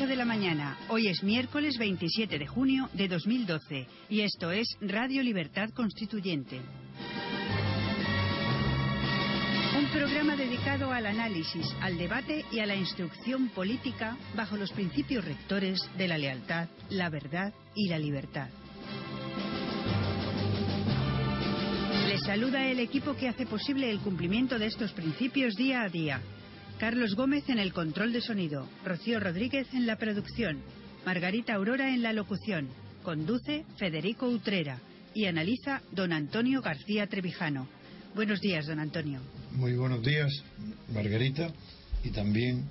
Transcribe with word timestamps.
8 0.00 0.06
de 0.06 0.16
la 0.16 0.24
mañana. 0.24 0.78
Hoy 0.88 1.08
es 1.08 1.22
miércoles 1.22 1.76
27 1.76 2.38
de 2.38 2.46
junio 2.46 2.88
de 2.94 3.06
2012 3.06 3.86
y 4.08 4.22
esto 4.22 4.50
es 4.50 4.66
Radio 4.80 5.22
Libertad 5.22 5.68
Constituyente. 5.74 6.58
Un 9.78 9.86
programa 9.92 10.36
dedicado 10.36 10.90
al 10.90 11.04
análisis, 11.04 11.66
al 11.82 11.98
debate 11.98 12.46
y 12.50 12.60
a 12.60 12.66
la 12.66 12.76
instrucción 12.76 13.50
política 13.50 14.16
bajo 14.34 14.56
los 14.56 14.72
principios 14.72 15.22
rectores 15.22 15.78
de 15.98 16.08
la 16.08 16.16
lealtad, 16.16 16.68
la 16.88 17.10
verdad 17.10 17.52
y 17.74 17.88
la 17.88 17.98
libertad. 17.98 18.48
Les 22.08 22.22
saluda 22.22 22.66
el 22.68 22.80
equipo 22.80 23.14
que 23.16 23.28
hace 23.28 23.44
posible 23.44 23.90
el 23.90 24.00
cumplimiento 24.00 24.58
de 24.58 24.66
estos 24.66 24.92
principios 24.92 25.56
día 25.56 25.82
a 25.82 25.90
día. 25.90 26.22
Carlos 26.80 27.14
Gómez 27.14 27.46
en 27.50 27.58
el 27.58 27.74
control 27.74 28.10
de 28.10 28.22
sonido, 28.22 28.66
Rocío 28.86 29.20
Rodríguez 29.20 29.66
en 29.74 29.86
la 29.86 29.96
producción, 29.96 30.62
Margarita 31.04 31.52
Aurora 31.52 31.92
en 31.92 32.02
la 32.02 32.14
locución, 32.14 32.70
conduce 33.02 33.66
Federico 33.76 34.26
Utrera 34.26 34.80
y 35.12 35.26
analiza 35.26 35.82
don 35.92 36.10
Antonio 36.10 36.62
García 36.62 37.06
Trevijano. 37.06 37.68
Buenos 38.14 38.40
días, 38.40 38.66
don 38.66 38.80
Antonio. 38.80 39.20
Muy 39.52 39.74
buenos 39.74 40.02
días, 40.02 40.32
Margarita, 40.90 41.52
y 42.02 42.12
también 42.12 42.64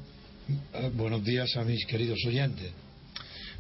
eh, 0.74 0.92
buenos 0.96 1.24
días 1.24 1.56
a 1.56 1.64
mis 1.64 1.86
queridos 1.86 2.18
oyentes. 2.26 2.72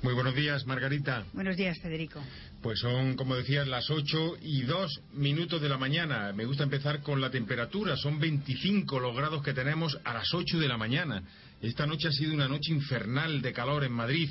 Muy 0.01 0.13
buenos 0.13 0.33
días, 0.33 0.65
Margarita. 0.65 1.25
Buenos 1.33 1.57
días, 1.57 1.77
Federico. 1.79 2.23
Pues 2.61 2.79
son, 2.79 3.17
como 3.17 3.35
decías, 3.35 3.67
las 3.67 3.89
8 3.89 4.37
y 4.41 4.61
2 4.61 5.01
minutos 5.15 5.61
de 5.61 5.67
la 5.67 5.77
mañana. 5.77 6.31
Me 6.31 6.45
gusta 6.45 6.63
empezar 6.63 7.01
con 7.01 7.19
la 7.19 7.29
temperatura. 7.29 7.97
Son 7.97 8.17
25 8.17 8.97
los 8.97 9.13
grados 9.13 9.43
que 9.43 9.53
tenemos 9.53 9.99
a 10.05 10.13
las 10.13 10.33
8 10.33 10.57
de 10.57 10.69
la 10.69 10.77
mañana. 10.77 11.21
Esta 11.61 11.85
noche 11.85 12.07
ha 12.07 12.13
sido 12.13 12.33
una 12.33 12.47
noche 12.47 12.71
infernal 12.71 13.41
de 13.41 13.51
calor 13.51 13.83
en 13.83 13.91
Madrid. 13.91 14.29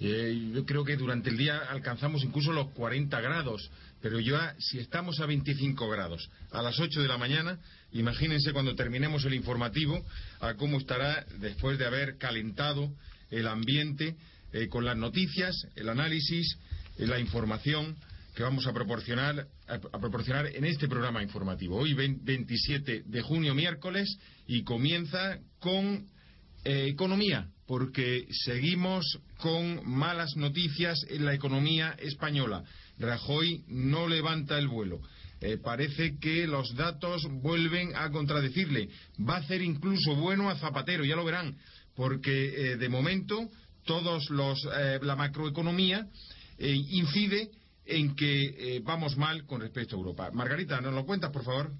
Eh, 0.00 0.50
yo 0.54 0.66
creo 0.66 0.84
que 0.84 0.96
durante 0.96 1.30
el 1.30 1.38
día 1.38 1.60
alcanzamos 1.70 2.22
incluso 2.22 2.52
los 2.52 2.68
40 2.72 3.18
grados. 3.22 3.70
Pero 4.02 4.20
ya, 4.20 4.54
si 4.58 4.78
estamos 4.78 5.18
a 5.20 5.26
25 5.26 5.88
grados 5.88 6.28
a 6.50 6.60
las 6.60 6.78
8 6.78 7.00
de 7.00 7.08
la 7.08 7.16
mañana, 7.16 7.58
imagínense 7.92 8.52
cuando 8.52 8.74
terminemos 8.74 9.24
el 9.24 9.32
informativo 9.32 9.98
a 10.40 10.54
cómo 10.56 10.76
estará 10.76 11.24
después 11.38 11.78
de 11.78 11.86
haber 11.86 12.18
calentado 12.18 12.92
el 13.30 13.48
ambiente 13.48 14.14
eh, 14.52 14.68
con 14.68 14.84
las 14.84 14.96
noticias, 14.96 15.66
el 15.74 15.88
análisis, 15.88 16.56
eh, 16.98 17.06
la 17.06 17.18
información 17.18 17.96
que 18.34 18.42
vamos 18.42 18.66
a 18.66 18.72
proporcionar, 18.72 19.48
a, 19.66 19.98
proporcionar 19.98 20.46
en 20.46 20.64
este 20.64 20.88
programa 20.88 21.22
informativo. 21.22 21.76
Hoy 21.76 21.94
20 21.94 22.22
27 22.24 23.02
de 23.06 23.22
junio, 23.22 23.54
miércoles, 23.54 24.08
y 24.46 24.62
comienza 24.62 25.38
con 25.58 26.06
eh, 26.64 26.86
economía, 26.88 27.48
porque 27.66 28.26
seguimos 28.44 29.18
con 29.38 29.88
malas 29.88 30.36
noticias 30.36 30.98
en 31.08 31.24
la 31.24 31.34
economía 31.34 31.96
española. 31.98 32.62
Rajoy 32.98 33.64
no 33.66 34.06
levanta 34.06 34.58
el 34.58 34.68
vuelo. 34.68 35.00
Parece 35.62 36.18
que 36.18 36.46
los 36.46 36.74
datos 36.76 37.22
vuelven 37.42 37.94
a 37.94 38.10
contradecirle. 38.10 38.88
Va 39.20 39.36
a 39.36 39.40
hacer 39.40 39.60
incluso 39.60 40.16
bueno 40.16 40.48
a 40.48 40.56
Zapatero, 40.56 41.04
ya 41.04 41.14
lo 41.14 41.26
verán, 41.26 41.56
porque 41.94 42.76
de 42.78 42.88
momento 42.88 43.50
todos 43.86 44.28
los 44.28 44.68
eh, 44.76 44.98
la 45.00 45.16
macroeconomía 45.16 46.06
eh, 46.58 46.74
incide 46.74 47.50
en 47.86 48.14
que 48.14 48.76
eh, 48.76 48.80
vamos 48.84 49.16
mal 49.16 49.46
con 49.46 49.60
respecto 49.60 49.96
a 49.96 49.98
Europa. 49.98 50.30
Margarita, 50.32 50.80
¿nos 50.80 50.92
lo 50.92 51.06
cuentas, 51.06 51.30
por 51.30 51.44
favor? 51.44 51.72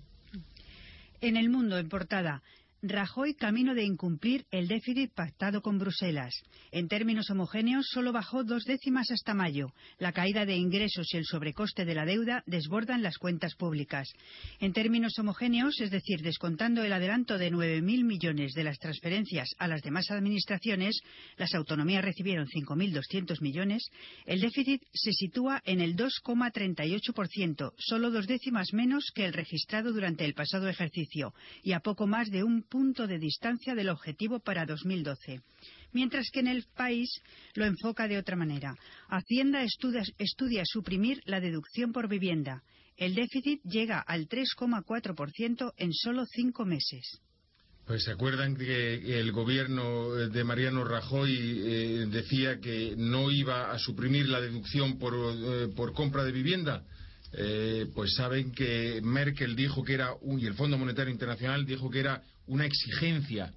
En 1.20 1.36
el 1.36 1.50
mundo, 1.50 1.76
en 1.78 1.88
portada, 1.88 2.42
Rajoy 2.82 3.34
camino 3.34 3.74
de 3.74 3.84
incumplir 3.84 4.44
el 4.50 4.68
déficit 4.68 5.10
pactado 5.14 5.62
con 5.62 5.78
Bruselas. 5.78 6.34
En 6.70 6.88
términos 6.88 7.30
homogéneos, 7.30 7.86
solo 7.90 8.12
bajó 8.12 8.44
dos 8.44 8.64
décimas 8.64 9.10
hasta 9.10 9.32
mayo. 9.32 9.72
La 9.98 10.12
caída 10.12 10.44
de 10.44 10.56
ingresos 10.56 11.06
y 11.14 11.16
el 11.16 11.24
sobrecoste 11.24 11.86
de 11.86 11.94
la 11.94 12.04
deuda 12.04 12.44
desbordan 12.46 13.02
las 13.02 13.16
cuentas 13.16 13.54
públicas. 13.54 14.12
En 14.60 14.74
términos 14.74 15.18
homogéneos, 15.18 15.80
es 15.80 15.90
decir, 15.90 16.20
descontando 16.20 16.84
el 16.84 16.92
adelanto 16.92 17.38
de 17.38 17.50
9.000 17.50 18.04
millones 18.04 18.52
de 18.52 18.64
las 18.64 18.78
transferencias 18.78 19.48
a 19.58 19.68
las 19.68 19.80
demás 19.80 20.10
administraciones, 20.10 21.00
las 21.38 21.54
autonomías 21.54 22.04
recibieron 22.04 22.46
5.200 22.46 23.40
millones, 23.40 23.88
el 24.26 24.40
déficit 24.40 24.82
se 24.92 25.12
sitúa 25.12 25.62
en 25.64 25.80
el 25.80 25.96
2,38%, 25.96 27.72
solo 27.78 28.10
dos 28.10 28.26
décimas 28.26 28.74
menos 28.74 29.10
que 29.14 29.24
el 29.24 29.32
registrado 29.32 29.94
durante 29.94 30.26
el 30.26 30.34
pasado 30.34 30.68
ejercicio, 30.68 31.32
y 31.62 31.72
a 31.72 31.80
poco 31.80 32.06
más 32.06 32.28
de 32.28 32.44
un 32.44 32.65
punto 32.66 33.06
de 33.06 33.18
distancia 33.18 33.74
del 33.74 33.88
objetivo 33.88 34.40
para 34.40 34.66
2012. 34.66 35.40
Mientras 35.92 36.28
que 36.30 36.40
en 36.40 36.48
el 36.48 36.64
país 36.76 37.08
lo 37.54 37.64
enfoca 37.64 38.08
de 38.08 38.18
otra 38.18 38.36
manera. 38.36 38.74
Hacienda 39.08 39.62
estudia, 39.62 40.02
estudia 40.18 40.62
suprimir 40.64 41.22
la 41.24 41.40
deducción 41.40 41.92
por 41.92 42.08
vivienda. 42.08 42.62
El 42.96 43.14
déficit 43.14 43.62
llega 43.62 44.00
al 44.00 44.28
3,4% 44.28 45.72
en 45.76 45.92
solo 45.92 46.24
cinco 46.26 46.64
meses. 46.64 47.20
Pues 47.86 48.02
se 48.02 48.10
acuerdan 48.10 48.56
que 48.56 49.20
el 49.20 49.30
gobierno 49.30 50.10
de 50.10 50.42
Mariano 50.42 50.82
Rajoy 50.82 51.32
eh, 51.32 52.06
decía 52.10 52.58
que 52.58 52.94
no 52.96 53.30
iba 53.30 53.70
a 53.70 53.78
suprimir 53.78 54.28
la 54.28 54.40
deducción 54.40 54.98
por, 54.98 55.14
eh, 55.14 55.68
por 55.68 55.92
compra 55.92 56.24
de 56.24 56.32
vivienda. 56.32 56.82
Eh, 57.32 57.86
pues 57.94 58.14
saben 58.14 58.52
que 58.52 59.00
Merkel 59.02 59.56
dijo 59.56 59.82
que 59.82 59.94
era, 59.94 60.14
un- 60.20 60.38
y 60.40 60.46
el 60.46 60.54
Fondo 60.54 60.78
Monetario 60.78 61.12
Internacional 61.12 61.66
dijo 61.66 61.90
que 61.90 62.00
era 62.00 62.22
una 62.46 62.64
exigencia. 62.66 63.52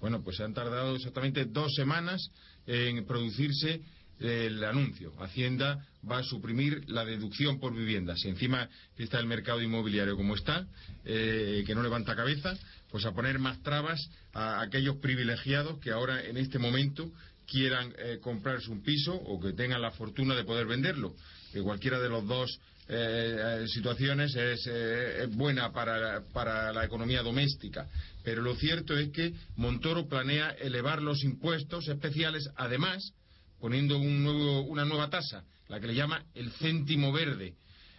Bueno, 0.00 0.22
pues 0.22 0.40
han 0.40 0.54
tardado 0.54 0.96
exactamente 0.96 1.44
dos 1.44 1.72
semanas 1.74 2.20
en 2.66 3.04
producirse 3.06 3.80
el 4.20 4.62
anuncio. 4.62 5.12
Hacienda 5.20 5.84
va 6.08 6.18
a 6.18 6.22
suprimir 6.22 6.84
la 6.88 7.04
deducción 7.04 7.58
por 7.58 7.74
vivienda. 7.74 8.14
Si 8.16 8.28
encima 8.28 8.68
está 8.96 9.18
el 9.18 9.26
mercado 9.26 9.60
inmobiliario 9.62 10.16
como 10.16 10.34
está, 10.34 10.66
eh, 11.04 11.64
que 11.66 11.74
no 11.74 11.82
levanta 11.82 12.14
cabeza, 12.14 12.56
pues 12.90 13.04
a 13.04 13.12
poner 13.12 13.38
más 13.38 13.60
trabas 13.62 14.00
a 14.32 14.60
aquellos 14.60 14.96
privilegiados 14.96 15.78
que 15.80 15.90
ahora 15.90 16.22
en 16.24 16.36
este 16.36 16.58
momento 16.58 17.10
quieran 17.46 17.92
eh, 17.98 18.18
comprarse 18.20 18.70
un 18.70 18.82
piso 18.82 19.14
o 19.14 19.40
que 19.40 19.52
tengan 19.54 19.82
la 19.82 19.90
fortuna 19.92 20.34
de 20.36 20.44
poder 20.44 20.66
venderlo. 20.66 21.14
Que 21.52 21.60
cualquiera 21.62 21.98
de 22.00 22.08
los 22.08 22.26
dos 22.26 22.60
eh, 22.92 23.62
eh, 23.62 23.68
situaciones 23.68 24.34
es, 24.36 24.66
eh, 24.66 25.24
es 25.24 25.34
buena 25.34 25.72
para, 25.72 26.22
para 26.32 26.72
la 26.72 26.84
economía 26.84 27.22
doméstica. 27.22 27.88
Pero 28.22 28.42
lo 28.42 28.54
cierto 28.56 28.96
es 28.96 29.10
que 29.10 29.32
Montoro 29.56 30.06
planea 30.08 30.50
elevar 30.50 31.00
los 31.02 31.24
impuestos 31.24 31.88
especiales, 31.88 32.48
además 32.56 33.12
poniendo 33.60 33.96
un 33.98 34.22
nuevo- 34.22 34.62
una 34.62 34.84
nueva 34.84 35.08
tasa, 35.08 35.44
la 35.68 35.80
que 35.80 35.86
le 35.86 35.94
llama 35.94 36.24
el 36.34 36.50
céntimo 36.52 37.12
verde. 37.12 37.54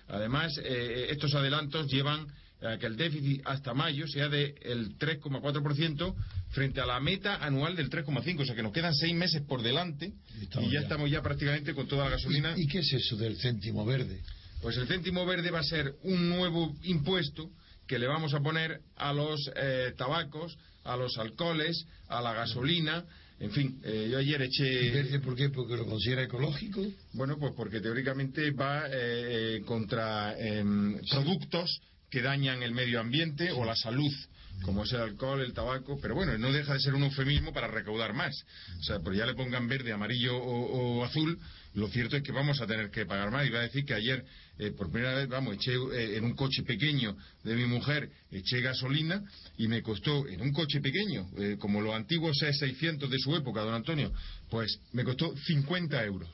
Además, 0.08 0.52
eh, 0.64 1.08
estos 1.10 1.34
adelantos 1.34 1.88
llevan 1.92 2.28
a 2.62 2.78
que 2.78 2.86
el 2.86 2.96
déficit 2.96 3.42
hasta 3.46 3.74
mayo 3.74 4.08
sea 4.08 4.30
del 4.30 4.98
3,4% 4.98 6.16
frente 6.52 6.80
a 6.82 6.86
la 6.86 7.00
meta 7.00 7.36
anual 7.44 7.76
del 7.76 7.90
3,5%. 7.90 8.42
O 8.42 8.46
sea 8.46 8.56
que 8.56 8.64
nos 8.64 8.72
quedan 8.74 8.94
seis 8.94 9.14
meses 9.16 9.42
por 9.48 9.62
delante 9.62 10.14
y 10.42 10.48
ya, 10.48 10.62
ya. 10.72 10.80
estamos 10.82 11.10
ya 11.10 11.22
prácticamente 11.22 11.74
con 11.74 11.88
toda 11.88 12.06
la 12.06 12.12
gasolina. 12.12 12.54
¿Y, 12.58 12.64
y 12.64 12.68
qué 12.68 12.80
es 12.80 12.94
eso 12.94 13.18
del 13.18 13.36
céntimo 13.38 13.86
verde? 13.86 14.22
Pues 14.64 14.78
el 14.78 14.88
céntimo 14.88 15.26
verde 15.26 15.52
va 15.52 15.60
a 15.60 15.64
ser 15.64 15.94
un 16.04 16.30
nuevo 16.30 16.74
impuesto 16.84 17.50
que 17.86 18.00
le 18.00 18.08
vamos 18.08 18.34
a 18.34 18.40
poner 18.40 18.80
a 18.96 19.12
los 19.12 19.52
eh, 19.58 19.92
tabacos, 19.98 20.58
a 20.86 20.96
los 20.96 21.18
alcoholes, 21.18 21.86
a 22.08 22.22
la 22.22 22.34
gasolina, 22.34 23.04
en 23.42 23.52
fin, 23.52 23.82
eh, 23.84 24.08
yo 24.10 24.20
ayer 24.20 24.42
eché... 24.42 24.90
¿Verde 24.90 25.20
por 25.20 25.36
qué? 25.36 25.50
¿Porque 25.50 25.76
lo 25.76 25.86
considera 25.86 26.24
ecológico? 26.24 26.82
Bueno, 27.12 27.38
pues 27.38 27.52
porque 27.58 27.82
teóricamente 27.82 28.52
va 28.52 28.86
eh, 28.90 29.64
contra 29.66 30.34
em, 30.40 30.98
productos 31.10 31.82
que 32.10 32.22
dañan 32.22 32.64
el 32.64 32.72
medio 32.72 33.02
ambiente 33.02 33.52
o 33.52 33.66
la 33.66 33.76
salud 33.76 34.14
como 34.62 34.84
es 34.84 34.94
el 34.94 35.02
alcohol, 35.02 35.42
el 35.42 35.54
tabaco, 35.54 36.00
pero 36.02 36.16
bueno, 36.16 36.38
no 36.38 36.52
deja 36.52 36.74
de 36.74 36.80
ser 36.80 36.94
un 36.94 37.04
eufemismo 37.04 37.54
para 37.54 37.68
recaudar 37.68 38.14
más. 38.14 38.46
O 38.80 38.84
sea, 38.84 39.00
por 39.00 39.14
ya 39.14 39.26
le 39.26 39.34
pongan 39.34 39.68
verde, 39.68 39.92
amarillo 39.92 40.38
o, 40.38 41.04
azul, 41.04 41.38
lo 41.74 41.88
cierto 41.88 42.18
es 42.18 42.24
que 42.24 42.32
vamos 42.32 42.62
a 42.62 42.68
tener 42.68 42.90
que 42.90 43.06
pagar 43.06 43.32
más. 43.32 43.48
Y 43.48 43.50
va 43.50 43.60
a 43.60 43.64
decir 43.64 43.86
que 43.86 43.94
ayer, 43.94 44.24
eh, 44.60 44.72
por 44.72 44.92
primera 44.92 45.16
vez, 45.16 45.28
vamos, 45.28 45.56
eché 45.56 45.74
eh, 45.74 46.18
en 46.18 46.24
un 46.24 46.36
coche 46.36 46.64
pequeño 46.64 47.16
de 47.44 47.56
mi 47.56 47.66
mujer, 47.66 48.10
eché 48.32 48.62
gasolina 48.62 49.24
y 49.58 49.68
me 49.68 49.82
costó, 49.82 50.28
en 50.28 50.42
un 50.42 50.52
coche 50.52 50.82
pequeño, 50.82 51.30
eh, 51.38 51.58
como 51.60 51.82
los 51.82 51.96
antiguos 51.96 52.38
600 52.38 53.10
de 53.10 53.20
su 53.20 53.36
época, 53.36 53.62
don 53.62 53.74
Antonio, 53.74 54.12
pues 54.50 54.80
me 54.92 55.04
costó 55.04 55.36
50 55.36 56.04
euros. 56.06 56.30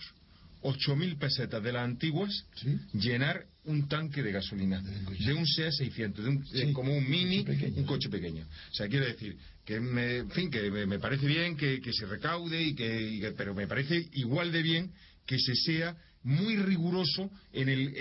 8.000 0.61 1.17
pesetas 1.17 1.63
de 1.63 1.71
las 1.71 1.85
antiguas 1.85 2.45
llenar 2.93 3.45
un 3.63 3.87
tanque 3.87 4.21
de 4.21 4.33
gasolina. 4.33 4.81
De 4.81 5.33
un 5.33 5.47
SEA 5.47 5.71
600 5.71 6.51
de 6.51 6.65
un, 6.65 6.73
como 6.73 6.93
un 6.93 7.09
mini 7.09 7.45
un 7.77 7.85
coche 7.85 8.09
pequeño. 8.09 8.45
O 8.45 8.73
sea 8.73 8.89
quiero 8.89 9.05
decir 9.05 9.37
que 9.65 9.79
me, 9.79 10.17
en 10.17 10.31
fin 10.31 10.49
que 10.49 10.69
me, 10.69 10.99
parece 10.99 11.27
bien 11.27 11.55
que, 11.55 11.79
se 11.93 12.05
recaude 12.07 12.61
y 12.61 12.75
que, 12.75 13.33
pero 13.37 13.53
me 13.53 13.67
parece 13.67 14.09
igual 14.13 14.51
de 14.51 14.63
bien 14.63 14.91
que 15.29 15.37
se 15.37 15.53
sea 15.53 15.95
muy 16.23 16.57
riguroso 16.57 17.29
en 17.53 17.69
el, 17.69 17.93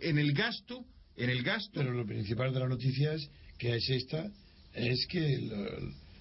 en 0.00 0.18
el 0.18 0.32
gasto 0.32 0.86
en 1.18 1.28
el 1.28 1.42
gasto 1.42 1.72
pero 1.74 1.92
lo 1.92 2.06
principal 2.06 2.50
de 2.54 2.60
la 2.60 2.68
noticia 2.68 3.12
es 3.12 3.28
que 3.58 3.76
es 3.76 3.90
esta 3.90 4.26
es 4.72 5.06
que 5.06 5.50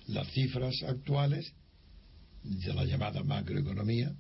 las 0.08 0.30
cifras 0.34 0.76
actuales 0.84 1.54
de 2.44 2.74
la 2.74 2.84
llamada 2.84 3.24
macroeconomía 3.24 4.14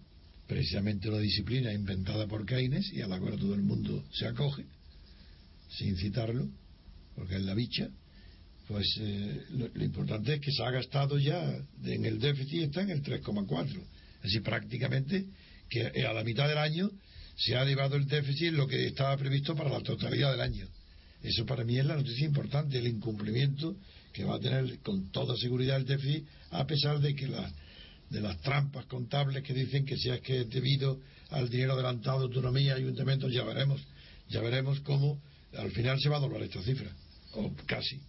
precisamente 0.47 1.09
una 1.09 1.19
disciplina 1.19 1.73
inventada 1.73 2.27
por 2.27 2.45
Keynes 2.45 2.93
y 2.93 3.01
a 3.01 3.07
la 3.07 3.19
cual 3.19 3.37
todo 3.37 3.53
el 3.53 3.61
mundo 3.61 4.03
se 4.13 4.27
acoge, 4.27 4.65
sin 5.69 5.95
citarlo, 5.95 6.45
porque 7.15 7.35
es 7.37 7.41
la 7.43 7.53
bicha, 7.53 7.89
pues 8.67 8.85
eh, 8.99 9.43
lo, 9.51 9.83
importante 9.83 10.33
es 10.33 10.41
que 10.41 10.51
se 10.51 10.61
ha 10.63 10.71
gastado 10.71 11.17
ya 11.17 11.41
en 11.85 12.05
el 12.05 12.19
déficit, 12.19 12.63
está 12.63 12.81
en 12.81 12.89
el 12.89 13.01
3,4. 13.01 13.65
Es 13.65 14.23
decir, 14.23 14.43
prácticamente 14.43 15.25
que 15.71 16.05
a 16.05 16.13
la 16.13 16.23
mitad 16.23 16.47
del 16.49 16.57
año 16.57 16.91
se 17.37 17.55
ha 17.55 17.63
elevado 17.63 17.95
el 17.95 18.05
déficit 18.05 18.51
lo 18.51 18.67
que 18.67 18.85
estaba 18.85 19.15
previsto 19.17 19.55
para 19.55 19.69
la 19.69 19.79
totalidad 19.79 20.31
del 20.31 20.41
año. 20.41 20.67
Eso 21.23 21.45
para 21.45 21.63
mí 21.63 21.79
es 21.79 21.85
la 21.85 21.95
noticia 21.95 22.25
importante, 22.25 22.77
el 22.77 22.87
incumplimiento 22.87 23.77
que 24.11 24.25
va 24.25 24.35
a 24.35 24.39
tener 24.39 24.79
con 24.79 25.11
toda 25.11 25.35
seguridad 25.37 25.77
el 25.77 25.85
déficit, 25.85 26.27
a 26.49 26.67
pesar 26.67 26.99
de 26.99 27.15
que 27.15 27.27
la 27.27 27.51
de 28.09 28.19
las 28.19 28.41
trampas 28.41 28.85
contables 28.87 29.41
que 29.41 29.53
dicen 29.53 29.85
que 29.85 29.95
si 29.95 30.09
es 30.09 30.19
que 30.19 30.41
es 30.41 30.49
debido 30.49 30.99
al 31.29 31.49
dinero 31.49 31.73
adelantado 31.73 32.19
de 32.19 32.25
autonomía, 32.25 32.75
ayuntamientos, 32.75 33.31
ya 33.31 33.45
veremos, 33.45 33.81
ya 34.27 34.41
veremos 34.41 34.81
cómo 34.81 35.21
al 35.57 35.71
final 35.71 35.97
se 35.97 36.09
va 36.09 36.17
a 36.17 36.19
doblar 36.19 36.43
esta 36.43 36.61
cifra, 36.61 36.91
o 37.33 37.53
casi. 37.65 38.01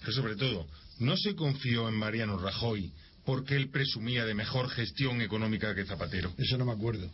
Pero 0.00 0.12
sobre 0.12 0.36
todo, 0.36 0.68
no 0.98 1.16
se 1.16 1.34
confió 1.34 1.88
en 1.88 1.94
Mariano 1.94 2.36
Rajoy 2.38 2.92
porque 3.28 3.56
él 3.56 3.68
presumía 3.68 4.24
de 4.24 4.32
mejor 4.32 4.70
gestión 4.70 5.20
económica 5.20 5.74
que 5.74 5.84
Zapatero. 5.84 6.32
Eso 6.38 6.56
no 6.56 6.64
me 6.64 6.72
acuerdo. 6.72 7.10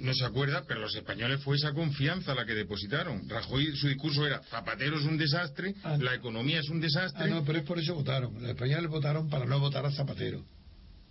No, 0.00 0.14
se 0.14 0.24
acuerda, 0.24 0.64
pero 0.66 0.80
los 0.80 0.96
españoles 0.96 1.42
fue 1.42 1.56
esa 1.56 1.74
confianza 1.74 2.34
la 2.34 2.46
que 2.46 2.54
depositaron. 2.54 3.28
Rajoy, 3.28 3.76
su 3.76 3.88
discurso 3.88 4.26
era: 4.26 4.40
Zapatero 4.44 4.98
es 4.98 5.04
un 5.04 5.18
desastre, 5.18 5.74
ah. 5.82 5.98
la 6.00 6.14
economía 6.14 6.60
es 6.60 6.70
un 6.70 6.80
desastre. 6.80 7.24
Ah, 7.24 7.28
no, 7.28 7.44
pero 7.44 7.58
es 7.58 7.66
por 7.66 7.78
eso 7.78 7.94
votaron. 7.94 8.32
Los 8.40 8.48
españoles 8.48 8.88
votaron 8.88 9.28
para 9.28 9.44
no 9.44 9.60
votar 9.60 9.84
a 9.84 9.90
Zapatero 9.90 10.42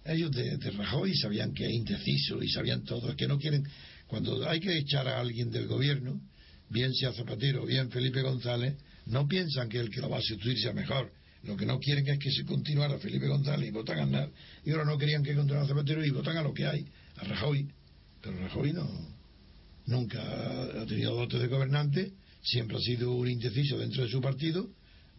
ellos 0.03 0.31
de, 0.31 0.57
Rajoy 0.71 1.13
sabían 1.15 1.53
que 1.53 1.67
es 1.67 1.71
indeciso 1.71 2.41
y 2.41 2.49
sabían 2.49 2.83
todo, 2.85 3.15
que 3.15 3.27
no 3.27 3.37
quieren, 3.37 3.67
cuando 4.07 4.49
hay 4.49 4.59
que 4.59 4.75
echar 4.75 5.07
a 5.07 5.19
alguien 5.19 5.51
del 5.51 5.67
gobierno, 5.67 6.19
bien 6.69 6.91
sea 6.95 7.13
Zapatero, 7.13 7.67
bien 7.67 7.91
Felipe 7.91 8.23
González, 8.23 8.75
no 9.05 9.27
piensan 9.27 9.69
que 9.69 9.79
el 9.79 9.91
que 9.91 10.01
lo 10.01 10.09
va 10.09 10.17
a 10.17 10.21
sustituir 10.21 10.57
sea 10.57 10.73
mejor. 10.73 11.11
Lo 11.43 11.55
que 11.55 11.65
no 11.65 11.79
quieren 11.79 12.07
es 12.07 12.19
que 12.19 12.31
se 12.31 12.43
continuara 12.45 12.97
Felipe 12.99 13.27
González 13.27 13.69
y 13.69 13.71
votan 13.71 13.99
a 13.99 14.05
nada. 14.05 14.29
Y 14.65 14.71
ahora 14.71 14.85
no 14.85 14.97
querían 14.97 15.23
que 15.23 15.35
continuara 15.35 15.67
Zapatero 15.67 16.05
y 16.05 16.09
votan 16.09 16.37
a 16.37 16.41
lo 16.41 16.53
que 16.53 16.65
hay, 16.65 16.85
a 17.17 17.23
Rajoy. 17.23 17.67
Pero 18.21 18.37
Rajoy 18.39 18.73
no, 18.73 18.89
nunca 19.85 20.21
ha 20.21 20.85
tenido 20.85 21.15
dotes 21.15 21.39
de 21.39 21.47
gobernante, 21.47 22.11
siempre 22.43 22.77
ha 22.77 22.81
sido 22.81 23.13
un 23.13 23.27
indeciso 23.29 23.77
dentro 23.77 24.03
de 24.03 24.09
su 24.09 24.21
partido, 24.21 24.69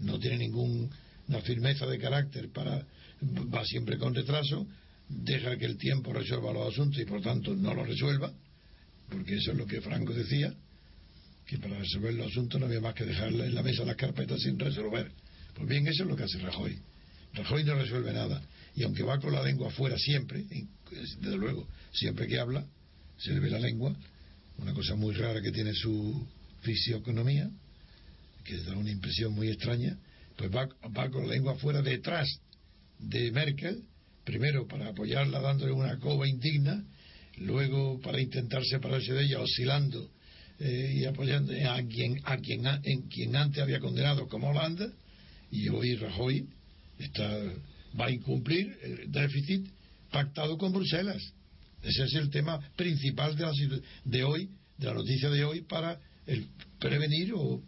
no 0.00 0.18
tiene 0.18 0.38
ninguna 0.38 0.90
firmeza 1.42 1.86
de 1.86 1.98
carácter 1.98 2.50
para 2.50 2.86
va 3.22 3.64
siempre 3.64 3.98
con 3.98 4.14
retraso, 4.14 4.66
deja 5.08 5.56
que 5.56 5.66
el 5.66 5.76
tiempo 5.76 6.12
resuelva 6.12 6.52
los 6.52 6.72
asuntos 6.72 7.00
y 7.00 7.04
por 7.04 7.20
tanto 7.20 7.54
no 7.54 7.74
los 7.74 7.86
resuelva, 7.86 8.32
porque 9.08 9.36
eso 9.36 9.52
es 9.52 9.58
lo 9.58 9.66
que 9.66 9.80
Franco 9.80 10.14
decía, 10.14 10.54
que 11.46 11.58
para 11.58 11.78
resolver 11.78 12.14
los 12.14 12.28
asuntos 12.28 12.60
no 12.60 12.66
había 12.66 12.80
más 12.80 12.94
que 12.94 13.04
dejarle 13.04 13.46
en 13.46 13.54
la 13.54 13.62
mesa 13.62 13.84
las 13.84 13.96
carpetas 13.96 14.40
sin 14.40 14.58
resolver. 14.58 15.10
Pues 15.60 15.68
bien, 15.68 15.86
eso 15.88 16.04
es 16.04 16.08
lo 16.08 16.16
que 16.16 16.22
hace 16.22 16.38
Rajoy. 16.38 16.78
Rajoy 17.34 17.64
no 17.64 17.74
resuelve 17.74 18.14
nada. 18.14 18.42
Y 18.74 18.82
aunque 18.82 19.02
va 19.02 19.20
con 19.20 19.34
la 19.34 19.42
lengua 19.42 19.68
afuera 19.68 19.94
siempre, 19.98 20.42
desde 21.20 21.36
luego, 21.36 21.68
siempre 21.92 22.26
que 22.26 22.38
habla, 22.38 22.64
se 23.18 23.32
le 23.32 23.40
ve 23.40 23.50
la 23.50 23.58
lengua, 23.58 23.94
una 24.56 24.72
cosa 24.72 24.94
muy 24.94 25.12
rara 25.12 25.42
que 25.42 25.52
tiene 25.52 25.74
su 25.74 26.26
fisionomía, 26.62 27.50
que 28.42 28.56
da 28.62 28.74
una 28.74 28.90
impresión 28.90 29.34
muy 29.34 29.48
extraña, 29.48 29.98
pues 30.34 30.50
va, 30.50 30.66
va 30.96 31.10
con 31.10 31.26
la 31.28 31.34
lengua 31.34 31.52
afuera 31.52 31.82
detrás 31.82 32.26
de 32.98 33.30
Merkel, 33.32 33.82
primero 34.24 34.66
para 34.66 34.88
apoyarla 34.88 35.40
dándole 35.40 35.72
una 35.72 35.98
coba 35.98 36.26
indigna, 36.26 36.82
luego 37.36 38.00
para 38.00 38.18
intentar 38.18 38.64
separarse 38.64 39.12
de 39.12 39.24
ella 39.24 39.40
oscilando 39.40 40.10
eh, 40.58 40.94
y 40.96 41.04
apoyando 41.04 41.52
a 41.52 41.82
quien, 41.82 42.18
a 42.24 42.38
quien, 42.38 42.64
en 42.66 43.02
quien 43.10 43.36
antes 43.36 43.62
había 43.62 43.78
condenado 43.78 44.26
como 44.26 44.48
Holanda, 44.48 44.90
y 45.50 45.68
hoy 45.68 45.96
Rajoy 45.96 46.48
está, 46.98 47.28
va 47.98 48.06
a 48.06 48.10
incumplir 48.10 48.76
el 48.82 49.10
déficit 49.10 49.68
pactado 50.10 50.56
con 50.58 50.72
Bruselas. 50.72 51.22
Ese 51.82 52.04
es 52.04 52.14
el 52.14 52.30
tema 52.30 52.60
principal 52.76 53.36
de, 53.36 53.42
la, 53.42 53.52
de 54.04 54.24
hoy, 54.24 54.50
de 54.76 54.86
la 54.86 54.94
noticia 54.94 55.30
de 55.30 55.44
hoy, 55.44 55.62
para 55.62 55.98
el 56.26 56.46
prevenir 56.78 57.32
o, 57.34 57.62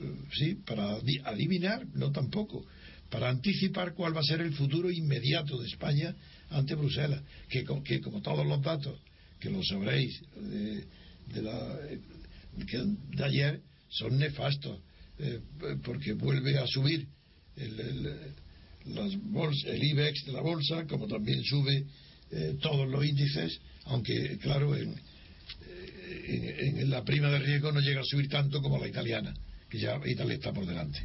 eh, 0.00 0.14
sí, 0.32 0.54
para 0.54 0.98
adivinar, 1.24 1.86
no 1.94 2.10
tampoco, 2.10 2.64
para 3.10 3.28
anticipar 3.28 3.94
cuál 3.94 4.16
va 4.16 4.20
a 4.20 4.24
ser 4.24 4.40
el 4.40 4.54
futuro 4.54 4.90
inmediato 4.90 5.58
de 5.58 5.66
España 5.66 6.14
ante 6.50 6.74
Bruselas, 6.74 7.22
que, 7.48 7.64
como 8.00 8.22
todos 8.22 8.46
los 8.46 8.62
datos, 8.62 8.98
que 9.38 9.50
lo 9.50 9.62
sabréis, 9.62 10.20
de, 10.36 11.42
la, 11.42 11.78
de 12.56 13.24
ayer, 13.24 13.60
son 13.90 14.18
nefastos, 14.18 14.80
eh, 15.18 15.40
porque 15.82 16.12
vuelve 16.12 16.58
a 16.58 16.66
subir 16.66 17.06
el, 17.60 17.80
el, 17.80 18.34
las 18.94 19.64
el 19.64 19.84
IBEX 19.84 20.26
de 20.26 20.32
la 20.32 20.40
bolsa, 20.40 20.86
como 20.86 21.06
también 21.06 21.42
sube 21.44 21.84
eh, 22.30 22.56
todos 22.60 22.88
los 22.88 23.04
índices, 23.04 23.58
aunque 23.86 24.38
claro, 24.38 24.76
en, 24.76 24.94
en, 26.28 26.90
la 26.90 27.04
prima 27.04 27.28
de 27.30 27.38
riesgo 27.38 27.72
no 27.72 27.80
llega 27.80 28.00
a 28.00 28.04
subir 28.04 28.28
tanto 28.28 28.60
como 28.60 28.78
la 28.78 28.88
italiana, 28.88 29.34
que 29.68 29.78
ya 29.78 30.00
Italia 30.04 30.34
está 30.34 30.52
por 30.52 30.66
delante. 30.66 31.00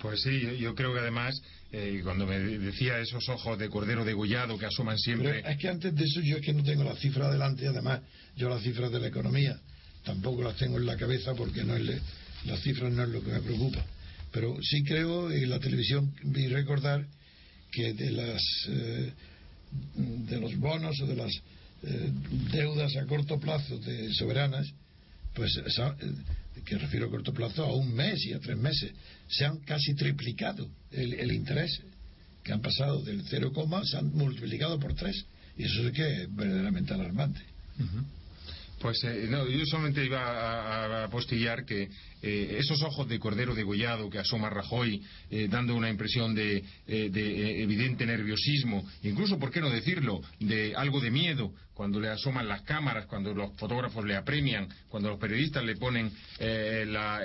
Pues 0.00 0.22
sí, 0.22 0.58
yo, 0.58 0.74
creo 0.74 0.92
que 0.92 1.00
además, 1.00 1.40
eh, 1.72 2.00
cuando 2.02 2.26
me 2.26 2.38
decía 2.38 2.98
esos 2.98 3.28
ojos 3.28 3.58
de 3.58 3.68
cordero 3.68 4.04
degollado 4.04 4.58
que 4.58 4.66
asoman 4.66 4.98
siempre. 4.98 5.42
es 5.46 5.58
que 5.58 5.68
antes 5.68 5.94
de 5.94 6.04
eso 6.04 6.20
yo 6.20 6.36
es 6.36 6.42
que 6.42 6.52
no 6.52 6.62
tengo 6.62 6.84
las 6.84 6.98
cifras 6.98 7.28
adelante, 7.28 7.66
además, 7.66 8.00
yo 8.36 8.48
las 8.48 8.62
cifras 8.62 8.90
de 8.92 9.00
la 9.00 9.08
economía 9.08 9.58
tampoco 10.04 10.42
las 10.42 10.56
tengo 10.56 10.78
en 10.78 10.86
la 10.86 10.96
cabeza 10.96 11.34
porque 11.34 11.64
no 11.64 11.74
es 11.74 12.00
las 12.44 12.60
cifras 12.62 12.92
no 12.92 13.02
es 13.02 13.08
lo 13.08 13.22
que 13.22 13.32
me 13.32 13.40
preocupa. 13.40 13.84
Pero 14.32 14.56
sí 14.62 14.82
creo, 14.84 15.30
en 15.30 15.48
la 15.48 15.58
televisión 15.58 16.14
vi 16.24 16.48
recordar 16.48 17.06
que 17.70 17.92
de 17.94 18.10
las 18.10 18.42
eh, 18.68 19.12
de 19.94 20.40
los 20.40 20.56
bonos 20.56 21.00
o 21.00 21.06
de 21.06 21.16
las 21.16 21.32
eh, 21.82 22.10
deudas 22.52 22.96
a 22.96 23.06
corto 23.06 23.38
plazo 23.38 23.78
de 23.78 24.12
soberanas, 24.14 24.66
pues 25.34 25.52
que 26.64 26.78
refiero 26.78 27.06
a 27.06 27.10
corto 27.10 27.32
plazo 27.32 27.64
a 27.64 27.74
un 27.74 27.94
mes 27.94 28.24
y 28.24 28.32
a 28.32 28.40
tres 28.40 28.56
meses, 28.56 28.92
se 29.28 29.44
han 29.44 29.58
casi 29.58 29.94
triplicado 29.94 30.68
el, 30.90 31.32
interés, 31.32 31.80
que 32.42 32.52
han 32.52 32.62
pasado 32.62 33.02
del 33.02 33.22
0, 33.28 33.52
se 33.84 33.96
han 33.98 34.12
multiplicado 34.12 34.78
por 34.78 34.94
tres. 34.94 35.24
Y 35.58 35.64
eso 35.64 35.86
es 35.86 35.92
que 35.92 36.22
es 36.22 36.34
verdaderamente 36.34 36.94
alarmante. 36.94 37.40
Pues 38.86 39.02
eh, 39.02 39.26
no, 39.28 39.48
yo 39.48 39.66
solamente 39.66 40.04
iba 40.04 40.20
a, 40.20 41.04
apostillar 41.06 41.64
que 41.64 41.90
eh, 42.22 42.56
esos 42.60 42.80
ojos 42.82 43.08
de 43.08 43.18
cordero 43.18 43.52
degollado 43.52 44.08
que 44.08 44.20
asoma 44.20 44.48
Rajoy, 44.48 45.02
eh, 45.28 45.48
dando 45.50 45.74
una 45.74 45.90
impresión 45.90 46.36
de, 46.36 46.62
de, 46.86 47.62
evidente 47.64 48.06
nerviosismo, 48.06 48.88
incluso, 49.02 49.40
¿por 49.40 49.50
qué 49.50 49.60
no 49.60 49.70
decirlo?, 49.70 50.20
de 50.38 50.76
algo 50.76 51.00
de 51.00 51.10
miedo 51.10 51.52
cuando 51.74 51.98
le 51.98 52.10
asoman 52.10 52.46
las 52.46 52.62
cámaras, 52.62 53.06
cuando 53.06 53.34
los 53.34 53.56
fotógrafos 53.56 54.04
le 54.04 54.14
apremian, 54.14 54.68
cuando 54.88 55.08
los 55.08 55.18
periodistas 55.18 55.64
le 55.64 55.74
ponen 55.74 56.12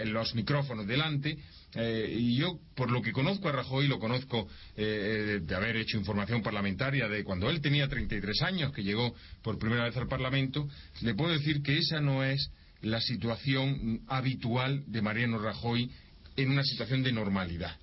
los 0.05 0.33
micrófonos 0.33 0.87
delante, 0.87 1.37
eh, 1.75 2.15
y 2.17 2.35
yo, 2.35 2.59
por 2.75 2.91
lo 2.91 3.01
que 3.01 3.11
conozco 3.11 3.47
a 3.47 3.53
Rajoy, 3.53 3.87
lo 3.87 3.99
conozco 3.99 4.47
eh, 4.75 5.39
de 5.41 5.55
haber 5.55 5.77
hecho 5.77 5.97
información 5.97 6.41
parlamentaria 6.41 7.07
de 7.07 7.23
cuando 7.23 7.49
él 7.49 7.61
tenía 7.61 7.87
33 7.87 8.41
años, 8.41 8.73
que 8.73 8.83
llegó 8.83 9.13
por 9.41 9.57
primera 9.57 9.85
vez 9.85 9.95
al 9.95 10.07
Parlamento, 10.07 10.67
le 11.01 11.15
puedo 11.15 11.31
decir 11.31 11.61
que 11.61 11.77
esa 11.77 12.01
no 12.01 12.23
es 12.23 12.51
la 12.81 12.99
situación 12.99 14.01
habitual 14.07 14.83
de 14.87 15.01
Mariano 15.01 15.37
Rajoy 15.37 15.89
en 16.35 16.51
una 16.51 16.63
situación 16.63 17.03
de 17.03 17.11
normalidad. 17.11 17.75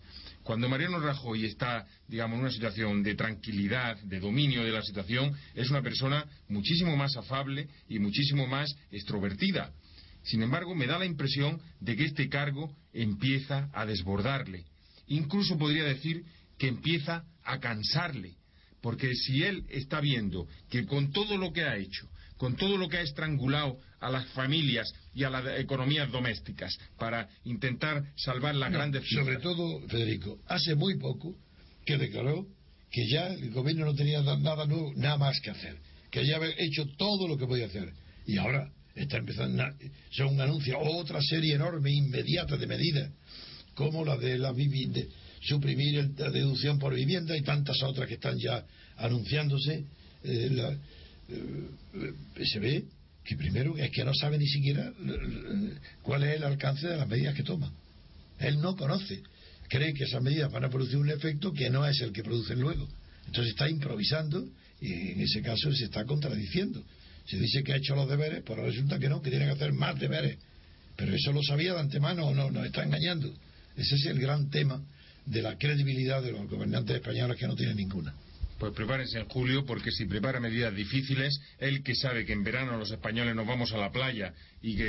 Cuando 0.42 0.68
Mariano 0.68 0.98
Rajoy 0.98 1.44
está, 1.44 1.86
digamos, 2.08 2.36
en 2.36 2.40
una 2.40 2.50
situación 2.50 3.02
de 3.02 3.14
tranquilidad, 3.14 3.98
de 3.98 4.18
dominio 4.18 4.64
de 4.64 4.72
la 4.72 4.82
situación, 4.82 5.34
es 5.54 5.68
una 5.68 5.82
persona 5.82 6.24
muchísimo 6.48 6.96
más 6.96 7.16
afable 7.16 7.68
y 7.88 7.98
muchísimo 7.98 8.46
más 8.46 8.74
extrovertida. 8.90 9.72
Sin 10.28 10.42
embargo, 10.42 10.74
me 10.74 10.86
da 10.86 10.98
la 10.98 11.06
impresión 11.06 11.58
de 11.80 11.96
que 11.96 12.04
este 12.04 12.28
cargo 12.28 12.70
empieza 12.92 13.70
a 13.72 13.86
desbordarle. 13.86 14.64
Incluso 15.06 15.56
podría 15.56 15.84
decir 15.84 16.22
que 16.58 16.68
empieza 16.68 17.24
a 17.44 17.58
cansarle. 17.60 18.34
Porque 18.82 19.14
si 19.14 19.42
él 19.42 19.64
está 19.70 20.02
viendo 20.02 20.46
que 20.68 20.84
con 20.84 21.12
todo 21.12 21.38
lo 21.38 21.50
que 21.50 21.62
ha 21.62 21.78
hecho, 21.78 22.06
con 22.36 22.56
todo 22.56 22.76
lo 22.76 22.90
que 22.90 22.98
ha 22.98 23.02
estrangulado 23.02 23.78
a 24.00 24.10
las 24.10 24.28
familias 24.32 24.92
y 25.14 25.24
a 25.24 25.30
las 25.30 25.58
economías 25.58 26.12
domésticas 26.12 26.76
para 26.98 27.26
intentar 27.44 28.04
salvar 28.16 28.54
las 28.54 28.70
grandes 28.70 29.08
Sobre 29.08 29.38
todo, 29.38 29.80
Federico, 29.88 30.38
hace 30.46 30.74
muy 30.74 30.98
poco 30.98 31.36
que 31.86 31.96
declaró 31.96 32.46
que 32.90 33.08
ya 33.08 33.28
el 33.28 33.50
gobierno 33.50 33.86
no 33.86 33.94
tenía 33.94 34.20
nada 34.22 34.66
nuevo, 34.66 34.92
nada 34.94 35.16
más 35.16 35.40
que 35.40 35.50
hacer, 35.50 35.78
que 36.10 36.26
ya 36.26 36.36
había 36.36 36.54
hecho 36.58 36.84
todo 36.98 37.26
lo 37.26 37.38
que 37.38 37.46
podía 37.46 37.66
hacer. 37.66 37.92
Y 38.26 38.36
ahora 38.36 38.70
está 39.02 39.18
empezando, 39.18 39.64
son 40.10 40.34
un 40.34 40.40
anuncio, 40.40 40.78
otra 40.78 41.20
serie 41.22 41.54
enorme, 41.54 41.90
inmediata 41.92 42.56
de 42.56 42.66
medidas, 42.66 43.10
como 43.74 44.04
la 44.04 44.16
de 44.16 44.38
la 44.38 44.52
suprimir 45.40 46.10
la 46.18 46.30
deducción 46.30 46.78
por 46.78 46.94
vivienda 46.94 47.36
y 47.36 47.42
tantas 47.42 47.82
otras 47.82 48.08
que 48.08 48.14
están 48.14 48.36
ya 48.38 48.64
anunciándose. 48.96 49.84
Eh, 50.24 50.50
la, 50.50 50.72
eh, 51.28 52.44
se 52.44 52.58
ve 52.58 52.84
que 53.24 53.36
primero 53.36 53.76
es 53.76 53.90
que 53.90 54.04
no 54.04 54.14
sabe 54.14 54.38
ni 54.38 54.46
siquiera 54.46 54.90
cuál 56.02 56.24
es 56.24 56.36
el 56.36 56.44
alcance 56.44 56.88
de 56.88 56.96
las 56.96 57.08
medidas 57.08 57.34
que 57.34 57.42
toma. 57.42 57.70
Él 58.38 58.60
no 58.60 58.74
conoce. 58.76 59.22
Cree 59.68 59.92
que 59.92 60.04
esas 60.04 60.22
medidas 60.22 60.50
van 60.50 60.64
a 60.64 60.70
producir 60.70 60.96
un 60.96 61.10
efecto 61.10 61.52
que 61.52 61.68
no 61.68 61.86
es 61.86 62.00
el 62.00 62.12
que 62.12 62.22
producen 62.22 62.58
luego. 62.58 62.88
Entonces 63.26 63.52
está 63.52 63.68
improvisando 63.68 64.48
y 64.80 64.92
en 64.92 65.20
ese 65.20 65.42
caso 65.42 65.70
se 65.72 65.84
está 65.84 66.04
contradiciendo. 66.04 66.82
Se 67.28 67.36
dice 67.38 67.62
que 67.62 67.74
ha 67.74 67.76
hecho 67.76 67.94
los 67.94 68.08
deberes, 68.08 68.42
pero 68.46 68.64
resulta 68.64 68.98
que 68.98 69.08
no, 69.08 69.20
que 69.20 69.30
tiene 69.30 69.44
que 69.44 69.52
hacer 69.52 69.72
más 69.72 69.98
deberes. 69.98 70.38
Pero 70.96 71.14
eso 71.14 71.32
lo 71.32 71.42
sabía 71.42 71.74
de 71.74 71.80
antemano 71.80 72.26
o 72.26 72.34
no, 72.34 72.50
nos 72.50 72.66
está 72.66 72.82
engañando. 72.82 73.32
Ese 73.76 73.94
es 73.94 74.06
el 74.06 74.18
gran 74.18 74.50
tema 74.50 74.82
de 75.26 75.42
la 75.42 75.58
credibilidad 75.58 76.22
de 76.22 76.32
los 76.32 76.48
gobernantes 76.48 76.96
españoles 76.96 77.36
que 77.36 77.46
no 77.46 77.54
tiene 77.54 77.74
ninguna. 77.74 78.14
Pues 78.58 78.72
prepárense 78.72 79.18
en 79.18 79.26
julio, 79.26 79.64
porque 79.64 79.92
si 79.92 80.06
prepara 80.06 80.40
medidas 80.40 80.74
difíciles, 80.74 81.38
él 81.58 81.84
que 81.84 81.94
sabe 81.94 82.24
que 82.24 82.32
en 82.32 82.42
verano 82.42 82.76
los 82.76 82.90
españoles 82.90 83.36
nos 83.36 83.46
vamos 83.46 83.72
a 83.72 83.76
la 83.76 83.92
playa 83.92 84.32
y 84.62 84.74
que 84.76 84.84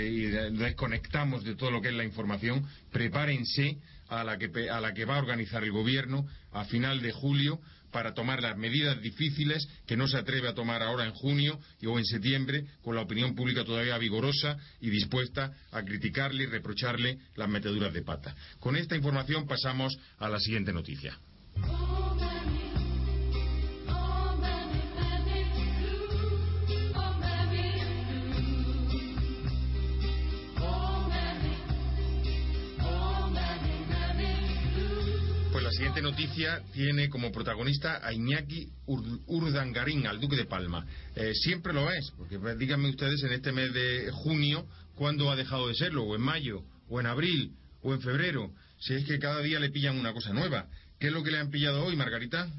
desconectamos 0.53 1.43
de 1.43 1.55
todo 1.55 1.69
lo 1.69 1.81
que 1.81 1.89
es 1.89 1.93
la 1.93 2.05
información, 2.05 2.65
prepárense 2.91 3.77
a 4.07 4.23
la, 4.23 4.39
que, 4.39 4.69
a 4.69 4.79
la 4.79 4.93
que 4.93 5.05
va 5.05 5.17
a 5.17 5.19
organizar 5.19 5.63
el 5.63 5.71
gobierno 5.71 6.25
a 6.51 6.65
final 6.65 7.01
de 7.01 7.11
julio 7.11 7.59
para 7.91 8.13
tomar 8.13 8.41
las 8.41 8.57
medidas 8.57 9.01
difíciles 9.01 9.67
que 9.85 9.97
no 9.97 10.07
se 10.07 10.17
atreve 10.17 10.47
a 10.47 10.53
tomar 10.53 10.81
ahora 10.83 11.05
en 11.05 11.13
junio 11.13 11.59
o 11.85 11.97
en 11.97 12.05
septiembre, 12.05 12.65
con 12.81 12.95
la 12.95 13.01
opinión 13.01 13.35
pública 13.35 13.63
todavía 13.63 13.97
vigorosa 13.97 14.57
y 14.81 14.89
dispuesta 14.89 15.51
a 15.71 15.83
criticarle 15.83 16.43
y 16.43 16.47
reprocharle 16.47 17.19
las 17.35 17.49
meteduras 17.49 17.93
de 17.93 18.01
pata. 18.01 18.35
Con 18.59 18.75
esta 18.75 18.95
información 18.95 19.47
pasamos 19.47 19.97
a 20.17 20.29
la 20.29 20.39
siguiente 20.39 20.73
noticia. 20.73 21.17
Siguiente 35.79 36.01
noticia 36.01 36.61
tiene 36.73 37.07
como 37.07 37.31
protagonista 37.31 38.05
a 38.05 38.11
Iñaki 38.11 38.67
Urdangarín, 38.85 40.07
al 40.07 40.19
Duque 40.19 40.35
de 40.35 40.43
Palma. 40.43 40.85
Eh, 41.15 41.31
siempre 41.33 41.71
lo 41.71 41.89
es, 41.89 42.11
porque 42.17 42.37
pues, 42.37 42.59
díganme 42.59 42.89
ustedes 42.89 43.23
en 43.23 43.31
este 43.31 43.53
mes 43.53 43.71
de 43.71 44.11
junio, 44.11 44.67
¿cuándo 44.95 45.31
ha 45.31 45.37
dejado 45.37 45.69
de 45.69 45.75
serlo? 45.75 46.03
¿O 46.03 46.17
en 46.17 46.21
mayo? 46.21 46.63
¿O 46.89 46.99
en 46.99 47.05
abril? 47.05 47.53
¿O 47.81 47.93
en 47.93 48.01
febrero? 48.01 48.51
Si 48.77 48.93
es 48.93 49.05
que 49.05 49.19
cada 49.19 49.39
día 49.39 49.57
le 49.61 49.69
pillan 49.69 49.97
una 49.97 50.11
cosa 50.11 50.33
nueva. 50.33 50.67
¿Qué 50.99 51.07
es 51.07 51.13
lo 51.13 51.23
que 51.23 51.31
le 51.31 51.37
han 51.37 51.49
pillado 51.49 51.85
hoy, 51.85 51.95
Margarita? 51.95 52.49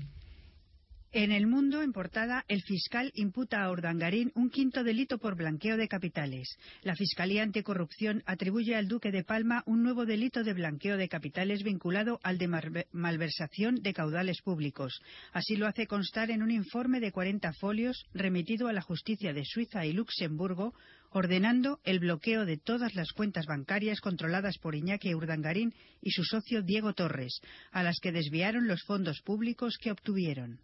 En 1.12 1.32
el 1.32 1.48
mundo, 1.48 1.82
en 1.82 1.92
portada, 1.92 2.44
el 2.46 2.62
fiscal 2.62 3.10
imputa 3.16 3.64
a 3.64 3.70
Urdangarín 3.72 4.30
un 4.36 4.48
quinto 4.48 4.84
delito 4.84 5.18
por 5.18 5.34
blanqueo 5.34 5.76
de 5.76 5.88
capitales. 5.88 6.56
La 6.82 6.94
Fiscalía 6.94 7.42
Anticorrupción 7.42 8.22
atribuye 8.26 8.76
al 8.76 8.86
Duque 8.86 9.10
de 9.10 9.24
Palma 9.24 9.64
un 9.66 9.82
nuevo 9.82 10.06
delito 10.06 10.44
de 10.44 10.52
blanqueo 10.52 10.96
de 10.96 11.08
capitales 11.08 11.64
vinculado 11.64 12.20
al 12.22 12.38
de 12.38 12.86
malversación 12.92 13.82
de 13.82 13.92
caudales 13.92 14.40
públicos. 14.40 15.02
Así 15.32 15.56
lo 15.56 15.66
hace 15.66 15.88
constar 15.88 16.30
en 16.30 16.44
un 16.44 16.52
informe 16.52 17.00
de 17.00 17.10
40 17.10 17.54
folios 17.54 18.06
remitido 18.14 18.68
a 18.68 18.72
la 18.72 18.80
justicia 18.80 19.32
de 19.32 19.44
Suiza 19.44 19.84
y 19.84 19.92
Luxemburgo, 19.92 20.74
ordenando 21.10 21.80
el 21.82 21.98
bloqueo 21.98 22.44
de 22.44 22.56
todas 22.56 22.94
las 22.94 23.10
cuentas 23.10 23.46
bancarias 23.46 24.00
controladas 24.00 24.58
por 24.58 24.76
Iñaki 24.76 25.12
Urdangarín 25.12 25.74
y 26.00 26.12
su 26.12 26.22
socio 26.22 26.62
Diego 26.62 26.92
Torres, 26.92 27.40
a 27.72 27.82
las 27.82 27.98
que 27.98 28.12
desviaron 28.12 28.68
los 28.68 28.84
fondos 28.84 29.22
públicos 29.22 29.76
que 29.76 29.90
obtuvieron. 29.90 30.60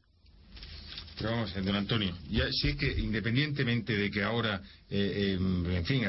Pero 1.16 1.30
vamos, 1.30 1.54
don 1.54 1.74
Antonio, 1.74 2.14
ya 2.28 2.44
sí 2.52 2.68
es 2.68 2.76
que 2.76 2.92
independientemente 3.00 3.96
de 3.96 4.10
que 4.10 4.22
ahora, 4.22 4.60
eh, 4.90 5.34
em, 5.34 5.64
en 5.70 5.84
fin, 5.86 6.02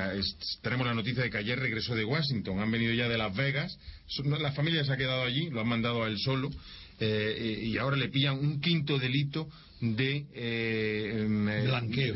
tenemos 0.62 0.86
la 0.86 0.94
noticia 0.94 1.24
de 1.24 1.30
que 1.30 1.38
ayer 1.38 1.58
regresó 1.58 1.96
de 1.96 2.04
Washington, 2.04 2.60
han 2.60 2.70
venido 2.70 2.94
ya 2.94 3.08
de 3.08 3.18
Las 3.18 3.34
Vegas, 3.34 3.78
la 4.26 4.52
familia 4.52 4.84
se 4.84 4.92
ha 4.92 4.98
quedado 4.98 5.24
allí, 5.24 5.50
lo 5.50 5.62
han 5.62 5.68
mandado 5.68 6.04
a 6.04 6.10
él 6.10 6.18
solo, 6.18 6.50
eh, 7.00 7.62
y 7.64 7.78
ahora 7.78 7.96
le 7.96 8.10
pillan 8.10 8.38
un 8.38 8.60
quinto 8.60 9.00
delito 9.00 9.48
de 9.80 10.26
eh, 10.34 11.22
em, 11.22 11.46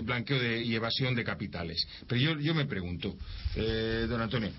blanqueo, 0.04 0.62
y 0.62 0.76
evasión 0.76 1.16
de 1.16 1.24
capitales. 1.24 1.88
Pero 2.10 2.20
yo, 2.20 2.40
yo 2.40 2.54
me 2.54 2.66
pregunto, 2.66 3.16
don 3.56 4.22
Antonio, 4.22 4.52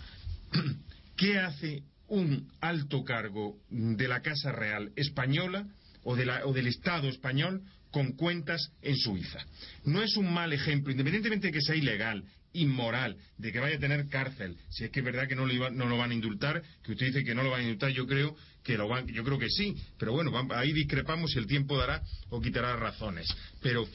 ¿qué 1.17 1.39
hace 1.39 1.83
un 2.09 2.51
alto 2.61 3.05
cargo 3.05 3.59
de 3.69 4.09
la 4.09 4.23
Casa 4.23 4.53
Real 4.53 4.91
española 4.97 5.67
o, 6.05 6.17
de 6.17 6.25
la, 6.25 6.47
o 6.47 6.53
del 6.55 6.67
Estado 6.67 7.09
español 7.09 7.63
con 7.93 8.13
cuentas 8.13 8.73
en 8.83 8.97
Suiza. 8.97 9.39
No 9.85 10.03
es 10.03 10.17
un 10.17 10.33
mal 10.33 10.53
ejemplo, 10.53 10.91
independientemente 10.91 11.49
de 11.49 11.53
que 11.53 11.61
sea 11.61 11.77
ilegal, 11.77 12.25
inmoral, 12.55 13.17
de 13.39 13.53
que 13.53 13.61
vaya 13.61 13.77
a 13.77 13.79
tener 13.79 14.09
cárcel, 14.09 14.57
si 14.71 14.85
es 14.85 14.91
que 14.91 15.01
es 15.01 15.05
verdad 15.05 15.29
que 15.29 15.37
no 15.37 15.47
lo, 15.47 15.71
no 15.71 15.87
lo 15.87 15.97
van 15.97 16.11
a 16.11 16.15
indultar, 16.15 16.63
que 16.83 16.93
usted 16.93 17.07
dice 17.07 17.25
que 17.25 17.35
no 17.35 17.43
lo 17.43 17.51
van 17.51 17.61
a 17.61 17.65
indultar, 17.65 17.91
yo 17.91 18.07
creo 18.07 18.37
que 18.63 18.77
lo 18.77 18.89
van, 18.89 19.07
yo 19.07 19.23
creo 19.25 19.39
que 19.39 19.49
sí, 19.49 19.75
pero 19.99 20.13
bueno, 20.13 20.33
ahí 20.51 20.73
discrepamos 20.73 21.35
y 21.35 21.39
el 21.39 21.47
tiempo 21.47 21.77
dará 21.79 22.03
o 22.31 22.41
quitará 22.41 22.77
razones. 22.77 23.29
Pero, 23.61 23.87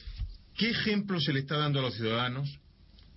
¿qué 0.55 0.69
ejemplo 0.69 1.19
se 1.19 1.33
le 1.33 1.39
está 1.39 1.57
dando 1.57 1.79
a 1.79 1.83
los 1.83 1.95
ciudadanos? 1.95 2.59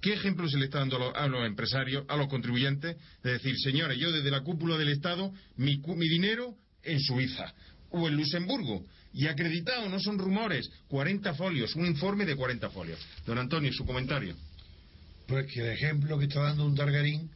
¿Qué 0.00 0.14
ejemplo 0.14 0.48
se 0.48 0.56
le 0.56 0.66
está 0.66 0.78
dando 0.78 1.14
a 1.14 1.28
los, 1.28 1.46
empresarios, 1.46 2.04
a 2.08 2.16
los 2.16 2.28
contribuyentes? 2.28 2.96
De 3.22 3.32
decir, 3.32 3.54
señores, 3.58 3.98
yo 3.98 4.10
desde 4.10 4.30
la 4.30 4.40
cúpula 4.40 4.78
del 4.78 4.88
Estado, 4.88 5.32
mi, 5.56 5.76
mi 5.76 6.08
dinero 6.08 6.54
en 6.82 7.00
Suiza 7.00 7.52
o 7.90 8.08
en 8.08 8.16
Luxemburgo 8.16 8.86
y 9.12 9.26
acreditado, 9.26 9.88
no 9.88 9.98
son 9.98 10.18
rumores, 10.18 10.70
40 10.88 11.34
folios, 11.34 11.74
un 11.74 11.86
informe 11.86 12.24
de 12.24 12.36
40 12.36 12.70
folios. 12.70 12.98
Don 13.26 13.38
Antonio, 13.38 13.72
su 13.72 13.84
comentario. 13.84 14.36
Pues 15.26 15.46
que 15.52 15.60
el 15.60 15.68
ejemplo 15.68 16.18
que 16.18 16.26
está 16.26 16.42
dando 16.42 16.64
un 16.64 16.74
Targarín 16.74 17.30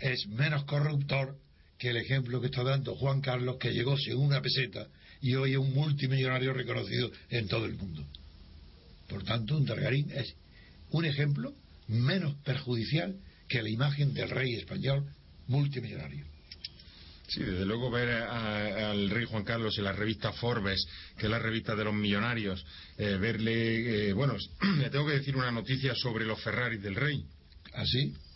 es 0.00 0.26
menos 0.28 0.64
corruptor 0.64 1.36
que 1.78 1.90
el 1.90 1.96
ejemplo 1.96 2.40
que 2.40 2.46
está 2.46 2.62
dando 2.62 2.94
Juan 2.96 3.20
Carlos, 3.20 3.56
que 3.58 3.72
llegó 3.72 3.96
sin 3.96 4.16
una 4.16 4.40
peseta 4.40 4.88
y 5.20 5.34
hoy 5.34 5.52
es 5.52 5.58
un 5.58 5.72
multimillonario 5.74 6.52
reconocido 6.52 7.10
en 7.30 7.48
todo 7.48 7.66
el 7.66 7.74
mundo. 7.74 8.04
Por 9.08 9.24
tanto, 9.24 9.56
un 9.56 9.66
Targarín 9.66 10.10
es 10.12 10.34
un 10.90 11.04
ejemplo 11.04 11.54
menos 11.88 12.34
perjudicial 12.44 13.16
que 13.48 13.62
la 13.62 13.70
imagen 13.70 14.12
del 14.14 14.30
rey 14.30 14.54
español 14.54 15.06
multimillonario. 15.46 16.26
Sí, 17.28 17.42
desde 17.42 17.66
luego 17.66 17.90
ver 17.90 18.08
al 18.08 19.10
rey 19.10 19.26
Juan 19.26 19.44
Carlos 19.44 19.76
en 19.76 19.84
la 19.84 19.92
revista 19.92 20.32
Forbes, 20.32 20.86
que 21.18 21.26
es 21.26 21.30
la 21.30 21.38
revista 21.38 21.76
de 21.76 21.84
los 21.84 21.92
millonarios, 21.92 22.64
eh, 22.96 23.18
verle, 23.20 24.08
eh, 24.08 24.12
bueno, 24.14 24.34
le 24.78 24.88
tengo 24.88 25.06
que 25.06 25.18
decir 25.18 25.36
una 25.36 25.50
noticia 25.50 25.94
sobre 25.94 26.24
los 26.24 26.42
Ferraris 26.42 26.82
del 26.82 26.94
rey. 26.94 27.22
¿Así? 27.74 28.14
¿Ah, 28.16 28.28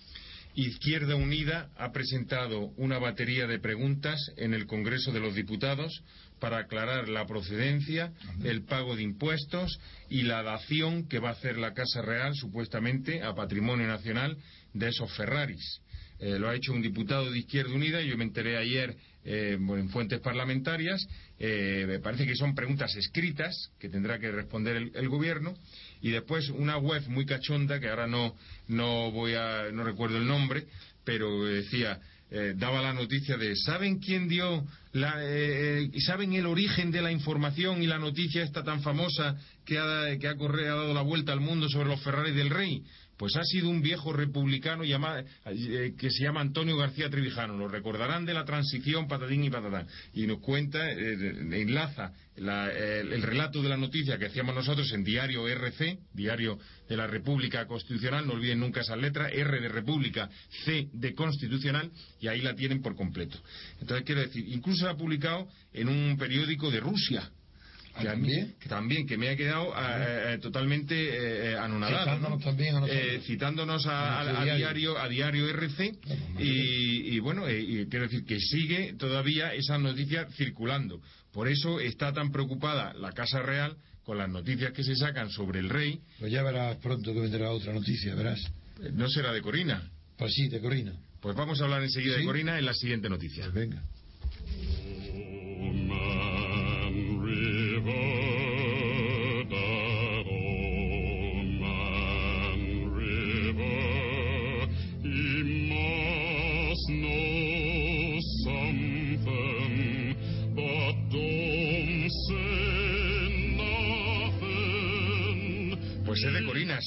Izquierda 0.54 1.16
Unida 1.16 1.70
ha 1.78 1.92
presentado 1.92 2.72
una 2.76 2.99
batería 2.99 3.46
de 3.46 3.58
preguntas 3.58 4.20
en 4.37 4.52
el 4.52 4.66
Congreso 4.66 5.11
de 5.11 5.20
los 5.20 5.34
Diputados 5.34 6.02
para 6.40 6.58
aclarar 6.58 7.08
la 7.08 7.25
procedencia, 7.25 8.12
el 8.44 8.64
pago 8.64 8.94
de 8.94 9.02
impuestos 9.02 9.78
y 10.11 10.22
la 10.22 10.42
dación 10.42 11.08
que 11.08 11.20
va 11.20 11.30
a 11.30 11.32
hacer 11.32 11.56
la 11.56 11.72
Casa 11.72 12.02
Real, 12.02 12.34
supuestamente, 12.34 13.22
a 13.22 13.34
patrimonio 13.34 13.87
nacional 13.87 14.37
de 14.75 14.88
esos 14.88 15.11
Ferraris. 15.16 15.80
Eh, 16.23 16.38
lo 16.38 16.49
ha 16.49 16.55
hecho 16.55 16.73
un 16.73 16.81
diputado 16.81 17.33
de 17.33 17.41
Izquierda 17.41 17.75
Unida, 17.75 18.00
yo 18.00 18.17
me 18.17 18.23
enteré 18.23 18.57
ayer 18.57 18.95
eh, 19.25 19.59
en 19.59 19.88
fuentes 19.88 20.21
parlamentarias, 20.21 21.05
eh, 21.37 21.85
me 21.88 21.99
parece 21.99 22.25
que 22.25 22.37
son 22.37 22.55
preguntas 22.55 22.95
escritas 22.95 23.73
que 23.81 23.88
tendrá 23.88 24.21
que 24.21 24.31
responder 24.31 24.93
el, 24.95 25.09
gobierno, 25.09 25.52
y 26.00 26.11
después 26.11 26.49
una 26.50 26.79
web 26.79 27.02
muy 27.09 27.26
cachonda, 27.26 27.81
que 27.81 27.88
ahora 27.88 28.07
no, 28.07 28.37
no 28.69 29.11
voy 29.11 29.35
a, 29.35 29.73
no 29.73 29.83
recuerdo 29.83 30.19
el 30.19 30.29
nombre, 30.29 30.67
pero 31.05 31.45
decía, 31.45 31.99
eh, 32.35 32.55
daba 32.57 32.81
la 32.81 32.95
noticia 32.95 33.37
de 33.37 33.55
¿saben 33.57 33.99
quién 33.99 34.26
dio 34.26 34.67
la, 34.93 35.17
eh, 35.19 35.91
saben 36.07 36.33
el 36.33 36.47
origen 36.47 36.91
de 36.91 37.02
la 37.02 37.12
información 37.12 37.83
y 37.83 37.87
la 37.87 37.99
noticia 37.99 38.43
esta 38.43 38.64
tan 38.64 38.81
famosa 38.81 39.37
que 39.67 39.79
ha, 39.79 40.17
que 40.19 40.29
ha, 40.29 40.37
corre, 40.37 40.67
ha 40.67 40.75
dado 40.75 40.95
la 40.95 41.02
vuelta 41.02 41.33
al 41.33 41.41
mundo 41.41 41.69
sobre 41.69 41.91
los 41.91 42.00
Ferrari 42.00 42.33
del 42.33 42.49
Rey? 42.49 42.83
Pues 43.23 43.37
ha 43.37 43.45
sido 43.45 43.69
un 43.69 43.83
viejo 43.83 44.12
republicano 44.12 44.83
eh, 44.83 45.95
que 45.97 46.11
se 46.11 46.25
llama 46.25 46.41
Antonio 46.41 46.76
García 46.76 47.09
Trevijano. 47.09 47.57
Lo 47.57 47.69
recordarán 47.69 48.26
de 48.26 48.35
la 48.35 48.45
transición, 48.45 49.07
patadín 49.07 49.45
y 49.45 49.49
patatán. 49.49 49.87
Y 50.12 50.26
nos 50.26 50.41
cuenta, 50.41 50.91
eh, 50.91 51.12
enlaza 51.52 52.14
la, 52.35 52.69
el, 52.73 53.12
el, 53.12 53.23
relato 53.23 53.62
de 53.62 53.69
la 53.69 53.76
noticia 53.76 54.19
que 54.19 54.26
hacíamos 54.26 54.57
nosotros 54.57 54.93
en 54.93 55.05
Diario 55.05 55.47
RC, 55.47 56.00
Diario 56.12 56.59
de 56.88 56.97
la 56.97 57.07
República 57.07 57.64
Constitucional. 57.69 58.26
No 58.26 58.33
olviden 58.33 58.59
nunca 58.59 58.81
esa 58.81 58.97
letra, 58.97 59.29
R 59.29 59.61
de 59.61 59.69
República, 59.69 60.29
C 60.64 60.88
de 60.93 61.14
Constitucional, 61.14 61.93
y 62.21 62.26
ahí 62.26 62.41
la 62.41 62.57
tienen 62.57 62.83
por 62.83 62.97
completo. 62.97 63.38
Entonces, 63.81 64.05
quiero 64.05 64.23
decir, 64.23 64.45
incluso 64.49 64.88
ha 64.88 64.97
publicado 64.97 65.47
en 65.73 65.87
un 65.87 66.17
periódico 66.19 66.73
de 66.73 66.81
Rusia 66.81 67.23
que, 67.23 67.29
¿Ah, 67.29 67.41
¿También? 67.94 68.54
que 68.58 68.68
también, 68.68 69.06
que 69.06 69.16
me 69.18 69.28
ha 69.28 69.37
quedado 69.37 69.75
eh, 69.76 70.38
totalmente 70.40 70.94
eh, 70.94 71.56
anonadado. 71.56 72.04
Citándonos 72.04 72.38
¿no? 72.38 72.44
también 72.44 72.76
a 72.76 72.80
nosotros. 72.80 73.04
Eh, 73.04 73.20
citándonos 73.26 73.87
a, 73.87 74.20
a, 74.20 74.40
a, 74.40 74.44
diario, 74.44 74.99
a 74.99 75.08
diario 75.08 75.49
RC. 75.49 75.99
y, 76.38 77.14
y, 77.14 77.18
bueno, 77.20 77.50
y 77.50 77.87
quiero 77.88 78.06
decir 78.06 78.25
que 78.25 78.38
sigue 78.40 78.94
todavía 78.94 79.52
esa 79.54 79.78
noticia 79.78 80.26
circulando. 80.37 81.00
Por 81.32 81.49
eso 81.49 81.80
está 81.80 82.12
tan 82.12 82.30
preocupada 82.32 82.94
la 82.94 83.12
Casa 83.12 83.40
Real 83.40 83.76
con 84.04 84.18
las 84.18 84.28
noticias 84.28 84.72
que 84.72 84.82
se 84.82 84.96
sacan 84.96 85.30
sobre 85.30 85.61
el 85.61 85.68
rey. 85.68 86.00
Pues 86.18 86.32
ya 86.32 86.42
verás 86.42 86.76
pronto 86.78 87.12
que 87.12 87.20
vendrá 87.20 87.50
otra 87.50 87.72
noticia, 87.72 88.14
verás. 88.14 88.40
¿No 88.92 89.08
será 89.08 89.32
de 89.32 89.40
Corina? 89.42 89.90
Pues 90.16 90.32
sí, 90.34 90.49
de 90.49 90.61
Corina. 90.61 90.92
Pues 91.20 91.37
vamos 91.37 91.61
a 91.61 91.64
hablar 91.64 91.82
enseguida 91.82 92.14
¿Sí? 92.14 92.20
de 92.20 92.26
Corina 92.26 92.58
en 92.58 92.66
la 92.66 92.75
siguiente 92.75 93.08
noticia. 93.08 93.44
Pues 93.44 93.54
venga. 93.54 93.82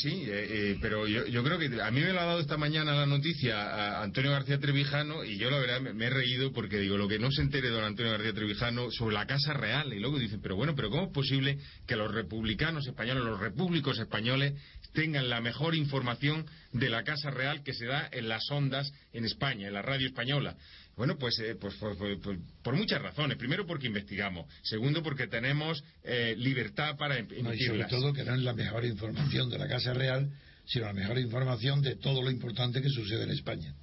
Sí, 0.06 0.24
eh, 0.28 0.48
eh, 0.50 0.78
pero 0.80 1.08
yo, 1.08 1.26
yo, 1.26 1.44
creo 1.44 1.58
que 1.58 1.82
a 1.82 1.90
mí 1.90 2.00
me 2.00 2.14
lo 2.14 2.22
ha 2.22 2.26
dado 2.26 2.40
esta 2.40 2.58
mañana 2.58 2.94
la 2.94 3.08
noticia 3.08 3.60
a 3.60 4.04
Antonio 4.04 4.30
García 4.30 4.60
Trevijano 4.60 5.24
y 5.24 5.40
yo 5.40 5.50
la 5.50 5.58
verdad 5.58 5.82
me, 5.82 5.94
me, 5.94 6.06
he 6.06 6.10
reído 6.12 6.54
porque 6.54 6.78
digo, 6.78 6.96
lo 6.96 7.08
que 7.08 7.18
no 7.18 7.32
se 7.32 7.42
entere 7.42 7.70
don 7.70 7.84
Antonio 7.84 8.12
García 8.12 8.34
Trevijano 8.34 8.92
sobre 8.92 9.16
la 9.16 9.26
Casa 9.26 9.54
Real 9.54 9.92
y 9.94 10.00
luego 10.00 10.20
dicen, 10.20 10.42
pero 10.44 10.56
bueno, 10.56 10.76
pero 10.76 10.92
¿cómo 10.92 11.06
es 11.06 11.12
posible 11.12 11.58
que 11.88 11.96
los 11.96 12.14
republicanos 12.14 12.86
españoles, 12.86 13.24
los 13.24 13.40
repúblicos 13.40 13.98
españoles 13.98 14.54
tengan 14.94 15.28
la 15.28 15.42
mejor 15.42 15.74
información 15.74 16.46
de 16.72 16.90
la 16.90 17.04
Casa 17.04 17.32
Real 17.32 17.64
que 17.64 17.74
se 17.74 17.88
da 17.88 18.08
en 18.12 18.30
las 18.30 18.44
ondas 18.52 18.92
en 19.12 19.26
España, 19.26 19.68
en 19.68 19.74
la 19.74 19.82
radio 19.82 20.06
española? 20.06 20.56
Bueno, 20.96 21.18
pues, 21.18 21.38
eh, 21.40 21.56
pues, 21.60 21.76
pues, 21.80 21.98
pues, 22.24 22.40
por 22.64 22.76
muchas 22.76 23.02
razones. 23.02 23.38
Primero, 23.38 23.66
porque 23.66 23.88
investigamos. 23.88 24.46
Segundo, 24.64 25.04
porque 25.04 25.28
tenemos 25.28 25.84
eh, 26.04 26.36
libertad 26.38 26.96
para 26.98 27.18
emitirlas. 27.18 27.44
No, 27.44 27.54
y 27.54 27.60
sobre 27.60 27.86
todo 27.86 28.14
que 28.14 28.24
no 28.24 28.34
es 28.34 28.42
la 28.42 28.54
mejor 28.54 28.86
información 28.86 29.50
de 29.50 29.58
la 29.58 29.68
Casa 29.68 29.94
Real, 29.94 30.32
sino 30.66 30.86
la 30.86 30.94
mejor 30.94 31.18
información 31.20 31.82
de 31.82 31.98
todo 31.98 32.22
lo 32.22 32.32
importante 32.32 32.82
que 32.82 32.90
sucede 32.90 33.24
en 33.24 33.32
España. 33.32 33.76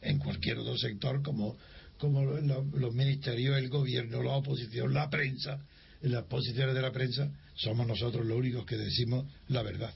En 0.00 0.18
cualquier 0.18 0.58
otro 0.58 0.78
sector, 0.78 1.22
como, 1.22 1.58
como 1.98 2.24
los, 2.24 2.42
los 2.72 2.94
ministerios, 2.94 3.58
el 3.58 3.68
gobierno, 3.68 4.22
la 4.22 4.32
oposición, 4.32 4.94
la 4.94 5.10
prensa, 5.10 5.58
las 6.02 6.24
posiciones 6.24 6.74
de 6.74 6.82
la 6.82 6.92
prensa, 6.92 7.30
somos 7.54 7.86
nosotros 7.86 8.24
los 8.24 8.38
únicos 8.38 8.64
que 8.64 8.76
decimos 8.76 9.26
la 9.48 9.62
verdad. 9.62 9.92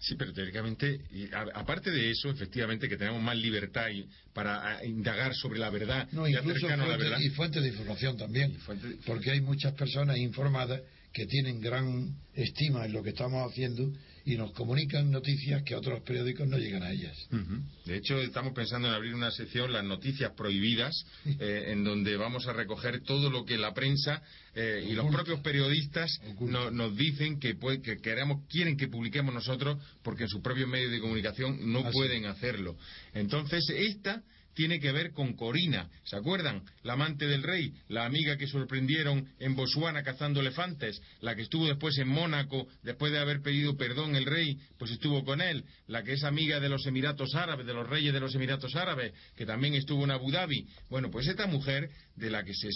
Sí, 0.00 0.14
pero 0.14 0.32
teóricamente, 0.32 1.00
y 1.10 1.32
a, 1.34 1.40
aparte 1.54 1.90
de 1.90 2.10
eso, 2.10 2.30
efectivamente, 2.30 2.88
que 2.88 2.96
tenemos 2.96 3.20
más 3.20 3.36
libertad 3.36 3.88
y, 3.88 4.06
para 4.32 4.78
a, 4.78 4.84
indagar 4.84 5.34
sobre 5.34 5.58
la 5.58 5.70
verdad. 5.70 6.08
No, 6.12 6.28
incluso 6.28 6.68
fuente, 6.68 6.86
la 6.86 6.96
verdad. 6.96 7.18
y 7.18 7.30
fuentes 7.30 7.62
de 7.62 7.68
información 7.68 8.16
también, 8.16 8.56
porque 9.04 9.32
hay 9.32 9.40
muchas 9.40 9.74
personas 9.74 10.16
informadas 10.18 10.80
que 11.12 11.26
tienen 11.26 11.60
gran 11.60 12.14
estima 12.34 12.86
en 12.86 12.92
lo 12.92 13.02
que 13.02 13.10
estamos 13.10 13.50
haciendo 13.50 13.92
y 14.24 14.36
nos 14.36 14.52
comunican 14.52 15.10
noticias 15.10 15.62
que 15.62 15.74
otros 15.74 16.02
periódicos 16.02 16.46
no 16.46 16.58
llegan 16.58 16.82
a 16.82 16.90
ellas. 16.90 17.16
Uh 17.32 17.36
-huh. 17.36 17.62
De 17.86 17.96
hecho, 17.96 18.20
estamos 18.20 18.52
pensando 18.52 18.86
en 18.88 18.94
abrir 18.94 19.14
una 19.14 19.30
sección, 19.30 19.72
las 19.72 19.84
noticias 19.84 20.32
prohibidas, 20.36 20.94
eh, 21.24 21.68
en 21.68 21.82
donde 21.82 22.14
vamos 22.16 22.46
a 22.46 22.52
recoger 22.52 23.00
todo 23.00 23.30
lo 23.30 23.46
que 23.46 23.56
la 23.56 23.72
prensa 23.72 24.22
eh, 24.54 24.86
y 24.86 24.92
los 24.92 25.10
propios 25.10 25.40
periodistas 25.40 26.20
no, 26.40 26.70
nos 26.70 26.94
dicen 26.94 27.40
que, 27.40 27.54
puede, 27.54 27.80
que, 27.80 27.96
queremos, 27.96 28.46
quieren 28.50 28.76
que 28.76 28.88
publiquemos 28.88 29.32
nosotros 29.32 29.78
porque 30.02 30.24
en 30.24 30.28
sus 30.28 30.42
propios 30.42 30.68
medios 30.68 30.92
de 30.92 31.00
comunicación 31.00 31.72
no 31.72 31.80
Así. 31.80 31.92
pueden 31.92 32.26
hacerlo. 32.26 32.76
Entonces, 33.14 33.64
esta 33.70 34.22
tiene 34.58 34.80
que 34.80 34.90
ver 34.90 35.12
con 35.12 35.34
Corina. 35.34 35.88
¿Se 36.02 36.16
acuerdan? 36.16 36.64
La 36.82 36.94
amante 36.94 37.28
del 37.28 37.44
rey, 37.44 37.72
la 37.86 38.04
amiga 38.04 38.36
que 38.36 38.48
sorprendieron 38.48 39.28
en 39.38 39.54
Botswana 39.54 40.02
cazando 40.02 40.40
elefantes, 40.40 41.00
la 41.20 41.36
que 41.36 41.42
estuvo 41.42 41.68
después 41.68 41.96
en 41.98 42.08
Mónaco, 42.08 42.66
después 42.82 43.12
de 43.12 43.20
haber 43.20 43.40
pedido 43.40 43.76
perdón 43.76 44.16
el 44.16 44.24
rey, 44.24 44.58
pues 44.76 44.90
estuvo 44.90 45.24
con 45.24 45.40
él, 45.40 45.64
la 45.86 46.02
que 46.02 46.14
es 46.14 46.24
amiga 46.24 46.58
de 46.58 46.68
los 46.68 46.84
Emiratos 46.86 47.36
Árabes, 47.36 47.66
de 47.66 47.72
los 47.72 47.88
reyes 47.88 48.12
de 48.12 48.18
los 48.18 48.34
Emiratos 48.34 48.74
Árabes, 48.74 49.12
que 49.36 49.46
también 49.46 49.74
estuvo 49.74 50.02
en 50.02 50.10
Abu 50.10 50.32
Dhabi. 50.32 50.66
Bueno, 50.90 51.08
pues 51.08 51.28
esta 51.28 51.46
mujer 51.46 51.88
de 52.16 52.28
la 52.28 52.42
que 52.42 52.52
se, 52.52 52.70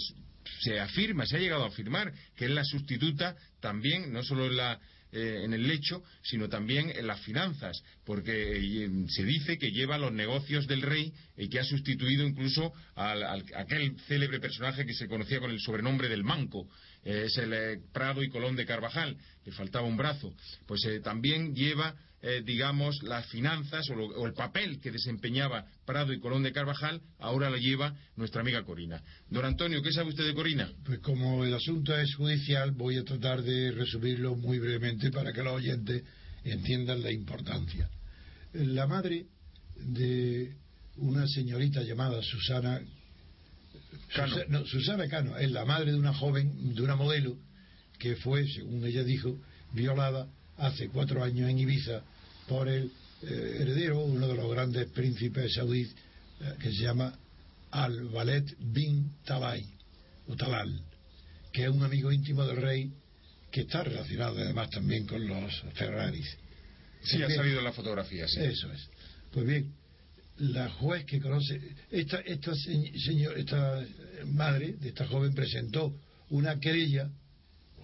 se 0.61 0.79
afirma, 0.79 1.25
se 1.25 1.35
ha 1.35 1.39
llegado 1.41 1.65
a 1.65 1.67
afirmar 1.67 2.13
que 2.37 2.45
es 2.45 2.51
la 2.51 2.63
sustituta 2.63 3.35
también, 3.59 4.13
no 4.13 4.23
solo 4.23 4.49
la 4.49 4.79
eh, 5.13 5.43
en 5.43 5.53
el 5.53 5.67
lecho, 5.67 6.03
sino 6.23 6.49
también 6.49 6.89
en 6.89 7.07
las 7.07 7.21
finanzas, 7.21 7.83
porque 8.05 8.57
eh, 8.57 8.89
se 9.07 9.23
dice 9.23 9.57
que 9.57 9.71
lleva 9.71 9.97
los 9.97 10.11
negocios 10.11 10.67
del 10.67 10.81
rey 10.81 11.13
y 11.37 11.49
que 11.49 11.59
ha 11.59 11.63
sustituido 11.63 12.25
incluso 12.25 12.73
al, 12.95 13.23
al, 13.23 13.45
aquel 13.55 13.95
célebre 14.07 14.39
personaje 14.39 14.85
que 14.85 14.93
se 14.93 15.07
conocía 15.07 15.39
con 15.39 15.51
el 15.51 15.59
sobrenombre 15.59 16.09
del 16.09 16.23
Manco, 16.23 16.67
eh, 17.05 17.23
es 17.25 17.37
el 17.37 17.53
eh, 17.53 17.79
Prado 17.91 18.23
y 18.23 18.29
Colón 18.29 18.55
de 18.55 18.65
Carvajal, 18.65 19.17
le 19.45 19.51
faltaba 19.51 19.85
un 19.85 19.97
brazo, 19.97 20.33
pues 20.65 20.85
eh, 20.85 20.99
también 21.01 21.53
lleva 21.53 21.95
eh, 22.25 22.41
digamos, 22.41 23.03
las 23.03 23.27
finanzas 23.27 23.89
o, 23.89 23.95
lo, 23.95 24.05
o, 24.05 24.25
el 24.25 24.33
papel 24.33 24.79
que 24.79 24.91
desempeñaba 24.91 25.65
Prado 25.85 26.13
y 26.13 26.21
Colón 26.21 26.43
de 26.43 26.53
Carvajal, 26.53 27.01
ahora 27.19 27.49
lo 27.49 27.57
lleva 27.57 27.97
nuestra 28.15 28.39
amiga 28.39 28.63
Corina. 28.63 29.03
Don 29.29 29.43
Antonio, 29.43 29.81
¿qué 29.83 29.91
sabe 29.91 30.07
usted 30.07 30.27
de 30.27 30.33
Corina? 30.33 30.71
Pues 30.85 30.99
como 30.99 31.43
el 31.43 31.53
asunto 31.53 31.93
es 31.97 32.15
judicial, 32.15 32.71
voy 32.71 32.97
a 32.97 33.03
tratar 33.03 33.43
de 33.43 33.71
resumirlo 33.71 34.37
muy 34.37 34.57
brevemente 34.57 35.11
para 35.11 35.33
que 35.33 35.43
los 35.43 35.51
oyentes 35.51 36.03
entiendan 36.45 37.03
la 37.03 37.11
importancia. 37.11 37.89
La 38.53 38.87
madre 38.87 39.25
de 39.75 40.55
una 40.95 41.27
señorita 41.27 41.83
llamada 41.83 42.21
Susana 42.21 42.79
Cano. 44.15 44.29
Susana, 44.29 44.45
no, 44.47 44.65
Susana 44.65 45.07
Cano 45.09 45.37
es 45.37 45.51
la 45.51 45.65
madre 45.65 45.91
de 45.91 45.97
una 45.97 46.13
joven, 46.13 46.73
de 46.73 46.81
una 46.83 46.95
modelo, 46.95 47.35
que 47.99 48.15
fue, 48.15 48.47
según 48.47 48.85
ella 48.85 49.03
dijo, 49.03 49.37
violada 49.73 50.29
hace 50.57 50.87
cuatro 50.87 51.21
años 51.21 51.49
en 51.49 51.59
Ibiza 51.59 52.01
por 52.47 52.67
el 52.67 52.91
eh, 53.21 53.57
heredero, 53.61 53.99
uno 53.99 54.27
de 54.27 54.35
los 54.35 54.51
grandes 54.51 54.89
príncipes 54.89 55.53
saudíes, 55.53 55.89
eh, 56.41 56.53
que 56.59 56.71
se 56.71 56.83
llama 56.83 57.17
Al-Walid 57.71 58.53
bin 58.59 59.13
Talay, 59.25 59.65
o 60.27 60.35
Talal, 60.35 60.81
que 61.51 61.63
es 61.63 61.69
un 61.69 61.83
amigo 61.83 62.11
íntimo 62.11 62.45
del 62.45 62.57
rey, 62.57 62.91
que 63.51 63.61
está 63.61 63.83
relacionado 63.83 64.37
además 64.39 64.69
también 64.69 65.05
con 65.05 65.25
los 65.25 65.53
Ferraris. 65.73 66.37
Sí, 67.03 67.21
ha 67.21 67.29
salido 67.29 67.59
en 67.59 67.65
la 67.65 67.73
fotografía, 67.73 68.27
sí. 68.27 68.39
Eso 68.39 68.71
es. 68.71 68.89
Pues 69.31 69.45
bien, 69.45 69.73
la 70.37 70.69
juez 70.69 71.05
que 71.05 71.19
conoce, 71.19 71.61
esta, 71.91 72.19
esta, 72.21 72.53
señor, 72.55 73.37
esta 73.37 73.85
madre 74.25 74.73
de 74.73 74.89
esta 74.89 75.05
joven 75.07 75.33
presentó 75.33 75.93
una 76.29 76.59
querella, 76.59 77.09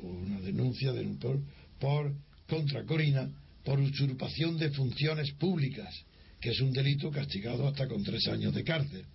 una 0.01 0.39
denuncia 0.41 0.91
de, 0.93 1.03
por, 1.19 1.39
por 1.79 2.13
contra 2.47 2.83
Corina 2.85 3.29
por 3.63 3.79
usurpación 3.79 4.57
de 4.57 4.71
funciones 4.71 5.31
públicas, 5.33 5.93
que 6.39 6.51
es 6.51 6.61
un 6.61 6.71
delito 6.71 7.11
castigado 7.11 7.67
hasta 7.67 7.87
con 7.87 8.03
tres 8.03 8.27
años 8.27 8.53
de 8.53 8.63
cárcel, 8.63 9.05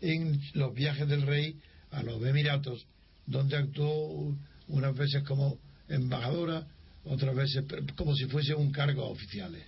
en 0.00 0.40
los 0.54 0.74
viajes 0.74 1.08
del 1.08 1.22
rey 1.22 1.56
a 1.90 2.02
los 2.02 2.22
Emiratos, 2.24 2.86
donde 3.26 3.56
actuó 3.56 4.36
unas 4.68 4.96
veces 4.96 5.22
como 5.22 5.58
embajadora, 5.88 6.66
otras 7.04 7.34
veces 7.34 7.64
como 7.96 8.14
si 8.14 8.24
fuese 8.26 8.54
un 8.54 8.72
cargo 8.72 9.08
oficiales, 9.08 9.62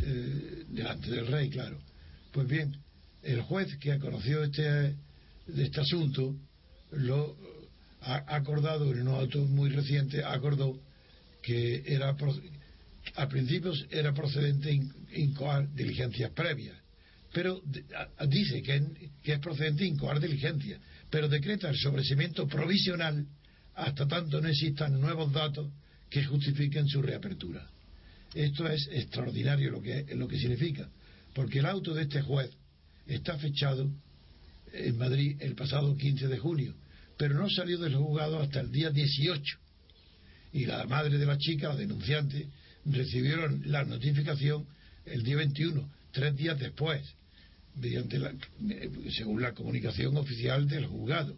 eh, 0.00 0.64
delante 0.68 1.10
del 1.10 1.26
rey, 1.26 1.50
claro. 1.50 1.78
Pues 2.32 2.48
bien, 2.48 2.76
el 3.22 3.42
juez 3.42 3.76
que 3.78 3.98
conoció 3.98 4.44
este, 4.44 4.94
este 5.56 5.80
asunto 5.80 6.34
lo 6.92 7.36
ha 8.02 8.34
acordado 8.34 8.92
en 8.92 9.08
un 9.08 9.14
auto 9.14 9.44
muy 9.44 9.70
reciente, 9.70 10.24
acordó 10.24 10.78
que 11.42 11.82
era 11.86 12.16
a 13.16 13.28
principios 13.28 13.86
era 13.90 14.12
procedente 14.12 14.72
incoar 15.14 15.72
diligencias 15.74 16.30
previas, 16.32 16.76
pero 17.32 17.60
dice 18.28 18.62
que, 18.62 18.82
es 19.22 19.38
procedente 19.40 19.84
incoar 19.84 20.20
diligencia, 20.20 20.78
pero 21.10 21.28
decreta 21.28 21.68
el 21.68 21.76
sobrecimiento 21.76 22.46
provisional 22.46 23.26
hasta 23.74 24.06
tanto 24.06 24.40
no 24.40 24.48
existan 24.48 25.00
nuevos 25.00 25.32
datos 25.32 25.70
que 26.08 26.24
justifiquen 26.24 26.88
su 26.88 27.02
reapertura. 27.02 27.68
Esto 28.34 28.66
es 28.68 28.88
extraordinario 28.92 29.70
lo 29.70 29.82
que, 29.82 30.06
lo 30.14 30.28
que 30.28 30.38
significa, 30.38 30.88
porque 31.34 31.58
el 31.58 31.66
auto 31.66 31.94
de 31.94 32.02
este 32.02 32.22
juez 32.22 32.50
está 33.06 33.36
fechado 33.38 33.90
en 34.72 34.96
Madrid 34.96 35.36
el 35.40 35.54
pasado 35.54 35.96
15 35.96 36.28
de 36.28 36.38
junio, 36.38 36.74
pero 37.16 37.34
no 37.34 37.48
salió 37.48 37.78
del 37.78 37.94
juzgado 37.94 38.40
hasta 38.40 38.60
el 38.60 38.72
día 38.72 38.90
18. 38.90 39.58
Y 40.52 40.66
la 40.66 40.84
madre 40.86 41.18
de 41.18 41.26
la 41.26 41.36
chica, 41.38 41.68
la 41.68 41.76
denunciante, 41.76 42.48
recibieron 42.86 43.62
la 43.66 43.84
notificación 43.84 44.66
el 45.06 45.22
día 45.22 45.36
21, 45.36 45.90
tres 46.12 46.36
días 46.36 46.58
después, 46.58 47.02
mediante 47.76 48.18
la, 48.18 48.32
según 49.16 49.42
la 49.42 49.52
comunicación 49.52 50.16
oficial 50.16 50.68
del 50.68 50.86
juzgado. 50.86 51.36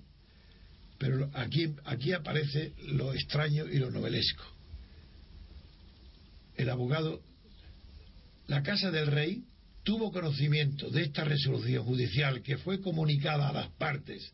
Pero 0.98 1.30
aquí, 1.34 1.74
aquí 1.84 2.12
aparece 2.12 2.72
lo 2.88 3.12
extraño 3.12 3.66
y 3.68 3.78
lo 3.78 3.90
novelesco. 3.90 4.44
El 6.56 6.70
abogado, 6.70 7.20
la 8.46 8.62
Casa 8.62 8.90
del 8.90 9.08
Rey 9.08 9.44
tuvo 9.82 10.10
conocimiento 10.10 10.90
de 10.90 11.02
esta 11.02 11.24
resolución 11.24 11.84
judicial 11.84 12.42
que 12.42 12.56
fue 12.58 12.80
comunicada 12.80 13.48
a 13.48 13.52
las 13.52 13.70
partes 13.72 14.32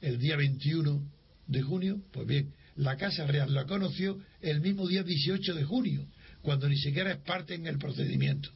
el 0.00 0.18
día 0.18 0.36
21 0.36 1.02
de 1.46 1.62
junio, 1.62 2.02
pues 2.12 2.26
bien, 2.26 2.52
la 2.76 2.96
Casa 2.96 3.26
Real 3.26 3.52
la 3.54 3.64
conoció 3.64 4.18
el 4.42 4.60
mismo 4.60 4.86
día 4.86 5.02
18 5.02 5.54
de 5.54 5.64
junio, 5.64 6.06
cuando 6.46 6.68
ni 6.68 6.78
siquiera 6.78 7.10
es 7.10 7.18
parte 7.18 7.54
en 7.54 7.66
el 7.66 7.76
procedimiento. 7.76 8.48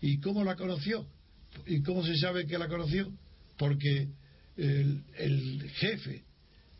¿Y 0.00 0.20
cómo 0.20 0.44
la 0.44 0.54
conoció? 0.54 1.04
¿Y 1.66 1.82
cómo 1.82 2.06
se 2.06 2.16
sabe 2.16 2.46
que 2.46 2.56
la 2.56 2.68
conoció? 2.68 3.12
Porque 3.56 4.06
el, 4.56 5.68
jefe, 5.78 6.22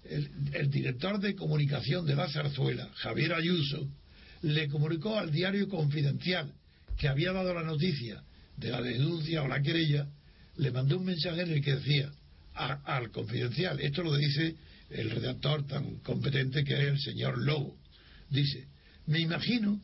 el, 0.04 0.30
el, 0.52 0.70
director 0.70 1.18
de 1.18 1.34
comunicación 1.34 2.06
de 2.06 2.14
la 2.14 2.30
zarzuela, 2.30 2.88
Javier 2.94 3.34
Ayuso, 3.34 3.88
le 4.42 4.68
comunicó 4.68 5.18
al 5.18 5.32
diario 5.32 5.68
Confidencial 5.68 6.54
que 6.96 7.08
había 7.08 7.32
dado 7.32 7.52
la 7.52 7.64
noticia 7.64 8.22
de 8.56 8.70
la 8.70 8.80
denuncia 8.80 9.42
o 9.42 9.48
la 9.48 9.60
querella, 9.60 10.06
le 10.56 10.70
mandó 10.70 10.98
un 10.98 11.06
mensaje 11.06 11.42
en 11.42 11.50
el 11.50 11.64
que 11.64 11.74
decía 11.74 12.12
al 12.54 13.10
Confidencial, 13.10 13.80
esto 13.80 14.04
lo 14.04 14.14
dice 14.14 14.54
el 14.90 15.10
redactor 15.10 15.66
tan 15.66 15.96
competente 15.96 16.62
que 16.62 16.74
es 16.74 16.88
el 16.90 17.00
señor 17.00 17.38
Lobo, 17.38 17.76
dice, 18.30 18.68
me 19.06 19.18
imagino, 19.18 19.80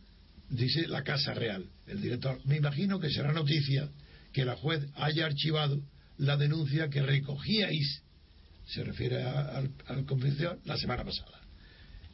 dice 0.49 0.87
la 0.89 1.03
Casa 1.03 1.35
Real, 1.35 1.65
el 1.87 2.01
director, 2.01 2.41
me 2.45 2.57
imagino 2.57 2.99
que 2.99 3.11
será 3.11 3.33
noticia 3.33 3.91
que 4.33 4.45
la 4.45 4.57
juez 4.57 4.85
haya 4.95 5.27
archivado 5.27 5.81
la 6.19 6.37
denuncia 6.37 6.89
que 6.89 7.03
recogíais, 7.03 8.03
se 8.67 8.85
refiere 8.85 9.23
al, 9.23 9.71
al 9.87 10.07
la 10.65 10.77
semana 10.77 11.05
pasada. 11.05 11.41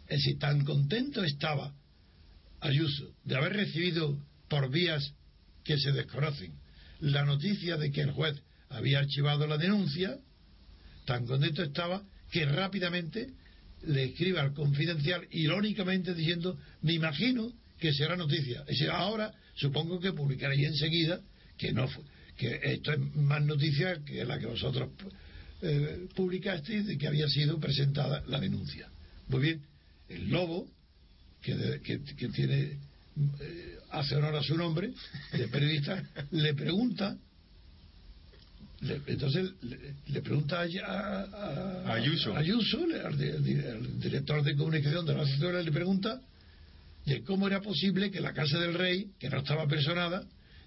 Es 0.09 0.19
decir, 0.19 0.39
tan 0.39 0.65
contento 0.65 1.23
estaba 1.23 1.73
Ayuso 2.61 3.15
de 3.25 3.37
haber 3.37 3.55
recibido 3.55 4.19
por 4.49 4.71
vías 4.71 5.15
que 5.65 5.79
se 5.79 5.93
desconocen 5.93 6.53
la 7.01 7.25
noticia 7.25 7.79
de 7.79 7.91
que 7.91 8.03
el 8.03 8.11
juez 8.11 8.43
había 8.69 8.99
archivado 8.99 9.47
la 9.47 9.57
denuncia, 9.57 10.19
tan 11.07 11.27
contento 11.27 11.63
estaba 11.63 12.03
que 12.31 12.45
rápidamente 12.45 13.33
le 13.83 14.05
escribe 14.05 14.41
al 14.41 14.53
confidencial 14.53 15.27
irónicamente 15.31 16.15
diciendo 16.15 16.59
me 16.83 16.93
imagino 16.93 17.51
que 17.81 17.93
será 17.93 18.17
noticia. 18.17 18.65
Es 18.69 18.83
ahora 18.89 19.33
supongo 19.55 19.99
que 19.99 20.13
publicaréis 20.13 20.69
enseguida 20.69 21.21
que 21.57 21.73
no 21.73 21.89
fue, 21.89 22.05
que 22.37 22.61
esto 22.63 22.93
es 22.93 22.99
más 23.17 23.43
noticia 23.43 24.05
que 24.05 24.25
la 24.25 24.39
que 24.39 24.47
vosotros 24.47 24.91
eh, 25.63 26.07
publicasteis 26.15 26.87
de 26.87 26.97
que 26.97 27.07
había 27.07 27.29
sido 27.29 27.59
presentada 27.59 28.23
la 28.27 28.39
denuncia. 28.39 28.89
Muy 29.29 29.41
bien, 29.41 29.63
el 30.09 30.31
lobo, 30.31 30.69
que, 31.43 31.81
que, 31.83 32.29
tiene 32.29 32.79
eh, 33.41 33.79
hace 33.91 34.17
honor 34.17 34.37
a 34.37 34.43
su 34.43 34.57
nombre, 34.57 34.93
de 35.33 35.49
periodista, 35.49 36.03
le 36.31 36.55
pregunta 36.55 37.17
entonces 39.07 39.51
le, 40.07 40.23
pregunta 40.23 40.63
a, 40.63 41.93
Ayuso, 41.93 42.35
Ayuso 42.35 42.79
al, 43.05 43.19
director 44.01 44.43
de 44.43 44.57
comunicación 44.57 45.05
de 45.05 45.15
la 45.15 45.23
asesora, 45.23 45.63
le 45.63 45.71
pregunta 45.71 46.19
de 47.11 47.25
cómo 47.25 47.49
era 47.49 47.61
posible 47.61 48.09
que 48.13 48.21
la 48.21 48.33
Casa 48.33 48.61
del 48.61 48.75
Rey, 48.75 49.11
que 49.19 49.29
no 49.29 49.39
estaba 49.39 49.67
personada, 49.67 50.25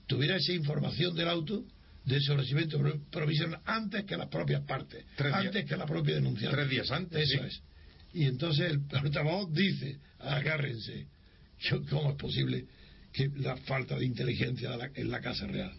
tuviera 0.07 0.35
esa 0.35 0.51
información 0.51 1.15
del 1.15 1.29
auto 1.29 1.63
de 2.03 2.19
sobrecimiento 2.19 2.81
provisional 3.09 3.61
antes 3.63 4.03
que 4.03 4.17
las 4.17 4.27
propias 4.27 4.61
partes, 4.65 5.05
antes 5.17 5.63
que 5.63 5.77
la 5.77 5.85
propia 5.85 6.15
denuncia. 6.15 6.51
Tres 6.51 6.69
días 6.69 6.91
antes. 6.91 7.31
Eso 7.31 7.45
es. 7.45 7.61
Y 8.13 8.25
entonces 8.25 8.69
el 8.69 8.81
portavoz 8.81 9.53
dice, 9.53 9.99
agárrense, 10.19 11.07
¿cómo 11.89 12.11
es 12.11 12.17
posible 12.17 12.65
que 13.13 13.29
la 13.37 13.55
falta 13.55 13.97
de 13.97 14.05
inteligencia 14.05 14.77
en 14.95 15.09
la 15.09 15.21
Casa 15.21 15.47
Real? 15.47 15.71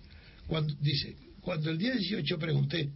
Cuando 0.47 0.75
dice, 0.81 1.15
cuando 1.43 1.71
el 1.71 1.77
día 1.77 1.93
18 1.93 2.39
pregunté 2.39 2.91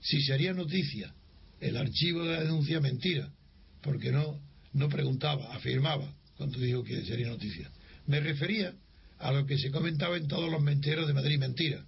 si 0.00 0.20
sería 0.22 0.52
noticia 0.52 1.14
el 1.60 1.76
archivo 1.76 2.24
de 2.24 2.32
la 2.32 2.40
denuncia 2.40 2.80
mentira, 2.80 3.32
porque 3.80 4.10
no, 4.10 4.40
no 4.72 4.88
preguntaba, 4.88 5.54
afirmaba 5.54 6.15
cuando 6.36 6.58
dijo 6.58 6.84
que 6.84 7.04
sería 7.04 7.28
noticia. 7.28 7.70
Me 8.06 8.20
refería 8.20 8.74
a 9.18 9.32
lo 9.32 9.46
que 9.46 9.58
se 9.58 9.70
comentaba 9.70 10.16
en 10.16 10.28
todos 10.28 10.50
los 10.50 10.62
mentiros 10.62 11.06
de 11.06 11.14
Madrid 11.14 11.38
mentira. 11.38 11.84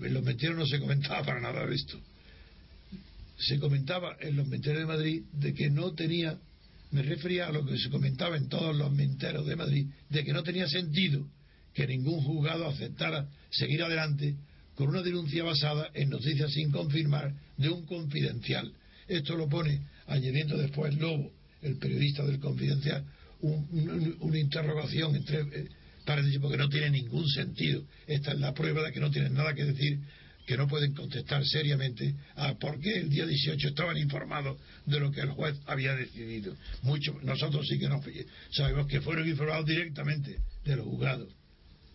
En 0.00 0.14
los 0.14 0.22
mentiros 0.22 0.56
no 0.56 0.66
se 0.66 0.78
comentaba 0.78 1.24
para 1.24 1.40
nada 1.40 1.64
esto. 1.72 2.00
Se 3.38 3.58
comentaba 3.58 4.16
en 4.20 4.36
los 4.36 4.46
mentiros 4.46 4.78
de 4.78 4.86
Madrid 4.86 5.22
de 5.32 5.54
que 5.54 5.70
no 5.70 5.92
tenía, 5.92 6.38
me 6.90 7.02
refería 7.02 7.48
a 7.48 7.52
lo 7.52 7.64
que 7.64 7.78
se 7.78 7.90
comentaba 7.90 8.36
en 8.36 8.48
todos 8.48 8.74
los 8.76 8.92
mentiros 8.92 9.46
de 9.46 9.56
Madrid, 9.56 9.86
de 10.08 10.24
que 10.24 10.32
no 10.32 10.42
tenía 10.42 10.68
sentido 10.68 11.26
que 11.74 11.86
ningún 11.86 12.22
juzgado 12.22 12.66
aceptara 12.66 13.28
seguir 13.50 13.82
adelante 13.82 14.36
con 14.74 14.88
una 14.88 15.02
denuncia 15.02 15.42
basada 15.42 15.90
en 15.94 16.10
noticias 16.10 16.52
sin 16.52 16.70
confirmar 16.70 17.34
de 17.56 17.68
un 17.68 17.84
confidencial. 17.84 18.72
Esto 19.08 19.36
lo 19.36 19.48
pone, 19.48 19.80
añadiendo 20.06 20.56
después 20.56 20.96
Lobo, 20.96 21.32
el 21.62 21.76
periodista 21.76 22.24
del 22.24 22.38
confidencial, 22.38 23.04
una 23.40 24.38
interrogación 24.38 25.14
entre 25.16 25.40
eh, 25.40 25.68
para 26.04 26.22
decir 26.22 26.40
porque 26.40 26.56
no 26.56 26.68
tiene 26.68 26.90
ningún 26.90 27.28
sentido. 27.28 27.84
Esta 28.06 28.32
es 28.32 28.40
la 28.40 28.54
prueba 28.54 28.82
de 28.82 28.92
que 28.92 29.00
no 29.00 29.10
tienen 29.10 29.34
nada 29.34 29.54
que 29.54 29.64
decir, 29.64 30.00
que 30.46 30.56
no 30.56 30.66
pueden 30.66 30.94
contestar 30.94 31.44
seriamente 31.44 32.14
a 32.36 32.54
por 32.54 32.80
qué 32.80 33.00
el 33.00 33.10
día 33.10 33.26
18 33.26 33.68
estaban 33.68 33.98
informados 33.98 34.58
de 34.86 35.00
lo 35.00 35.12
que 35.12 35.20
el 35.20 35.30
juez 35.30 35.54
había 35.66 35.94
decidido. 35.94 36.56
Mucho, 36.82 37.18
nosotros 37.22 37.66
sí 37.68 37.78
que 37.78 37.88
no 37.88 38.00
sabemos 38.50 38.86
que 38.86 39.02
fueron 39.02 39.28
informados 39.28 39.66
directamente 39.66 40.38
de 40.64 40.76
los 40.76 40.86
juzgados. 40.86 41.37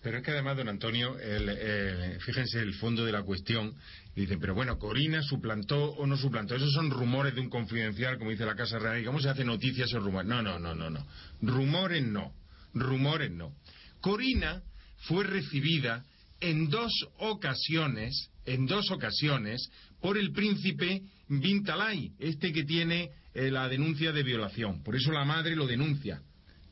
Pero 0.03 0.17
es 0.17 0.23
que 0.23 0.31
además, 0.31 0.57
don 0.57 0.67
Antonio, 0.67 1.17
el, 1.17 2.19
fíjense 2.19 2.59
el 2.59 2.73
fondo 2.73 3.05
de 3.05 3.13
la 3.13 3.23
cuestión. 3.23 3.73
Dicen, 4.13 4.37
pero 4.37 4.53
bueno, 4.53 4.77
Corina 4.77 5.23
suplantó 5.23 5.91
o 5.93 6.05
no 6.05 6.17
suplantó. 6.17 6.55
Esos 6.55 6.73
son 6.73 6.91
rumores 6.91 7.33
de 7.33 7.39
un 7.39 7.49
confidencial, 7.49 8.17
como 8.17 8.31
dice 8.31 8.45
la 8.45 8.55
Casa 8.55 8.77
Real. 8.77 9.01
¿Y 9.01 9.05
cómo 9.05 9.21
se 9.21 9.29
hace 9.29 9.45
noticias 9.45 9.93
o 9.93 9.99
rumores? 9.99 10.27
No, 10.27 10.41
no, 10.41 10.59
no, 10.59 10.75
no, 10.75 10.89
no. 10.89 11.07
Rumores 11.41 12.03
no. 12.03 12.33
Rumores 12.73 13.31
no. 13.31 13.53
Corina 14.01 14.61
fue 14.97 15.23
recibida 15.23 16.03
en 16.41 16.69
dos 16.69 16.91
ocasiones, 17.19 18.29
en 18.45 18.65
dos 18.65 18.91
ocasiones, 18.91 19.69
por 20.01 20.17
el 20.17 20.33
príncipe 20.33 21.01
Bintalay, 21.29 22.11
este 22.19 22.51
que 22.51 22.65
tiene 22.65 23.09
eh, 23.33 23.49
la 23.49 23.69
denuncia 23.69 24.11
de 24.11 24.23
violación. 24.23 24.83
Por 24.83 24.97
eso 24.97 25.13
la 25.13 25.23
madre 25.23 25.55
lo 25.55 25.65
denuncia. 25.65 26.21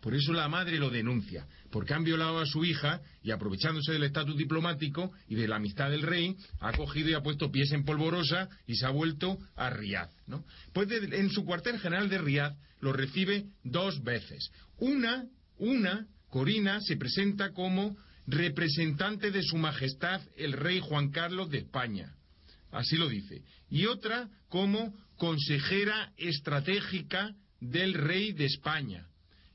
Por 0.01 0.15
eso 0.15 0.33
la 0.33 0.49
madre 0.49 0.77
lo 0.77 0.89
denuncia 0.89 1.47
porque 1.71 1.93
han 1.93 2.03
violado 2.03 2.39
a 2.39 2.45
su 2.45 2.63
hija 2.65 3.01
y 3.23 3.31
aprovechándose 3.31 3.93
del 3.93 4.03
estatus 4.03 4.37
diplomático 4.37 5.11
y 5.27 5.35
de 5.35 5.47
la 5.47 5.55
amistad 5.55 5.89
del 5.89 6.01
rey, 6.01 6.35
ha 6.59 6.73
cogido 6.73 7.09
y 7.09 7.13
ha 7.13 7.21
puesto 7.21 7.51
pies 7.51 7.71
en 7.71 7.85
polvorosa 7.85 8.49
y 8.67 8.75
se 8.75 8.85
ha 8.85 8.89
vuelto 8.89 9.37
a 9.55 9.69
Riad. 9.69 10.09
¿no? 10.27 10.43
Pues 10.73 10.89
en 10.91 11.29
su 11.29 11.45
cuartel 11.45 11.79
general 11.79 12.09
de 12.09 12.17
Riad 12.17 12.53
lo 12.81 12.93
recibe 12.93 13.45
dos 13.63 14.03
veces. 14.03 14.51
Una, 14.77 15.25
una, 15.57 16.07
Corina 16.29 16.81
se 16.81 16.97
presenta 16.97 17.51
como 17.51 17.95
representante 18.27 19.31
de 19.31 19.43
su 19.43 19.57
majestad 19.57 20.21
el 20.37 20.53
rey 20.53 20.79
Juan 20.79 21.11
Carlos 21.11 21.49
de 21.49 21.59
España. 21.59 22.13
Así 22.71 22.95
lo 22.95 23.09
dice. 23.09 23.43
Y 23.69 23.85
otra 23.85 24.29
como 24.49 24.93
consejera 25.17 26.11
estratégica 26.17 27.33
del 27.59 27.93
rey 27.93 28.31
de 28.31 28.45
España. 28.45 29.07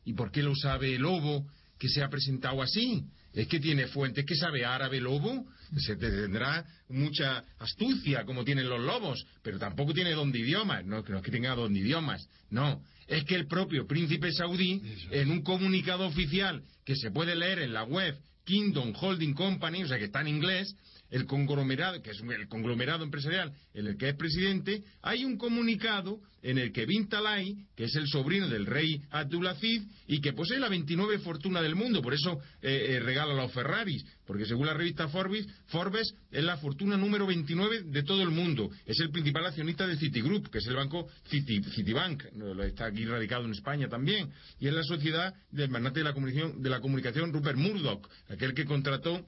¿Y 0.07 0.15
por 0.15 0.31
qué 0.31 0.43
lo 0.43 0.55
sabe 0.55 0.95
el 0.95 1.03
lobo 1.03 1.47
que 1.79 1.89
se 1.89 2.03
ha 2.03 2.09
presentado 2.09 2.63
así. 2.63 3.05
Es 3.33 3.49
que 3.49 3.61
tiene 3.61 3.87
fuentes 3.87 4.25
que 4.25 4.35
sabe 4.35 4.65
árabe 4.65 4.99
lobo, 4.99 5.45
se 5.77 5.97
tendrá 5.97 6.65
mucha 6.89 7.45
astucia 7.59 8.25
como 8.25 8.45
tienen 8.45 8.69
los 8.69 8.81
lobos, 8.81 9.27
pero 9.43 9.59
tampoco 9.59 9.93
tiene 9.93 10.13
don 10.13 10.33
de 10.33 10.39
idiomas, 10.39 10.87
no, 10.87 11.03
no 11.03 11.19
es 11.19 11.23
que 11.23 11.31
tenga 11.31 11.55
don 11.55 11.75
de 11.75 11.81
idiomas, 11.81 12.27
no, 12.49 12.83
es 13.07 13.25
que 13.25 13.35
el 13.35 13.47
propio 13.47 13.87
príncipe 13.87 14.33
saudí, 14.33 14.81
en 15.11 15.31
un 15.31 15.43
comunicado 15.43 16.07
oficial 16.07 16.63
que 16.87 16.97
se 16.97 17.11
puede 17.11 17.37
leer 17.37 17.59
en 17.59 17.75
la 17.75 17.85
web 17.85 18.17
Kingdom 18.45 18.95
Holding 18.99 19.35
Company, 19.35 19.83
o 19.83 19.89
sea 19.89 19.99
que 19.99 20.07
está 20.07 20.23
en 20.23 20.29
inglés, 20.29 20.75
el 21.11 21.27
conglomerado, 21.27 22.03
que 22.03 22.11
es 22.11 22.21
el 22.21 22.49
conglomerado 22.49 23.05
empresarial 23.05 23.53
en 23.75 23.87
el 23.87 23.97
que 23.97 24.11
es 24.11 24.17
presidente, 24.17 24.83
hay 25.03 25.25
un 25.25 25.37
comunicado 25.37 26.21
en 26.43 26.59
el 26.59 26.73
que 26.73 26.87
Bin 26.87 27.09
Talai, 27.09 27.57
que 27.75 27.85
es 27.85 27.97
el 27.97 28.07
sobrino 28.07 28.49
del 28.49 28.67
rey 28.67 29.03
Abdulaziz 29.11 29.83
y 30.07 30.21
que 30.21 30.33
posee 30.33 30.61
la 30.61 30.69
29 30.69 31.19
fortuna 31.19 31.61
del 31.61 31.75
mundo, 31.75 32.01
por 32.01 32.15
eso 32.15 32.39
eh, 32.63 32.87
eh, 32.91 33.01
regala 33.01 33.35
los 33.35 33.53
Ferraris, 33.53 34.05
porque 34.25 34.47
según 34.47 34.67
la 34.67 34.75
revista 34.75 35.09
Forbes, 35.09 35.47
Forbes 35.67 36.15
es 36.31 36.45
la 36.45 36.57
fortuna 36.59 36.97
número 36.97 37.27
29 37.27 37.83
de 37.87 38.03
todo 38.05 38.23
el 38.23 38.31
mundo. 38.31 38.71
Es 38.85 39.01
el 39.01 39.11
principal 39.11 39.47
accionista 39.47 39.87
de 39.89 39.97
Citigroup, 39.97 40.49
que 40.49 40.59
es 40.59 40.67
el 40.67 40.77
banco 40.77 41.09
Citibank, 41.29 42.25
está 42.65 42.87
aquí 42.87 43.05
radicado 43.05 43.45
en 43.45 43.53
España 43.53 43.89
también, 43.89 44.31
y 44.61 44.69
es 44.69 44.75
la 44.75 44.85
sociedad 44.85 45.35
del 45.51 45.71
magnate 45.71 46.01
de 46.01 46.05
la 46.05 46.15
comunicación, 46.15 46.63
de 46.63 46.71
la 46.71 46.81
comunicación 46.81 47.33
Rupert 47.33 47.59
Murdoch, 47.59 48.09
aquel 48.29 48.55
que 48.55 48.65
contrató 48.65 49.27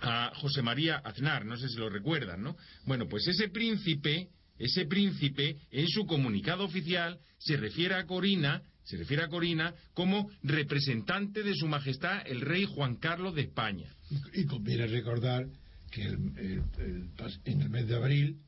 a 0.00 0.32
José 0.36 0.62
María 0.62 0.96
Aznar, 0.96 1.44
no 1.44 1.56
sé 1.56 1.68
si 1.68 1.76
lo 1.76 1.88
recuerdan, 1.88 2.42
¿no? 2.42 2.56
Bueno, 2.84 3.08
pues 3.08 3.26
ese 3.26 3.48
príncipe, 3.48 4.28
ese 4.58 4.86
príncipe, 4.86 5.56
en 5.70 5.88
su 5.88 6.06
comunicado 6.06 6.64
oficial, 6.64 7.18
se 7.38 7.56
refiere 7.56 7.94
a 7.94 8.06
Corina, 8.06 8.62
se 8.84 8.96
refiere 8.96 9.22
a 9.24 9.28
Corina 9.28 9.74
como 9.94 10.30
representante 10.42 11.42
de 11.42 11.54
su 11.54 11.66
majestad 11.66 12.26
el 12.26 12.40
rey 12.40 12.64
Juan 12.64 12.96
Carlos 12.96 13.34
de 13.34 13.42
España. 13.42 13.94
Y 14.34 14.44
conviene 14.44 14.86
recordar 14.86 15.46
que 15.90 16.02
en 16.02 17.60
el 17.62 17.70
mes 17.70 17.88
de 17.88 17.94
abril 17.94 18.38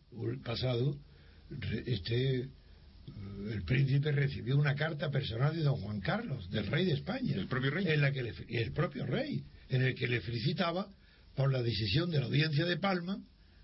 pasado, 0.44 0.98
este 1.86 2.48
el 3.50 3.62
príncipe 3.62 4.10
recibió 4.10 4.58
una 4.58 4.74
carta 4.74 5.10
personal 5.10 5.54
de 5.54 5.62
don 5.62 5.76
Juan 5.76 6.00
Carlos, 6.00 6.50
del 6.50 6.66
rey 6.66 6.86
de 6.86 6.94
España. 6.94 7.34
¿El 7.34 7.46
propio 7.46 7.70
rey? 7.70 7.86
En 7.86 8.00
la 8.00 8.10
que 8.10 8.20
el 8.20 8.72
propio 8.72 9.06
rey, 9.06 9.44
en 9.68 9.82
el 9.82 9.94
que 9.94 10.08
le 10.08 10.20
felicitaba 10.20 10.88
por 11.36 11.52
la 11.52 11.62
decisión 11.62 12.10
de 12.10 12.18
la 12.18 12.26
audiencia 12.26 12.64
de 12.64 12.78
Palma 12.78 13.18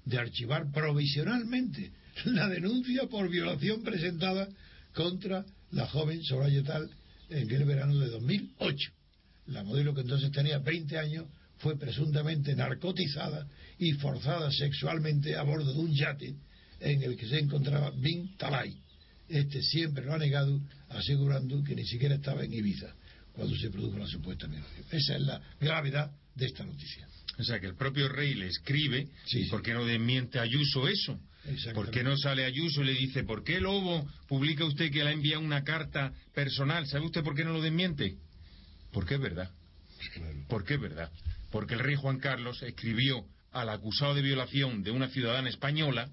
de 0.04 0.18
archivar 0.18 0.70
provisionalmente 0.70 1.90
la 2.26 2.48
denuncia 2.48 3.06
por 3.06 3.28
violación 3.28 3.82
presentada 3.82 4.48
contra 4.94 5.44
la 5.70 5.86
joven 5.86 6.22
Soraya 6.22 6.62
Tal 6.62 6.90
en 7.30 7.50
el 7.50 7.64
verano 7.64 7.98
de 7.98 8.08
2008. 8.08 8.92
La 9.46 9.64
modelo 9.64 9.94
que 9.94 10.02
entonces 10.02 10.30
tenía 10.30 10.58
20 10.58 10.98
años 10.98 11.26
fue 11.58 11.78
presuntamente 11.78 12.54
narcotizada 12.54 13.46
y 13.78 13.92
forzada 13.92 14.50
sexualmente 14.50 15.36
a 15.36 15.42
bordo 15.42 15.72
de 15.72 15.78
un 15.78 15.94
yate 15.94 16.34
en 16.80 17.02
el 17.02 17.16
que 17.16 17.26
se 17.26 17.38
encontraba 17.38 17.90
Bin 17.90 18.36
Talay. 18.36 18.76
Este 19.28 19.62
siempre 19.62 20.04
lo 20.04 20.12
ha 20.12 20.18
negado, 20.18 20.60
asegurando 20.90 21.62
que 21.64 21.74
ni 21.74 21.86
siquiera 21.86 22.16
estaba 22.16 22.44
en 22.44 22.52
Ibiza 22.52 22.94
cuando 23.32 23.56
se 23.56 23.70
produjo 23.70 23.98
la 23.98 24.06
supuesta 24.06 24.46
violación. 24.46 24.84
Esa 24.90 25.16
es 25.16 25.22
la 25.22 25.40
gravedad 25.58 26.10
de 26.34 26.46
esta 26.46 26.64
noticia. 26.64 27.08
O 27.38 27.44
sea, 27.44 27.58
que 27.60 27.66
el 27.66 27.76
propio 27.76 28.08
rey 28.08 28.34
le 28.34 28.46
escribe, 28.46 29.08
¿por 29.50 29.62
qué 29.62 29.72
no 29.72 29.84
desmiente 29.84 30.38
a 30.38 30.42
Ayuso 30.42 30.86
eso? 30.88 31.18
¿Por 31.74 31.90
qué 31.90 32.04
no 32.04 32.16
sale 32.16 32.44
Ayuso 32.44 32.82
y 32.82 32.86
le 32.86 32.94
dice, 32.94 33.24
¿por 33.24 33.42
qué 33.42 33.60
Lobo 33.60 34.06
publica 34.28 34.64
usted 34.64 34.90
que 34.90 35.02
le 35.02 35.10
ha 35.10 35.12
enviado 35.12 35.42
una 35.42 35.64
carta 35.64 36.12
personal? 36.34 36.86
¿Sabe 36.86 37.06
usted 37.06 37.22
por 37.22 37.34
qué 37.34 37.44
no 37.44 37.52
lo 37.52 37.60
desmiente? 37.60 38.16
Porque 38.92 39.14
es 39.14 39.20
verdad. 39.20 39.50
Porque 40.48 40.74
es 40.74 40.80
verdad. 40.80 41.10
Porque 41.50 41.74
el 41.74 41.80
rey 41.80 41.96
Juan 41.96 42.18
Carlos 42.18 42.62
escribió 42.62 43.24
al 43.50 43.68
acusado 43.70 44.14
de 44.14 44.22
violación 44.22 44.82
de 44.82 44.90
una 44.90 45.08
ciudadana 45.08 45.48
española 45.48 46.08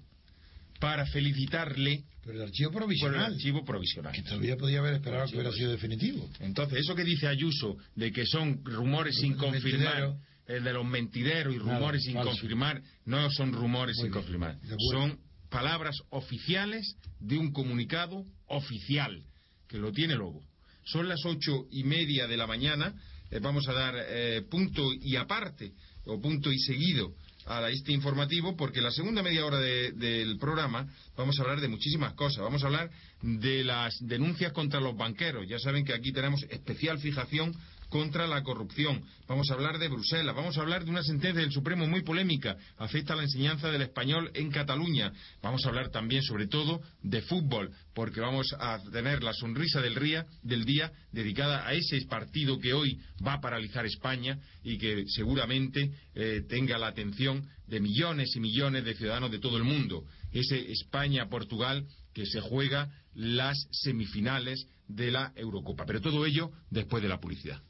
para 0.80 1.06
felicitarle 1.06 2.04
por 2.24 2.34
el 2.34 2.42
archivo 2.42 2.72
provisional. 2.72 3.20
Por 3.20 3.28
el 3.28 3.34
archivo 3.34 3.64
provisional. 3.64 4.12
Que 4.12 4.22
todavía 4.22 4.56
podía 4.56 4.80
haber 4.80 4.94
esperado 4.94 5.26
que 5.26 5.34
hubiera 5.34 5.52
sido 5.52 5.70
definitivo. 5.70 6.28
Entonces, 6.40 6.80
eso 6.80 6.94
que 6.94 7.04
dice 7.04 7.28
Ayuso 7.28 7.76
de 7.94 8.10
que 8.10 8.26
son 8.26 8.64
rumores 8.64 9.16
sin 9.16 9.34
confirmar 9.34 10.16
el 10.50 10.64
de 10.64 10.72
los 10.72 10.84
mentideros 10.84 11.54
y 11.54 11.58
rumores 11.58 12.02
sin 12.02 12.16
confirmar, 12.16 12.82
no 13.04 13.30
son 13.30 13.52
rumores 13.52 13.96
sin 13.96 14.10
confirmar, 14.10 14.58
son 14.90 15.18
palabras 15.48 15.96
oficiales 16.10 16.96
de 17.20 17.38
un 17.38 17.52
comunicado 17.52 18.24
oficial, 18.46 19.22
que 19.68 19.78
lo 19.78 19.92
tiene 19.92 20.16
Lobo. 20.16 20.42
Son 20.84 21.08
las 21.08 21.24
ocho 21.24 21.66
y 21.70 21.84
media 21.84 22.26
de 22.26 22.36
la 22.36 22.46
mañana, 22.46 22.94
eh, 23.30 23.38
vamos 23.40 23.68
a 23.68 23.72
dar 23.72 23.94
eh, 23.96 24.42
punto 24.50 24.92
y 24.92 25.16
aparte, 25.16 25.72
o 26.06 26.20
punto 26.20 26.50
y 26.50 26.58
seguido 26.58 27.14
a 27.46 27.68
este 27.70 27.92
informativo 27.92 28.56
porque 28.56 28.80
la 28.80 28.90
segunda 28.90 29.22
media 29.22 29.44
hora 29.46 29.58
del 29.58 30.38
programa 30.38 30.86
vamos 31.16 31.38
a 31.38 31.42
hablar 31.42 31.60
de 31.60 31.68
muchísimas 31.68 32.14
cosas. 32.14 32.42
Vamos 32.42 32.62
a 32.62 32.66
hablar 32.66 32.90
de 33.22 33.64
las 33.64 33.94
denuncias 34.00 34.52
contra 34.52 34.80
los 34.80 34.96
banqueros. 34.96 35.46
Ya 35.48 35.58
saben 35.58 35.84
que 35.84 35.94
aquí 35.94 36.12
tenemos 36.12 36.42
especial 36.50 36.98
fijación 36.98 37.54
contra 37.90 38.26
la 38.26 38.42
corrupción. 38.42 39.02
Vamos 39.28 39.50
a 39.50 39.54
hablar 39.54 39.78
de 39.78 39.88
Bruselas. 39.88 40.34
Vamos 40.34 40.56
a 40.56 40.62
hablar 40.62 40.84
de 40.84 40.90
una 40.90 41.02
sentencia 41.02 41.42
del 41.42 41.52
Supremo 41.52 41.86
muy 41.86 42.02
polémica. 42.02 42.56
Afecta 42.78 43.12
a 43.12 43.16
la 43.16 43.24
enseñanza 43.24 43.70
del 43.70 43.82
español 43.82 44.30
en 44.32 44.50
Cataluña. 44.50 45.12
Vamos 45.42 45.64
a 45.64 45.68
hablar 45.68 45.90
también, 45.90 46.22
sobre 46.22 46.46
todo, 46.46 46.80
de 47.02 47.20
fútbol, 47.22 47.70
porque 47.92 48.20
vamos 48.20 48.54
a 48.58 48.78
tener 48.90 49.22
la 49.22 49.34
sonrisa 49.34 49.82
del, 49.82 50.24
del 50.42 50.64
día 50.64 50.90
dedicada 51.12 51.66
a 51.66 51.74
ese 51.74 52.00
partido 52.06 52.58
que 52.58 52.72
hoy 52.72 52.98
va 53.26 53.34
a 53.34 53.40
paralizar 53.40 53.84
España 53.84 54.38
y 54.62 54.78
que 54.78 55.04
seguramente 55.08 55.90
eh, 56.14 56.42
tenga 56.48 56.78
la 56.78 56.86
atención 56.86 57.46
de 57.66 57.80
millones 57.80 58.34
y 58.36 58.40
millones 58.40 58.84
de 58.84 58.94
ciudadanos 58.94 59.30
de 59.30 59.40
todo 59.40 59.56
el 59.56 59.64
mundo. 59.64 60.04
Ese 60.32 60.70
España-Portugal 60.72 61.84
que 62.14 62.26
se 62.26 62.40
juega 62.40 62.88
las 63.14 63.68
semifinales 63.70 64.66
de 64.88 65.10
la 65.10 65.32
Eurocopa. 65.36 65.84
Pero 65.86 66.00
todo 66.00 66.26
ello 66.26 66.50
después 66.70 67.02
de 67.02 67.08
la 67.08 67.20
publicidad. 67.20 67.60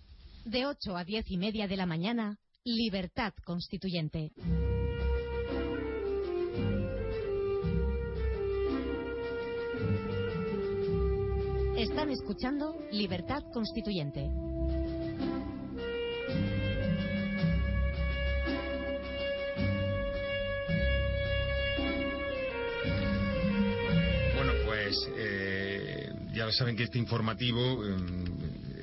De 0.44 0.66
8 0.66 0.96
a 0.96 1.04
10 1.04 1.30
y 1.30 1.36
media 1.36 1.68
de 1.68 1.76
la 1.76 1.86
mañana, 1.86 2.38
Libertad 2.64 3.34
Constituyente. 3.44 4.32
Están 11.76 12.10
escuchando 12.10 12.74
Libertad 12.90 13.42
Constituyente. 13.52 14.28
Bueno, 24.34 24.52
pues 24.64 24.96
eh, 25.16 26.12
ya 26.32 26.50
saben 26.52 26.76
que 26.76 26.84
este 26.84 26.98
informativo 26.98 27.84
em, 27.84 28.39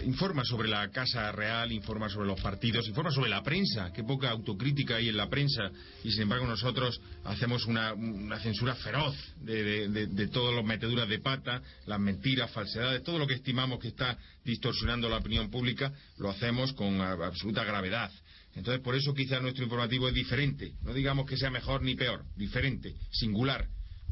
informa 0.08 0.46
sobre 0.46 0.70
la 0.70 0.90
Casa 0.90 1.34
Real, 1.34 1.70
informa 1.72 2.08
sobre 2.08 2.28
los 2.28 2.40
partidos, 2.40 2.88
informa 2.88 3.12
sobre 3.12 3.30
la 3.30 3.44
prensa, 3.44 3.92
qué 3.92 4.06
poca 4.06 4.30
autocrítica 4.30 4.96
hay 4.96 5.10
en 5.10 5.18
la 5.18 5.30
prensa 5.30 5.70
y 6.02 6.12
sin 6.12 6.24
embargo 6.24 6.48
nosotros 6.48 7.02
hacemos 7.26 7.66
una, 7.66 7.94
censura 8.40 8.76
feroz 8.76 9.16
de, 9.42 9.90
de, 9.90 10.28
todas 10.30 10.56
las 10.56 10.64
meteduras 10.64 11.10
de 11.10 11.20
pata, 11.20 11.62
las 11.86 12.00
mentiras, 12.00 12.50
falsedades, 12.52 13.04
todo 13.04 13.20
lo 13.20 13.28
que 13.28 13.34
estimamos 13.34 13.80
que 13.80 13.90
está 13.90 14.18
distorsionando 14.46 15.10
la 15.10 15.18
opinión 15.18 15.50
pública, 15.50 15.92
lo 16.18 16.30
hacemos 16.30 16.72
con 16.72 17.02
absoluta 17.02 17.66
gravedad. 17.66 18.10
Entonces, 18.56 18.82
por 18.82 18.96
eso 18.96 19.14
quizá 19.14 19.42
nuestro 19.42 19.66
informativo 19.66 20.08
es 20.08 20.14
diferente. 20.14 20.74
No 20.84 20.94
digamos 20.94 21.28
que 21.30 21.36
sea 21.36 21.50
mejor 21.50 21.84
ni 21.84 21.96
peor, 21.96 22.24
diferente, 22.36 22.96
singular, 23.12 23.68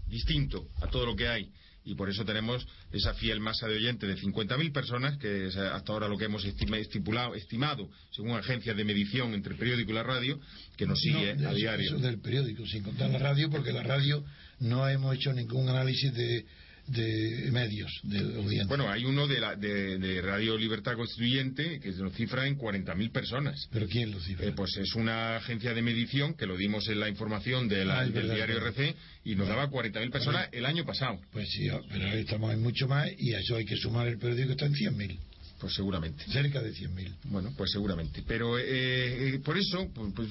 distinto 0.07 0.67
a 0.81 0.87
todo 0.87 1.05
lo 1.05 1.15
que 1.15 1.29
hay 1.29 1.49
y 1.85 1.95
por 1.95 2.09
eso 2.09 2.25
tenemos 2.25 2.67
esa 2.91 3.13
fiel 3.13 3.39
masa 3.39 3.67
de 3.67 3.75
oyentes 3.75 4.09
de 4.09 4.21
50.000 4.21 4.71
personas, 4.71 5.17
que 5.17 5.47
es 5.47 5.55
hasta 5.55 5.93
ahora 5.93 6.07
lo 6.07 6.17
que 6.17 6.25
hemos 6.25 6.43
estipulado, 6.43 7.35
estimado, 7.35 7.89
según 8.11 8.31
agencias 8.31 8.75
de 8.75 8.83
medición 8.83 9.33
entre 9.33 9.53
el 9.53 9.59
periódico 9.59 9.91
y 9.91 9.95
la 9.95 10.03
radio, 10.03 10.39
que 10.75 10.87
nos 10.87 10.99
sigue 10.99 11.31
a 11.31 11.53
diario. 11.53 11.85
Eso 11.85 11.99
del 11.99 12.19
periódico, 12.19 12.65
sin 12.65 12.83
contar 12.83 13.11
la 13.11 13.19
radio, 13.19 13.49
porque 13.49 13.71
la 13.71 13.83
radio 13.83 14.25
no 14.59 14.87
hemos 14.89 15.15
hecho 15.15 15.31
ningún 15.31 15.69
análisis 15.69 16.13
de 16.13 16.45
de 16.87 17.49
medios 17.51 17.91
de 18.03 18.19
audiencia. 18.19 18.67
Bueno, 18.67 18.89
hay 18.89 19.05
uno 19.05 19.27
de, 19.27 19.39
la, 19.39 19.55
de, 19.55 20.21
Radio 20.21 20.57
Libertad 20.57 20.95
Constituyente 20.95 21.79
que 21.79 21.91
lo 21.91 22.11
cifra 22.11 22.47
en 22.47 22.57
40.000 22.57 23.11
personas. 23.11 23.67
¿Pero 23.71 23.87
quién 23.87 24.11
lo 24.11 24.19
cifra? 24.19 24.47
Eh, 24.47 24.53
pues 24.55 24.75
es 24.77 24.93
una 24.95 25.37
agencia 25.37 25.73
de 25.73 25.81
medición 25.81 26.35
que 26.35 26.45
lo 26.45 26.57
dimos 26.57 26.87
en 26.87 26.99
la 26.99 27.09
información 27.09 27.67
de 27.67 27.85
la, 27.85 27.99
ah, 27.99 28.05
del 28.07 28.33
diario 28.33 28.57
RC 28.57 28.95
y 29.23 29.35
nos 29.35 29.47
daba 29.47 29.69
40.000 29.69 30.11
personas 30.11 30.49
el 30.51 30.65
año 30.65 30.85
pasado. 30.85 31.19
Pues 31.31 31.49
sí, 31.49 31.69
pero 31.89 32.05
ahora 32.05 32.19
estamos 32.19 32.53
en 32.53 32.61
mucho 32.61 32.87
más 32.87 33.09
y 33.17 33.33
a 33.33 33.39
eso 33.39 33.55
hay 33.55 33.65
que 33.65 33.77
sumar 33.77 34.07
el 34.07 34.17
periódico 34.17 34.47
que 34.47 34.53
está 34.53 34.65
en 34.65 34.73
100.000. 34.73 35.17
Pues 35.59 35.73
seguramente. 35.73 36.25
Cerca 36.25 36.61
de 36.61 36.73
100.000. 36.73 37.15
Bueno, 37.25 37.53
pues 37.55 37.71
seguramente. 37.71 38.23
Pero 38.27 38.57
eh, 38.59 39.35
eh, 39.35 39.39
por 39.39 39.57
eso, 39.57 39.89
pues, 39.93 40.11
pues 40.13 40.29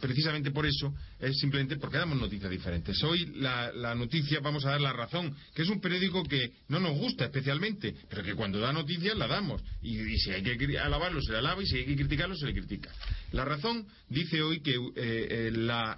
precisamente 0.00 0.50
por 0.52 0.64
eso, 0.64 0.94
es 1.20 1.38
simplemente 1.38 1.76
porque 1.76 1.98
damos 1.98 2.18
noticias 2.18 2.50
diferentes. 2.50 3.02
Hoy 3.02 3.26
la, 3.36 3.94
noticia, 3.94 4.40
vamos 4.40 4.64
a 4.64 4.70
dar 4.70 4.80
la 4.80 4.92
razón, 4.92 5.34
que 5.54 5.62
es 5.62 5.68
un 5.68 5.80
periódico 5.80 6.22
que 6.24 6.52
no 6.68 6.80
nos 6.80 6.96
gusta 6.96 7.24
especialmente, 7.24 7.94
pero 8.08 8.22
que 8.22 8.34
cuando 8.34 8.58
da 8.58 8.72
noticias 8.72 9.16
la 9.16 9.26
damos. 9.26 9.62
Y, 9.82 10.16
si 10.18 10.30
hay 10.30 10.42
que 10.42 10.78
alabarlo, 10.78 11.20
se 11.20 11.32
le 11.32 11.38
alaba, 11.38 11.62
y 11.62 11.66
si 11.66 11.76
hay 11.76 11.84
que 11.84 11.96
criticarlo, 11.96 12.34
se 12.34 12.46
le 12.46 12.54
critica. 12.54 12.90
La 13.32 13.44
razón 13.44 13.86
dice 14.08 14.42
hoy 14.42 14.60
que 14.60 14.76
eh, 14.96 15.50
la, 15.52 15.92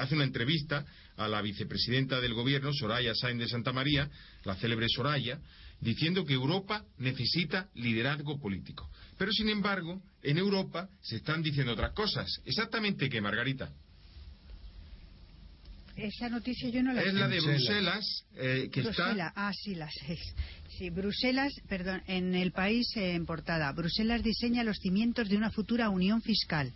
hace 0.00 0.14
una 0.16 0.24
entrevista 0.24 0.84
a 1.16 1.28
la 1.28 1.40
vicepresidenta 1.40 2.20
del 2.20 2.34
gobierno, 2.34 2.72
Soraya 2.72 3.14
Sáenz 3.14 3.40
de 3.40 3.48
Santa 3.48 3.72
María, 3.72 4.08
la 4.44 4.56
célebre 4.56 4.86
Soraya, 4.88 5.38
diciendo 5.80 6.24
que 6.24 6.34
Europa 6.34 6.84
necesita 6.98 7.68
liderazgo 7.74 8.38
político. 8.40 8.88
Pero, 9.16 9.32
sin 9.32 9.48
embargo, 9.48 10.02
en 10.22 10.38
Europa 10.38 10.88
se 11.00 11.16
están 11.16 11.42
diciendo 11.42 11.72
otras 11.72 11.92
cosas. 11.92 12.40
¿Exactamente 12.44 13.08
qué, 13.08 13.20
Margarita? 13.20 13.72
esa 15.98 16.28
noticia 16.28 16.68
yo 16.68 16.82
no 16.82 16.92
la 16.92 17.02
Es 17.02 17.12
la 17.12 17.28
de 17.28 17.40
Bruselas, 17.40 18.24
eh, 18.36 18.68
que 18.72 18.82
Bruselas. 18.82 19.32
Ah, 19.34 19.52
sí, 19.52 19.74
la 19.74 19.90
sé. 19.90 20.16
Sí, 20.76 20.90
Bruselas, 20.90 21.52
perdón, 21.68 22.02
en 22.06 22.34
el 22.34 22.52
país 22.52 22.86
en 22.94 23.26
portada. 23.26 23.72
Bruselas 23.72 24.22
diseña 24.22 24.62
los 24.62 24.76
cimientos 24.76 25.28
de 25.28 25.36
una 25.36 25.50
futura 25.50 25.90
unión 25.90 26.22
fiscal. 26.22 26.72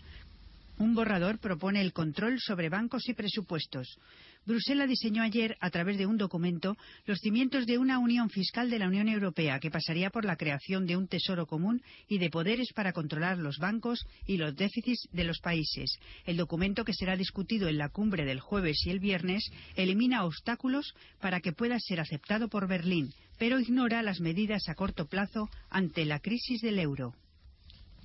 Un 0.78 0.94
borrador 0.94 1.38
propone 1.38 1.80
el 1.80 1.92
control 1.92 2.40
sobre 2.40 2.68
bancos 2.68 3.08
y 3.08 3.14
presupuestos. 3.14 3.96
Bruselas 4.44 4.88
diseñó 4.88 5.22
ayer, 5.22 5.56
a 5.60 5.70
través 5.70 5.98
de 5.98 6.06
un 6.06 6.16
documento, 6.16 6.76
los 7.06 7.20
cimientos 7.20 7.64
de 7.66 7.78
una 7.78 7.98
unión 7.98 8.28
fiscal 8.28 8.70
de 8.70 8.78
la 8.78 8.88
Unión 8.88 9.08
Europea 9.08 9.60
que 9.60 9.70
pasaría 9.70 10.10
por 10.10 10.24
la 10.24 10.36
creación 10.36 10.84
de 10.84 10.96
un 10.96 11.06
tesoro 11.06 11.46
común 11.46 11.80
y 12.08 12.18
de 12.18 12.28
poderes 12.30 12.72
para 12.74 12.92
controlar 12.92 13.38
los 13.38 13.58
bancos 13.58 14.04
y 14.26 14.38
los 14.38 14.56
déficits 14.56 15.08
de 15.12 15.24
los 15.24 15.38
países. 15.38 15.96
El 16.24 16.36
documento, 16.36 16.84
que 16.84 16.92
será 16.92 17.16
discutido 17.16 17.68
en 17.68 17.78
la 17.78 17.88
cumbre 17.88 18.24
del 18.24 18.40
jueves 18.40 18.84
y 18.84 18.90
el 18.90 18.98
viernes, 18.98 19.48
elimina 19.76 20.24
obstáculos 20.24 20.94
para 21.20 21.40
que 21.40 21.52
pueda 21.52 21.78
ser 21.78 22.00
aceptado 22.00 22.48
por 22.48 22.66
Berlín, 22.66 23.12
pero 23.38 23.60
ignora 23.60 24.02
las 24.02 24.20
medidas 24.20 24.68
a 24.68 24.74
corto 24.74 25.06
plazo 25.06 25.48
ante 25.70 26.04
la 26.04 26.18
crisis 26.18 26.60
del 26.60 26.78
euro. 26.80 27.14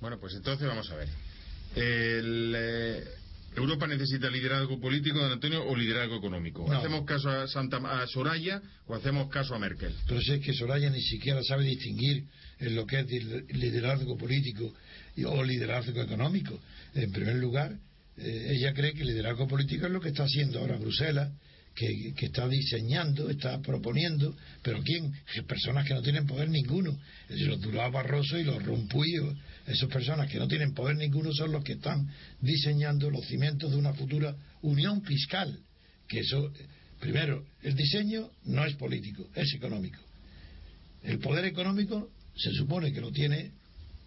Bueno, 0.00 0.18
pues 0.20 0.34
entonces 0.34 0.68
vamos 0.68 0.88
a 0.90 0.96
ver. 0.96 1.08
El, 1.74 2.54
eh, 2.56 3.04
Europa 3.58 3.86
necesita 3.86 4.30
liderazgo 4.30 4.80
político, 4.80 5.18
don 5.18 5.32
Antonio, 5.32 5.64
o 5.64 5.76
liderazgo 5.76 6.16
económico. 6.16 6.70
¿Hacemos 6.72 7.04
caso 7.04 7.30
a, 7.30 7.46
Santa, 7.48 7.78
a 7.78 8.06
Soraya 8.06 8.62
o 8.86 8.94
hacemos 8.94 9.28
caso 9.28 9.54
a 9.54 9.58
Merkel? 9.58 9.94
Pero 10.06 10.20
si 10.20 10.32
es 10.32 10.40
que 10.40 10.52
Soraya 10.54 10.90
ni 10.90 11.02
siquiera 11.02 11.42
sabe 11.42 11.64
distinguir 11.64 12.24
en 12.58 12.74
lo 12.74 12.86
que 12.86 13.00
es 13.00 13.06
liderazgo 13.52 14.16
político 14.16 14.74
o 15.26 15.42
liderazgo 15.42 16.00
económico. 16.00 16.60
En 16.94 17.10
primer 17.12 17.36
lugar, 17.36 17.76
eh, 18.16 18.46
ella 18.50 18.72
cree 18.72 18.92
que 18.92 19.02
el 19.02 19.08
liderazgo 19.08 19.46
político 19.46 19.86
es 19.86 19.92
lo 19.92 20.00
que 20.00 20.08
está 20.08 20.24
haciendo 20.24 20.60
ahora 20.60 20.76
Bruselas, 20.76 21.32
que, 21.74 22.12
que, 22.14 22.26
está 22.26 22.48
diseñando, 22.48 23.30
está 23.30 23.60
proponiendo, 23.60 24.34
pero 24.62 24.82
¿quién? 24.82 25.12
Personas 25.46 25.86
que 25.86 25.94
no 25.94 26.02
tienen 26.02 26.26
poder 26.26 26.48
ninguno. 26.48 26.98
Los 27.28 27.60
Durao 27.60 27.92
Barroso 27.92 28.36
y 28.36 28.44
los 28.44 28.60
Rompuy 28.64 29.14
esas 29.68 29.88
personas 29.90 30.30
que 30.30 30.38
no 30.38 30.48
tienen 30.48 30.72
poder 30.72 30.96
ninguno 30.96 31.32
son 31.32 31.52
los 31.52 31.62
que 31.62 31.74
están 31.74 32.08
diseñando 32.40 33.10
los 33.10 33.26
cimientos 33.26 33.70
de 33.70 33.76
una 33.76 33.92
futura 33.92 34.34
unión 34.62 35.02
fiscal. 35.02 35.58
Que 36.08 36.20
eso, 36.20 36.52
primero, 37.00 37.44
el 37.62 37.74
diseño 37.74 38.30
no 38.44 38.64
es 38.64 38.74
político, 38.76 39.28
es 39.34 39.52
económico. 39.54 40.00
El 41.02 41.18
poder 41.18 41.44
económico 41.44 42.10
se 42.34 42.52
supone 42.52 42.92
que 42.92 43.00
lo 43.00 43.12
tiene 43.12 43.52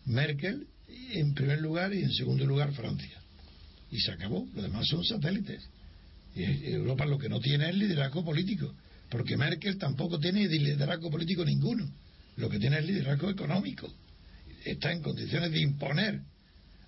Merkel 0.05 0.67
en 1.13 1.33
primer 1.33 1.61
lugar 1.61 1.93
y 1.93 2.01
en 2.01 2.11
segundo 2.11 2.45
lugar 2.45 2.73
Francia. 2.73 3.21
Y 3.91 3.99
se 3.99 4.11
acabó. 4.11 4.47
Lo 4.55 4.63
demás 4.63 4.87
son 4.87 5.03
satélites. 5.03 5.63
Y 6.35 6.71
Europa 6.71 7.05
lo 7.05 7.19
que 7.19 7.29
no 7.29 7.39
tiene 7.39 7.69
es 7.69 7.75
liderazgo 7.75 8.23
político, 8.23 8.73
porque 9.09 9.37
Merkel 9.37 9.77
tampoco 9.77 10.17
tiene 10.17 10.47
liderazgo 10.47 11.11
político 11.11 11.45
ninguno. 11.45 11.87
Lo 12.37 12.49
que 12.49 12.57
tiene 12.57 12.79
es 12.79 12.85
liderazgo 12.85 13.29
económico 13.29 13.93
está 14.65 14.91
en 14.91 15.01
condiciones 15.01 15.51
de 15.51 15.59
imponer 15.59 16.21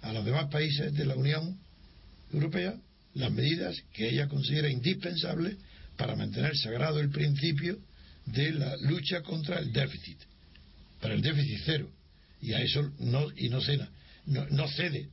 a 0.02 0.14
los 0.14 0.26
demás 0.26 0.50
países 0.50 0.94
de 0.94 1.06
la 1.06 1.16
Unión 1.16 1.58
Europea 2.32 2.76
las 3.16 3.32
medidas 3.32 3.76
que 3.94 4.10
ella 4.10 4.28
considera 4.28 4.70
indispensables 4.70 5.58
para 5.98 6.16
mantener 6.16 6.56
sagrado 6.58 7.00
el 7.00 7.10
principio 7.10 7.78
de 8.26 8.52
la 8.54 8.76
lucha 8.78 9.22
contra 9.22 9.60
el 9.60 9.72
déficit, 9.72 10.18
para 11.00 11.14
el 11.14 11.22
déficit 11.22 11.62
cero. 11.66 11.90
Y 12.42 12.54
a 12.54 12.62
eso 12.62 12.92
no, 13.00 13.28
y 13.38 13.50
no, 13.50 13.62
cena, 13.62 13.90
no, 14.26 14.46
no 14.50 14.68
cede. 14.68 15.10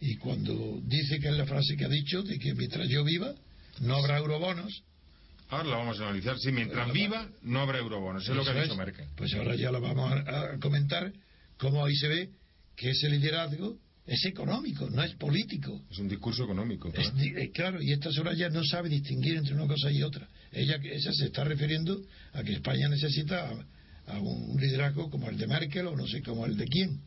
Y 0.00 0.16
cuando 0.16 0.80
dice 0.84 1.20
que 1.20 1.28
es 1.28 1.34
la 1.34 1.46
frase 1.46 1.76
que 1.76 1.84
ha 1.84 1.88
dicho 1.88 2.22
de 2.22 2.38
que 2.38 2.54
mientras 2.54 2.88
yo 2.88 3.04
viva 3.04 3.34
no 3.80 3.96
habrá 3.96 4.18
eurobonos, 4.18 4.82
Ahora 5.50 5.68
la 5.68 5.76
vamos 5.78 5.98
a 5.98 6.04
analizar. 6.04 6.38
Si 6.38 6.52
mientras 6.52 6.92
viva, 6.92 7.28
no 7.42 7.60
habrá 7.60 7.78
eurobonos. 7.78 8.22
Eso 8.22 8.32
es 8.32 8.38
lo 8.38 8.44
que 8.44 8.50
ha 8.50 8.62
dicho 8.62 8.76
Merkel. 8.76 9.06
Pues 9.16 9.34
ahora 9.34 9.56
ya 9.56 9.72
la 9.72 9.80
vamos 9.80 10.12
a, 10.12 10.56
comentar 10.60 11.12
como 11.60 11.84
ahí 11.84 11.94
se 11.94 12.08
ve 12.08 12.30
que 12.74 12.90
ese 12.90 13.10
liderazgo 13.10 13.78
es 14.06 14.24
económico, 14.24 14.88
no 14.88 15.04
es 15.04 15.14
político. 15.14 15.84
Es 15.90 15.98
un 15.98 16.08
discurso 16.08 16.44
económico. 16.44 16.90
Eh, 16.96 17.50
claro, 17.52 17.82
y 17.82 17.92
esta 17.92 18.10
Soraya 18.10 18.48
no 18.48 18.64
sabe 18.64 18.88
distinguir 18.88 19.36
entre 19.36 19.54
una 19.54 19.66
cosa 19.66 19.92
y 19.92 20.02
otra. 20.02 20.26
Ella, 20.50 20.80
ella 20.82 21.12
se 21.12 21.26
está 21.26 21.44
refiriendo 21.44 22.02
a 22.32 22.42
que 22.42 22.54
España 22.54 22.88
necesita 22.88 23.52
a, 24.06 24.18
un 24.18 24.58
liderazgo 24.58 25.10
como 25.10 25.28
el 25.28 25.36
de 25.36 25.46
Merkel 25.46 25.86
o 25.86 25.96
no 25.96 26.06
sé 26.08 26.22
como 26.22 26.46
el 26.46 26.56
de 26.56 26.64
quién. 26.64 26.98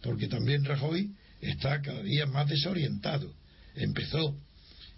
Porque 0.00 0.28
también 0.28 0.64
Rajoy 0.64 1.10
está 1.40 1.82
cada 1.82 2.02
día 2.02 2.26
más 2.26 2.48
desorientado. 2.48 3.34
Empezó 3.74 4.38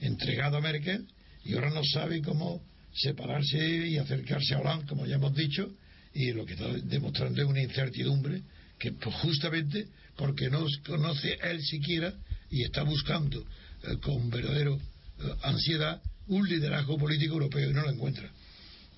entregado 0.00 0.58
a 0.58 0.60
Merkel 0.60 1.08
y 1.44 1.54
ahora 1.54 1.70
no 1.70 1.82
sabe 1.82 2.20
cómo 2.20 2.62
separarse 2.92 3.88
y 3.88 3.96
acercarse 3.96 4.54
a 4.54 4.58
Hollande, 4.58 4.86
como 4.86 5.06
ya 5.06 5.16
hemos 5.16 5.34
dicho, 5.34 5.74
y 6.12 6.32
lo 6.32 6.44
que 6.44 6.52
está 6.52 6.68
demostrando 6.84 7.42
es 7.42 7.48
una 7.48 7.62
incertidumbre 7.62 8.42
que 8.78 8.92
pues, 8.92 9.14
justamente 9.16 9.88
porque 10.16 10.50
no 10.50 10.66
conoce 10.86 11.38
él 11.42 11.62
siquiera 11.62 12.12
y 12.50 12.62
está 12.64 12.82
buscando 12.82 13.40
eh, 13.84 13.96
con 14.00 14.30
verdadero 14.30 14.76
eh, 14.76 15.34
ansiedad 15.42 16.02
un 16.26 16.46
liderazgo 16.46 16.98
político 16.98 17.34
europeo 17.34 17.70
y 17.70 17.72
no 17.72 17.82
lo 17.82 17.90
encuentra. 17.90 18.30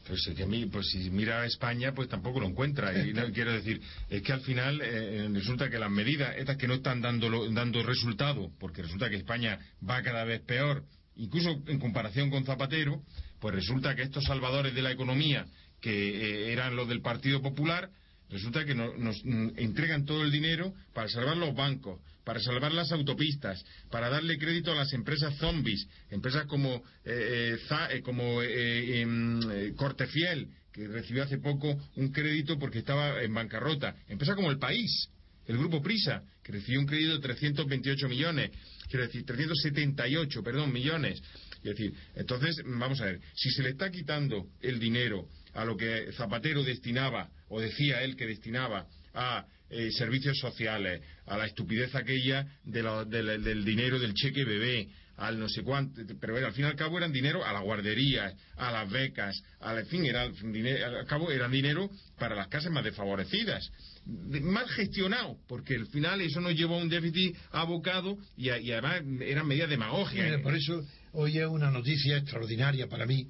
Pues, 0.06 0.28
que 0.36 0.46
mí, 0.46 0.66
pues 0.66 0.88
si 0.88 1.10
mira 1.10 1.42
a 1.42 1.46
España, 1.46 1.92
pues 1.94 2.08
tampoco 2.08 2.40
lo 2.40 2.48
encuentra. 2.48 3.06
Y 3.06 3.12
no, 3.12 3.30
quiero 3.32 3.52
decir, 3.52 3.80
es 4.08 4.22
que 4.22 4.32
al 4.32 4.40
final 4.40 4.80
eh, 4.82 5.28
resulta 5.32 5.70
que 5.70 5.78
las 5.78 5.90
medidas, 5.90 6.34
estas 6.36 6.56
que 6.56 6.66
no 6.66 6.74
están 6.74 7.00
dando, 7.00 7.48
dando 7.52 7.82
resultado, 7.82 8.50
porque 8.58 8.82
resulta 8.82 9.08
que 9.08 9.16
España 9.16 9.58
va 9.88 10.02
cada 10.02 10.24
vez 10.24 10.40
peor, 10.40 10.84
incluso 11.16 11.62
en 11.66 11.78
comparación 11.78 12.30
con 12.30 12.44
Zapatero, 12.44 13.02
pues 13.38 13.54
resulta 13.54 13.94
que 13.94 14.02
estos 14.02 14.24
salvadores 14.24 14.74
de 14.74 14.82
la 14.82 14.90
economía, 14.90 15.46
que 15.80 16.52
eran 16.52 16.76
los 16.76 16.88
del 16.88 17.02
Partido 17.02 17.40
Popular, 17.40 17.90
Resulta 18.30 18.64
que 18.64 18.74
nos, 18.74 19.24
mm, 19.24 19.50
entregan 19.56 20.04
todo 20.04 20.22
el 20.22 20.30
dinero 20.30 20.72
para 20.94 21.08
salvar 21.08 21.36
los 21.36 21.54
bancos, 21.54 22.00
para 22.24 22.38
salvar 22.38 22.72
las 22.72 22.92
autopistas, 22.92 23.64
para 23.90 24.08
darle 24.08 24.38
crédito 24.38 24.70
a 24.70 24.76
las 24.76 24.92
empresas 24.92 25.36
zombies, 25.36 25.88
empresas 26.10 26.46
como, 26.46 26.76
eh, 27.04 27.56
eh, 27.58 27.88
eh 27.90 28.02
como 28.02 28.40
eh, 28.40 29.00
em, 29.00 29.74
Cortefiel, 29.74 30.48
que 30.72 30.86
recibió 30.86 31.24
hace 31.24 31.38
poco 31.38 31.76
un 31.96 32.12
crédito 32.12 32.56
porque 32.56 32.78
estaba 32.78 33.20
en 33.20 33.34
bancarrota, 33.34 33.96
empresas 34.08 34.36
como 34.36 34.50
El 34.50 34.58
País, 34.58 35.08
el 35.46 35.58
Grupo 35.58 35.82
Prisa, 35.82 36.22
que 36.44 36.52
recibió 36.52 36.78
un 36.78 36.86
crédito 36.86 37.14
de 37.14 37.20
328 37.20 38.08
millones, 38.08 38.50
quiero 38.90 39.06
decir, 39.06 39.24
378, 39.24 40.42
perdón, 40.42 40.72
millones. 40.72 41.22
Es 41.62 41.62
decir, 41.62 41.94
entonces, 42.16 42.56
vamos 42.64 43.00
a 43.00 43.06
ver, 43.06 43.20
si 43.34 43.50
se 43.50 43.62
le 43.62 43.70
está 43.70 43.90
quitando 43.90 44.48
el 44.60 44.78
dinero 44.78 45.28
a 45.54 45.64
lo 45.64 45.76
que 45.76 46.12
Zapatero 46.12 46.64
destinaba, 46.64 47.30
o 47.48 47.60
decía 47.60 48.02
él 48.02 48.16
que 48.16 48.26
destinaba 48.26 48.86
a 49.14 49.46
eh, 49.70 49.90
servicios 49.92 50.38
sociales, 50.38 51.00
a 51.26 51.36
la 51.38 51.46
estupidez 51.46 51.94
aquella 51.94 52.46
del 52.64 53.64
dinero 53.64 53.98
del 53.98 54.14
cheque 54.14 54.44
bebé, 54.44 54.88
al 55.20 55.38
no 55.38 55.48
sé 55.50 55.62
cuánto, 55.62 56.00
pero 56.18 56.34
al 56.34 56.52
fin 56.54 56.64
y 56.64 56.68
al 56.68 56.76
cabo 56.76 56.96
eran 56.96 57.12
dinero 57.12 57.44
a 57.44 57.52
las 57.52 57.62
guarderías, 57.62 58.34
a 58.56 58.72
las 58.72 58.90
becas, 58.90 59.42
al 59.60 59.84
fin, 59.84 60.06
era, 60.06 60.22
al 60.22 61.06
cabo 61.06 61.30
eran 61.30 61.52
dinero 61.52 61.90
para 62.18 62.34
las 62.34 62.48
casas 62.48 62.72
más 62.72 62.82
desfavorecidas. 62.82 63.70
Mal 64.06 64.66
gestionado, 64.70 65.36
porque 65.46 65.76
al 65.76 65.86
final 65.88 66.22
eso 66.22 66.40
nos 66.40 66.54
llevó 66.54 66.76
a 66.76 66.82
un 66.82 66.88
déficit 66.88 67.36
abocado 67.50 68.16
y, 68.34 68.48
además 68.48 69.02
eran 69.20 69.46
medidas 69.46 69.68
demagogias. 69.68 70.40
por 70.40 70.56
eso 70.56 70.82
hoy 71.12 71.36
es 71.36 71.46
una 71.46 71.70
noticia 71.70 72.16
extraordinaria 72.16 72.88
para 72.88 73.04
mí, 73.04 73.28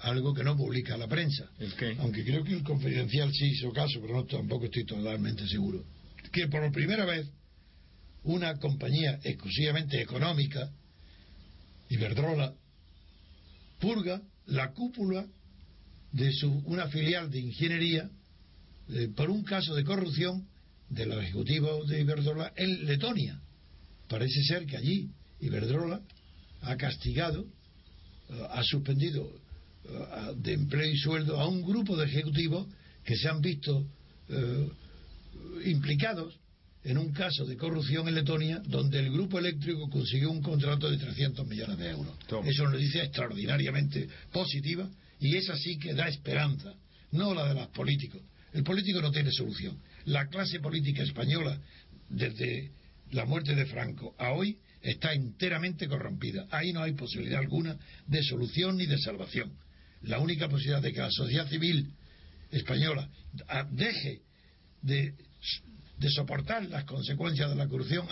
algo 0.00 0.34
que 0.34 0.42
no 0.42 0.56
publica 0.56 0.96
la 0.96 1.06
prensa. 1.06 1.48
Aunque 2.00 2.24
creo 2.24 2.42
que 2.42 2.54
el 2.54 2.64
confidencial 2.64 3.32
sí 3.32 3.46
hizo 3.46 3.72
caso, 3.72 4.00
pero 4.00 4.14
no, 4.14 4.24
tampoco 4.24 4.64
estoy 4.64 4.84
totalmente 4.84 5.46
seguro. 5.46 5.84
Que 6.32 6.48
por 6.48 6.70
primera 6.72 7.04
vez 7.04 7.30
una 8.24 8.56
compañía 8.56 9.20
exclusivamente 9.22 10.02
económica, 10.02 10.68
Iberdrola, 11.90 12.54
purga 13.80 14.20
la 14.46 14.72
cúpula 14.72 15.26
de 16.12 16.32
su, 16.32 16.50
una 16.66 16.88
filial 16.88 17.30
de 17.30 17.40
ingeniería 17.40 18.10
eh, 18.88 19.08
por 19.14 19.30
un 19.30 19.42
caso 19.44 19.74
de 19.74 19.84
corrupción 19.84 20.46
de 20.88 21.06
los 21.06 21.22
ejecutivos 21.22 21.88
de 21.88 22.00
Iberdrola 22.00 22.52
en 22.56 22.86
Letonia. 22.86 23.40
Parece 24.08 24.42
ser 24.44 24.66
que 24.66 24.76
allí 24.76 25.10
Iberdrola 25.40 26.00
ha 26.62 26.76
castigado, 26.76 27.46
eh, 28.30 28.46
ha 28.50 28.62
suspendido 28.62 29.30
de 30.36 30.52
empleo 30.52 30.90
y 30.90 30.98
sueldo 30.98 31.40
a 31.40 31.48
un 31.48 31.62
grupo 31.62 31.96
de 31.96 32.04
ejecutivos 32.04 32.66
que 33.04 33.16
se 33.16 33.28
han 33.28 33.40
visto 33.40 33.86
eh, 34.28 34.68
implicados 35.64 36.38
en 36.84 36.98
un 36.98 37.12
caso 37.12 37.44
de 37.44 37.56
corrupción 37.56 38.08
en 38.08 38.14
Letonia 38.14 38.62
donde 38.64 39.00
el 39.00 39.10
grupo 39.10 39.38
eléctrico 39.38 39.88
consiguió 39.90 40.30
un 40.30 40.42
contrato 40.42 40.90
de 40.90 40.96
300 40.96 41.46
millones 41.46 41.78
de 41.78 41.90
euros. 41.90 42.14
Eso 42.44 42.64
nos 42.64 42.80
dice 42.80 43.02
extraordinariamente 43.02 44.08
positiva 44.32 44.88
y 45.20 45.36
esa 45.36 45.56
sí 45.56 45.78
que 45.78 45.94
da 45.94 46.08
esperanza, 46.08 46.72
no 47.12 47.34
la 47.34 47.48
de 47.48 47.54
los 47.54 47.68
políticos. 47.68 48.22
El 48.52 48.62
político 48.62 49.00
no 49.02 49.10
tiene 49.10 49.30
solución. 49.32 49.78
La 50.06 50.28
clase 50.28 50.60
política 50.60 51.02
española, 51.02 51.60
desde 52.08 52.70
la 53.10 53.24
muerte 53.24 53.54
de 53.54 53.66
Franco 53.66 54.14
a 54.18 54.32
hoy 54.32 54.58
está 54.80 55.12
enteramente 55.12 55.88
corrompida. 55.88 56.46
Ahí 56.50 56.72
no 56.72 56.82
hay 56.82 56.92
posibilidad 56.92 57.40
alguna 57.40 57.76
de 58.06 58.22
solución 58.22 58.76
ni 58.76 58.86
de 58.86 58.98
salvación. 58.98 59.52
La 60.02 60.18
única 60.20 60.48
posibilidad 60.48 60.80
de 60.80 60.92
que 60.92 61.00
la 61.00 61.10
sociedad 61.10 61.48
civil 61.48 61.92
española 62.50 63.08
deje 63.72 64.22
de, 64.82 65.14
soportar 66.08 66.64
las 66.66 66.84
consecuencias 66.84 67.50
de 67.50 67.56
la 67.56 67.66
corrupción 67.66 68.06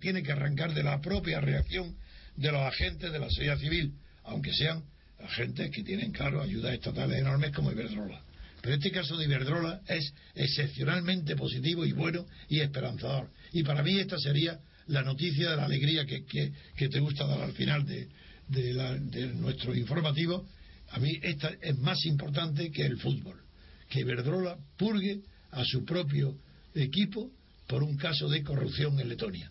tiene 0.00 0.22
que 0.22 0.32
arrancar 0.32 0.74
de 0.74 0.82
la 0.82 1.00
propia 1.00 1.40
reacción 1.40 1.96
de 2.36 2.52
los 2.52 2.60
agentes 2.60 3.10
de 3.10 3.18
la 3.18 3.28
sociedad 3.28 3.58
civil, 3.58 3.94
aunque 4.24 4.52
sean 4.52 4.84
agentes 5.18 5.70
que 5.70 5.82
tienen, 5.82 6.12
claro, 6.12 6.40
ayudas 6.40 6.74
estatales 6.74 7.18
enormes 7.18 7.52
como 7.52 7.72
Iberdrola. 7.72 8.22
Pero 8.62 8.74
este 8.74 8.90
caso 8.90 9.16
de 9.16 9.24
Iberdrola 9.24 9.80
es 9.88 10.12
excepcionalmente 10.34 11.34
positivo 11.34 11.84
y 11.84 11.92
bueno 11.92 12.26
y 12.48 12.60
esperanzador. 12.60 13.30
Y 13.52 13.62
para 13.62 13.82
mí 13.82 13.98
esta 13.98 14.18
sería 14.18 14.58
la 14.86 15.02
noticia 15.02 15.50
de 15.50 15.56
la 15.56 15.64
alegría 15.64 16.04
que, 16.04 16.24
que, 16.24 16.88
te 16.88 17.00
gusta 17.00 17.26
dar 17.26 17.40
al 17.40 17.52
final 17.52 17.86
de, 17.86 18.08
de, 18.48 19.34
nuestro 19.34 19.74
informativo. 19.74 20.46
A 20.90 20.98
mí 20.98 21.18
esta 21.22 21.52
es 21.60 21.78
más 21.78 22.04
importante 22.04 22.70
que 22.70 22.84
el 22.84 22.98
fútbol. 22.98 23.40
Que 23.88 24.00
Iberdrola 24.00 24.58
purgue 24.76 25.20
a 25.52 25.64
su 25.64 25.84
propio 25.84 26.36
equipo 26.74 27.30
por 27.66 27.82
un 27.82 27.96
caso 27.96 28.28
de 28.28 28.42
corrupción 28.42 28.98
en 29.00 29.08
Letonia. 29.08 29.50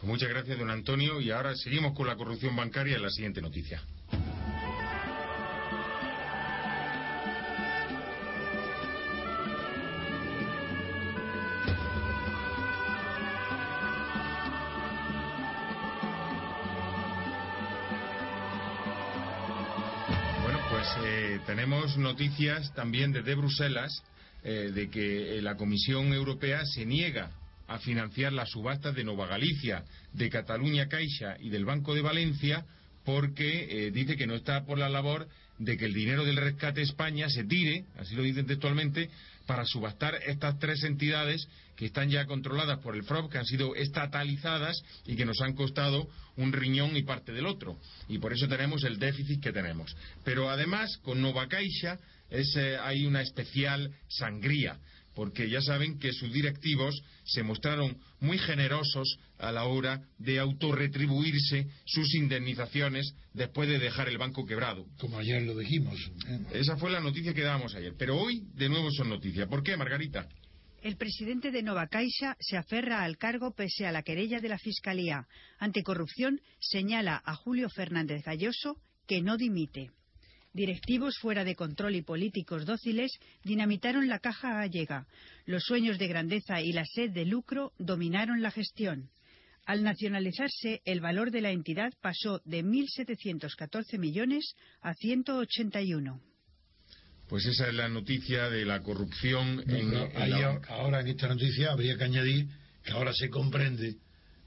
Pues 0.00 0.04
muchas 0.04 0.28
gracias, 0.28 0.58
don 0.58 0.70
Antonio. 0.70 1.20
Y 1.20 1.30
ahora 1.30 1.54
seguimos 1.54 1.94
con 1.94 2.06
la 2.06 2.16
corrupción 2.16 2.56
bancaria 2.56 2.96
en 2.96 3.02
la 3.02 3.10
siguiente 3.10 3.42
noticia. 3.42 3.82
tenemos 21.46 21.96
noticias 21.96 22.72
también 22.74 23.12
desde 23.12 23.34
Bruselas 23.34 24.02
eh, 24.42 24.70
de 24.74 24.90
que 24.90 25.38
eh, 25.38 25.42
la 25.42 25.56
Comisión 25.56 26.12
Europea 26.12 26.64
se 26.64 26.86
niega 26.86 27.30
a 27.68 27.78
financiar 27.78 28.32
las 28.32 28.50
subastas 28.50 28.94
de 28.94 29.04
Nova 29.04 29.26
Galicia, 29.26 29.84
de 30.12 30.28
Cataluña 30.28 30.88
Caixa 30.88 31.36
y 31.38 31.50
del 31.50 31.64
Banco 31.64 31.94
de 31.94 32.02
Valencia 32.02 32.64
porque 33.04 33.86
eh, 33.86 33.90
dice 33.90 34.16
que 34.16 34.26
no 34.26 34.34
está 34.34 34.64
por 34.64 34.78
la 34.78 34.88
labor 34.88 35.28
de 35.58 35.76
que 35.76 35.84
el 35.84 35.94
dinero 35.94 36.24
del 36.24 36.36
rescate 36.36 36.82
España 36.82 37.28
se 37.28 37.44
tire, 37.44 37.84
así 37.98 38.14
lo 38.14 38.22
dicen 38.22 38.46
textualmente, 38.46 39.10
para 39.46 39.64
subastar 39.64 40.14
estas 40.26 40.58
tres 40.58 40.84
entidades 40.84 41.46
que 41.76 41.86
están 41.86 42.08
ya 42.08 42.24
controladas 42.26 42.78
por 42.78 42.94
el 42.94 43.02
FROB, 43.04 43.30
que 43.30 43.38
han 43.38 43.46
sido 43.46 43.74
estatalizadas 43.74 44.82
y 45.06 45.16
que 45.16 45.24
nos 45.24 45.40
han 45.40 45.54
costado 45.54 46.08
un 46.36 46.52
riñón 46.52 46.96
y 46.96 47.02
parte 47.02 47.32
del 47.32 47.46
otro. 47.46 47.78
Y 48.08 48.18
por 48.18 48.32
eso 48.32 48.48
tenemos 48.48 48.84
el 48.84 48.98
déficit 48.98 49.42
que 49.42 49.52
tenemos. 49.52 49.96
Pero 50.24 50.50
además, 50.50 50.98
con 51.02 51.20
Nova 51.20 51.48
Caixa 51.48 51.98
eh, 52.56 52.78
hay 52.80 53.06
una 53.06 53.22
especial 53.22 53.92
sangría 54.08 54.78
porque 55.14 55.50
ya 55.50 55.60
saben 55.60 55.98
que 55.98 56.12
sus 56.12 56.32
directivos 56.32 57.02
se 57.24 57.42
mostraron 57.42 57.98
muy 58.20 58.38
generosos 58.38 59.18
a 59.38 59.52
la 59.52 59.64
hora 59.64 60.02
de 60.18 60.38
autorretribuirse 60.38 61.66
sus 61.84 62.14
indemnizaciones 62.14 63.14
después 63.34 63.68
de 63.68 63.78
dejar 63.78 64.08
el 64.08 64.18
banco 64.18 64.46
quebrado. 64.46 64.86
Como 64.98 65.18
ayer 65.18 65.42
lo 65.42 65.56
dijimos. 65.58 65.98
Esa 66.52 66.76
fue 66.76 66.90
la 66.90 67.00
noticia 67.00 67.34
que 67.34 67.42
dábamos 67.42 67.74
ayer. 67.74 67.94
Pero 67.98 68.16
hoy 68.16 68.44
de 68.54 68.68
nuevo 68.68 68.90
son 68.90 69.08
noticias. 69.08 69.48
¿Por 69.48 69.62
qué, 69.62 69.76
Margarita? 69.76 70.28
El 70.82 70.96
presidente 70.96 71.50
de 71.50 71.62
Nova 71.62 71.88
Caixa 71.88 72.36
se 72.40 72.56
aferra 72.56 73.04
al 73.04 73.18
cargo 73.18 73.54
pese 73.54 73.86
a 73.86 73.92
la 73.92 74.02
querella 74.02 74.40
de 74.40 74.48
la 74.48 74.58
Fiscalía. 74.58 75.26
Anticorrupción 75.58 76.40
señala 76.60 77.20
a 77.24 77.34
Julio 77.34 77.68
Fernández 77.68 78.22
Galloso 78.24 78.76
que 79.06 79.20
no 79.20 79.36
dimite. 79.36 79.90
Directivos 80.52 81.16
fuera 81.18 81.44
de 81.44 81.54
control 81.54 81.94
y 81.94 82.02
políticos 82.02 82.66
dóciles 82.66 83.12
dinamitaron 83.44 84.08
la 84.08 84.18
caja 84.18 84.54
gallega. 84.54 85.06
Los 85.46 85.62
sueños 85.62 85.98
de 85.98 86.08
grandeza 86.08 86.60
y 86.60 86.72
la 86.72 86.84
sed 86.84 87.10
de 87.10 87.24
lucro 87.24 87.72
dominaron 87.78 88.42
la 88.42 88.50
gestión. 88.50 89.10
Al 89.66 89.84
nacionalizarse, 89.84 90.82
el 90.84 91.00
valor 91.00 91.30
de 91.30 91.42
la 91.42 91.52
entidad 91.52 91.92
pasó 92.00 92.40
de 92.44 92.64
1.714 92.64 93.98
millones 93.98 94.54
a 94.80 94.94
181. 94.94 96.20
Pues 97.28 97.46
esa 97.46 97.68
es 97.68 97.74
la 97.74 97.88
noticia 97.88 98.50
de 98.50 98.64
la 98.64 98.80
corrupción 98.80 99.62
en, 99.68 99.94
Ahora 100.68 101.00
en 101.00 101.06
esta 101.06 101.28
noticia 101.28 101.70
habría 101.70 101.96
que 101.96 102.02
añadir 102.02 102.48
que 102.82 102.90
ahora 102.90 103.12
se 103.12 103.30
comprende 103.30 103.98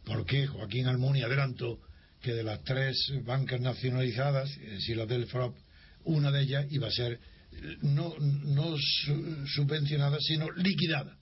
por 0.03 0.25
qué 0.25 0.47
Joaquín 0.47 0.87
Almunia 0.87 1.27
adelantó 1.27 1.79
que 2.21 2.33
de 2.33 2.43
las 2.43 2.61
tres 2.63 3.13
bancas 3.23 3.61
nacionalizadas, 3.61 4.49
es 4.57 4.71
decir, 4.71 4.97
las 4.97 5.07
del 5.07 5.27
FROP, 5.27 5.55
una 6.05 6.31
de 6.31 6.41
ellas 6.41 6.65
iba 6.71 6.87
a 6.87 6.91
ser 6.91 7.19
no, 7.81 8.15
no 8.19 8.75
subvencionada, 9.55 10.17
sino 10.19 10.51
liquidada. 10.51 11.17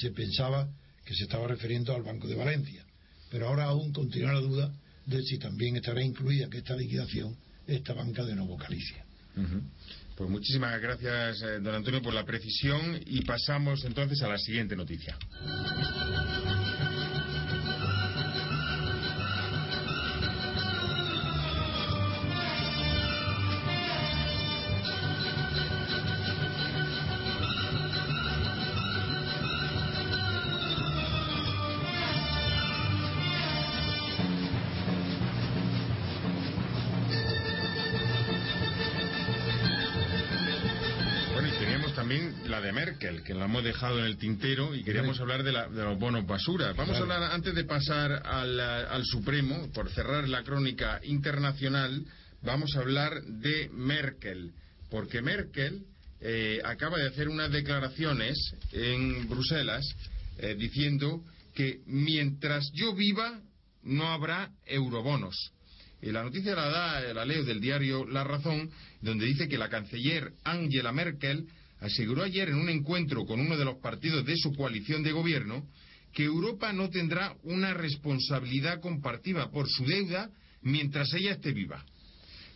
Se 0.00 0.10
pensaba 0.10 0.68
que 1.04 1.14
se 1.14 1.24
estaba 1.24 1.46
refiriendo 1.48 1.94
al 1.94 2.02
Banco 2.02 2.28
de 2.28 2.34
Valencia. 2.34 2.84
Pero 3.30 3.48
ahora 3.48 3.64
aún 3.64 3.92
continúa 3.92 4.32
la 4.32 4.40
duda 4.40 4.72
de 5.06 5.22
si 5.22 5.38
también 5.38 5.76
estará 5.76 6.02
incluida 6.02 6.48
que 6.48 6.58
esta 6.58 6.76
liquidación 6.76 7.36
esta 7.66 7.94
banca 7.94 8.24
de 8.24 8.34
Nuevo 8.34 8.56
Galicia. 8.56 9.04
Pues 10.16 10.30
muchísimas 10.30 10.80
gracias, 10.80 11.42
eh, 11.42 11.58
don 11.60 11.74
Antonio, 11.74 12.00
por 12.00 12.14
la 12.14 12.24
precisión 12.24 13.00
y 13.04 13.22
pasamos 13.22 13.84
entonces 13.84 14.22
a 14.22 14.28
la 14.28 14.38
siguiente 14.38 14.76
noticia. 14.76 15.18
Que 43.24 43.34
la 43.34 43.46
hemos 43.46 43.64
dejado 43.64 43.98
en 43.98 44.04
el 44.04 44.16
tintero 44.16 44.74
y 44.74 44.84
queríamos 44.84 45.18
hablar 45.20 45.42
de, 45.42 45.52
los 45.52 45.98
bonos 45.98 46.26
basura. 46.26 46.72
Vamos 46.72 46.96
a 46.96 47.00
hablar, 47.00 47.22
antes 47.32 47.54
de 47.54 47.64
pasar 47.64 48.22
al, 48.24 49.04
Supremo, 49.04 49.70
por 49.72 49.90
cerrar 49.90 50.28
la 50.28 50.42
crónica 50.44 51.00
internacional, 51.02 52.04
vamos 52.42 52.76
a 52.76 52.80
hablar 52.80 53.22
de 53.22 53.68
Merkel, 53.72 54.52
porque 54.88 55.20
Merkel 55.20 55.82
eh, 56.20 56.60
acaba 56.64 56.98
de 56.98 57.08
hacer 57.08 57.28
unas 57.28 57.50
declaraciones 57.50 58.36
en 58.72 59.28
Bruselas 59.28 59.84
eh, 60.38 60.54
diciendo 60.56 61.22
que 61.54 61.80
mientras 61.86 62.70
yo 62.72 62.94
viva 62.94 63.40
no 63.82 64.08
habrá 64.08 64.50
eurobonos. 64.64 65.52
Y 66.00 66.12
la 66.12 66.22
noticia 66.22 66.54
la 66.54 66.68
da, 66.68 67.14
la 67.14 67.24
leo 67.24 67.44
del 67.44 67.60
diario 67.60 68.06
La 68.06 68.24
Razón, 68.24 68.70
donde 69.00 69.26
dice 69.26 69.48
que 69.48 69.58
la 69.58 69.68
canciller 69.68 70.32
Angela 70.44 70.92
Merkel 70.92 71.46
aseguró 71.84 72.22
ayer 72.22 72.48
en 72.48 72.56
un 72.56 72.70
encuentro 72.70 73.26
con 73.26 73.40
uno 73.40 73.58
de 73.58 73.64
los 73.64 73.76
partidos 73.76 74.24
de 74.24 74.36
su 74.36 74.52
coalición 74.54 75.02
de 75.02 75.12
gobierno 75.12 75.66
que 76.14 76.24
Europa 76.24 76.72
no 76.72 76.88
tendrá 76.88 77.34
una 77.42 77.74
responsabilidad 77.74 78.80
compartida 78.80 79.50
por 79.50 79.68
su 79.68 79.84
deuda 79.84 80.30
mientras 80.62 81.12
ella 81.12 81.32
esté 81.32 81.52
viva. 81.52 81.84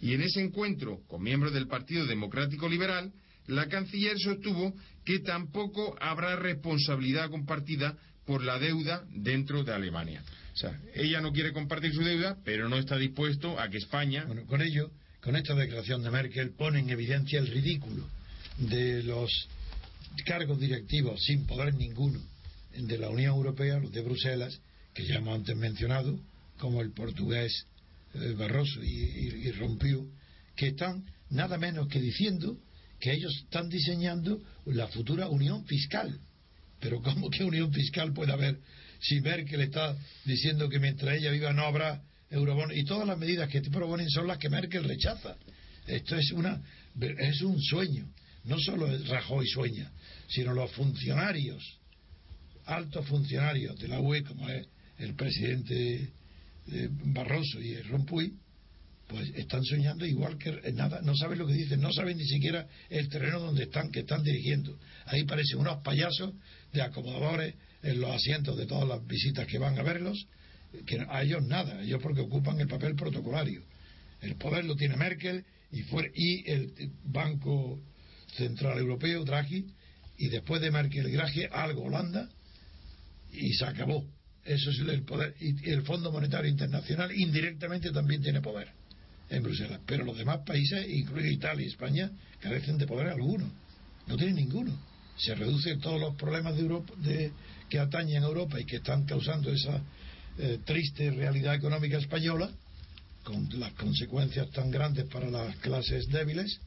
Y 0.01 0.14
en 0.14 0.22
ese 0.22 0.41
encuentro 0.41 1.01
con 1.09 1.22
miembros 1.22 1.53
del 1.53 1.66
Partido 1.66 2.07
Democrático 2.07 2.68
Liberal, 2.68 3.12
la 3.49 3.66
canciller 3.66 4.18
sostuvo 4.18 4.72
que 5.05 5.18
tampoco 5.18 5.97
habrá 6.01 6.37
responsabilidad 6.37 7.29
compartida 7.29 7.99
por 8.24 8.43
la 8.43 8.59
deuda 8.59 9.05
dentro 9.11 9.62
de 9.62 9.74
Alemania. 9.74 10.22
O 10.55 10.57
sea, 10.57 10.81
ella 10.95 11.20
no 11.20 11.33
quiere 11.33 11.53
compartir 11.53 11.93
su 11.93 12.03
deuda, 12.03 12.39
pero 12.45 12.68
no 12.68 12.76
está 12.76 12.97
dispuesto 12.97 13.61
a 13.61 13.68
que 13.68 13.79
España. 13.79 14.24
Bueno, 14.24 14.47
con 14.47 14.62
ello, 14.62 14.91
con 15.20 15.37
esta 15.37 15.55
declaración 15.55 16.03
de 16.03 16.11
Merkel, 16.11 16.53
pone 16.53 16.79
en 16.79 16.91
evidencia 16.91 17.39
el 17.39 17.49
ridículo 17.49 18.07
de 18.59 19.03
los 19.05 19.31
cargos 20.25 20.59
directivos 20.59 21.23
sin 21.25 21.47
poder 21.47 21.75
ninguno 21.75 22.21
de 22.77 22.99
la 22.99 23.09
Unión 23.09 23.35
Europea, 23.35 23.79
los 23.79 23.93
de 23.93 24.03
Bruselas, 24.03 24.61
que 24.95 25.07
ya 25.07 25.17
hemos 25.17 25.35
antes 25.35 25.57
mencionado, 25.57 26.19
como 26.59 26.81
el 26.81 26.93
portugués 26.93 27.67
eh, 28.15 28.35
Barroso 28.37 28.83
y, 28.83 29.51
Rompió, 29.53 30.07
que 30.57 30.69
están 30.69 31.05
nada 31.31 31.57
menos 31.57 31.89
que 31.89 32.01
diciendo 32.01 32.59
que 33.01 33.13
ellos 33.13 33.33
están 33.45 33.69
diseñando 33.69 34.41
la 34.67 34.89
futura 34.89 35.29
unión 35.29 35.65
fiscal. 35.67 36.19
Pero 36.81 37.01
¿cómo 37.03 37.31
que 37.31 37.45
unión 37.45 37.73
fiscal 37.73 38.13
puede 38.13 38.33
haber 38.33 38.59
si 39.01 39.21
Merkel 39.21 39.61
está 39.61 39.97
diciendo 40.25 40.69
que 40.69 40.81
mientras 40.81 41.17
ella 41.17 41.31
viva 41.31 41.53
no 41.53 41.65
habrá 41.65 42.03
eurobonos? 42.31 42.77
Y 42.77 42.85
todas 42.85 43.07
las 43.07 43.19
medidas 43.19 43.49
que 43.49 43.61
te 43.61 43.71
proponen 43.71 44.09
son 44.09 44.27
las 44.27 44.39
que 44.39 44.49
Merkel 44.49 44.85
rechaza. 44.85 45.37
Esto 45.87 46.17
es, 46.17 46.33
una, 46.33 46.61
es 47.01 47.41
un 47.43 47.61
sueño 47.61 48.09
no 48.49 48.59
solo 48.59 48.88
Rajoy 49.07 49.46
sueña, 49.46 49.92
sino 50.28 50.53
los 50.55 50.70
funcionarios, 50.72 51.62
altos 52.64 53.07
funcionarios 53.07 53.78
de 53.78 53.88
la 53.88 54.01
UE, 54.01 54.24
como 54.24 54.49
es 54.49 54.66
el 54.99 55.14
presidente 55.14 56.12
eh, 56.72 56.88
Barroso 56.90 57.61
y 57.61 57.72
el 57.74 57.84
Rompuy, 57.88 58.34
pues 59.07 59.30
están 59.36 59.64
soñando 59.64 60.05
igual 60.05 60.36
que 60.38 60.72
nada, 60.72 61.01
no 61.03 61.14
saben 61.16 61.38
lo 61.38 61.46
que 61.46 61.55
dicen, 61.55 61.80
no 61.80 61.92
saben 61.92 62.18
ni 62.18 62.26
siquiera 62.26 62.66
el 62.90 63.09
terreno 63.09 63.40
donde 63.40 63.64
están, 63.64 63.90
que 63.90 64.01
están 64.01 64.22
dirigiendo. 64.22 64.78
Ahí 65.07 65.24
parecen 65.24 65.59
unos 65.61 65.82
payasos 65.82 66.34
de 66.72 66.82
acomodadores 66.82 67.55
en 67.82 68.01
los 68.01 68.11
asientos 68.11 68.57
de 68.57 68.66
todas 68.66 68.88
las 68.88 69.07
visitas 69.07 69.46
que 69.46 69.59
van 69.59 69.78
a 69.78 69.82
verlos, 69.82 70.26
que 70.86 70.99
a 71.09 71.22
ellos 71.22 71.42
nada, 71.42 71.82
ellos 71.82 72.01
porque 72.03 72.20
ocupan 72.20 72.61
el 72.61 72.68
papel 72.68 72.94
protocolario. 72.96 73.62
El 74.20 74.36
poder 74.36 74.64
lo 74.64 74.74
tiene 74.74 74.96
Merkel 74.96 75.44
y, 75.72 75.80
y 75.80 76.51
el 76.51 76.92
Banco 77.05 77.80
Central 78.37 78.79
Europeo, 78.79 79.24
Draghi, 79.24 79.66
y 80.18 80.29
después 80.29 80.61
de 80.61 80.70
Merkel 80.70 81.12
Draghi, 81.12 81.45
algo 81.51 81.85
Holanda, 81.85 82.29
y 83.33 83.53
se 83.55 83.64
acabó. 83.64 84.05
Eso 84.45 84.70
es 84.70 84.79
el 84.81 85.03
poder. 85.03 85.35
Y 85.41 85.68
el 85.70 85.83
Fondo 85.83 86.11
Monetario 86.11 86.51
Internacional 86.51 87.12
indirectamente 87.14 87.91
también 87.91 88.22
tiene 88.22 88.41
poder 88.41 88.68
en 89.31 89.43
Bruselas. 89.43 89.81
Pero 89.87 90.05
los 90.05 90.16
demás 90.16 90.41
países, 90.47 90.89
incluido 90.89 91.31
Italia 91.31 91.64
y 91.64 91.68
España, 91.68 92.11
carecen 92.41 92.79
de 92.79 92.87
poder 92.87 93.09
alguno. 93.09 93.51
No 94.07 94.16
tienen 94.16 94.37
ninguno. 94.37 94.72
Se 95.18 95.35
reducen 95.35 95.81
todos 95.81 96.01
los 96.01 96.14
problemas 96.14 96.55
de 96.55 96.62
Europa, 96.62 96.95
de, 96.97 97.33
que 97.68 97.79
atañen 97.79 98.22
a 98.22 98.29
Europa 98.29 98.59
y 98.59 98.64
que 98.64 98.76
están 98.76 99.05
causando 99.05 99.53
esa 99.53 99.83
eh, 100.39 100.61
triste 100.64 101.11
realidad 101.11 101.55
económica 101.55 101.99
española, 101.99 102.51
con 103.24 103.49
las 103.59 103.72
consecuencias 103.74 104.51
tan 104.51 104.70
grandes 104.70 105.05
para 105.07 105.29
las 105.29 105.57
clases 105.57 106.09
débiles, 106.09 106.61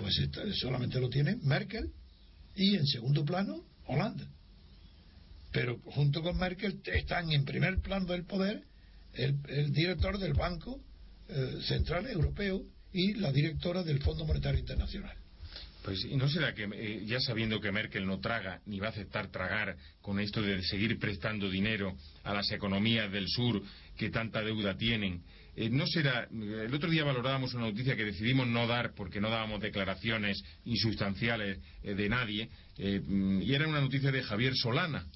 pues 0.00 0.18
solamente 0.58 0.98
lo 0.98 1.10
tiene 1.10 1.36
Merkel 1.42 1.92
y 2.56 2.74
en 2.74 2.86
segundo 2.86 3.22
plano 3.22 3.62
Holanda. 3.86 4.26
Pero 5.52 5.78
junto 5.84 6.22
con 6.22 6.38
Merkel 6.38 6.80
están 6.86 7.30
en 7.30 7.44
primer 7.44 7.80
plano 7.80 8.06
del 8.06 8.24
poder 8.24 8.64
el 9.12 9.72
director 9.72 10.18
del 10.18 10.32
Banco 10.34 10.80
eh, 11.28 11.58
central 11.62 12.06
Europeo 12.06 12.62
y 12.92 13.14
la 13.14 13.30
directora 13.30 13.82
del 13.82 14.00
Fondo 14.00 14.24
Monetario 14.24 14.60
Internacional. 14.60 15.16
Pues, 15.82 16.04
¿y 16.04 16.16
no 16.16 16.28
será 16.28 16.54
que, 16.54 16.64
eh, 16.72 17.04
ya 17.06 17.20
sabiendo 17.20 17.60
que 17.60 17.72
Merkel 17.72 18.06
no 18.06 18.20
traga, 18.20 18.60
ni 18.66 18.80
va 18.80 18.88
a 18.88 18.90
aceptar 18.90 19.28
tragar 19.28 19.76
con 20.00 20.18
esto 20.18 20.40
de 20.40 20.62
seguir 20.62 20.98
prestando 20.98 21.50
dinero 21.50 21.94
a 22.24 22.32
las 22.32 22.50
economías 22.52 23.10
del 23.12 23.28
sur 23.28 23.62
que 23.96 24.10
tanta 24.10 24.42
deuda 24.42 24.76
tienen, 24.76 25.22
eh, 25.56 25.70
no 25.70 25.86
será. 25.86 26.28
El 26.30 26.74
otro 26.74 26.90
día 26.90 27.04
valorábamos 27.04 27.54
una 27.54 27.66
noticia 27.66 27.96
que 27.96 28.04
decidimos 28.04 28.46
no 28.46 28.66
dar 28.66 28.92
porque 28.94 29.20
no 29.20 29.30
dábamos 29.30 29.60
declaraciones 29.60 30.42
insustanciales 30.64 31.58
de 31.82 32.08
nadie, 32.08 32.48
mm, 32.78 33.42
y 33.42 33.54
era 33.54 33.68
una 33.68 33.80
noticia 33.80 34.10
de 34.10 34.22
Javier 34.22 34.54
Solana. 34.54 35.06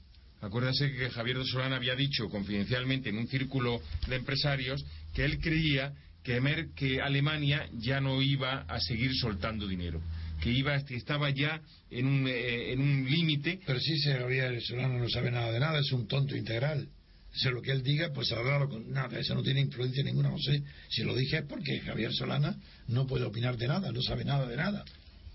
Acuérdense 0.41 0.93
que 0.93 1.11
Javier 1.11 1.43
Solana 1.45 1.76
había 1.76 1.95
dicho 1.95 2.28
confidencialmente 2.28 3.09
en 3.09 3.16
un 3.16 3.26
círculo 3.28 3.80
de 4.09 4.16
empresarios 4.16 4.85
que 5.14 5.24
él 5.24 5.39
creía 5.39 5.93
que, 6.22 6.68
que 6.76 7.01
Alemania 7.01 7.68
ya 7.72 8.01
no 8.01 8.20
iba 8.20 8.62
a 8.62 8.80
seguir 8.80 9.14
soltando 9.14 9.66
dinero 9.66 10.01
que 10.45 10.51
iba 10.51 10.76
estaba 10.76 11.30
ya 11.30 11.61
en 11.91 12.07
un, 12.07 12.26
eh, 12.28 12.74
un 12.76 13.07
límite. 13.09 13.61
Pero 13.64 13.80
sí, 13.80 13.99
Javier 14.01 14.61
Solano 14.61 14.99
no 14.99 15.09
sabe 15.09 15.30
nada 15.30 15.51
de 15.51 15.59
nada, 15.59 15.78
es 15.78 15.91
un 15.93 16.07
tonto 16.07 16.37
integral. 16.37 16.87
Si 17.35 17.49
lo 17.51 17.61
que 17.61 17.72
él 17.72 17.82
diga, 17.82 18.12
pues 18.12 18.30
hablarlo 18.32 18.68
con 18.68 18.91
nada, 18.93 19.18
eso 19.18 19.35
no 19.35 19.43
tiene 19.43 19.61
influencia 19.61 20.05
ninguna, 20.05 20.30
no 20.30 20.39
sé. 20.39 20.62
Si 20.89 21.03
lo 21.03 21.14
dije 21.16 21.39
es 21.39 21.45
porque 21.45 21.80
Javier 21.80 22.12
Solana 22.12 22.57
no 22.89 23.07
puede 23.07 23.24
opinar 23.24 23.57
de 23.57 23.66
nada, 23.66 23.91
no 23.91 24.01
sabe 24.03 24.24
nada 24.24 24.47
de 24.47 24.57
nada. 24.57 24.85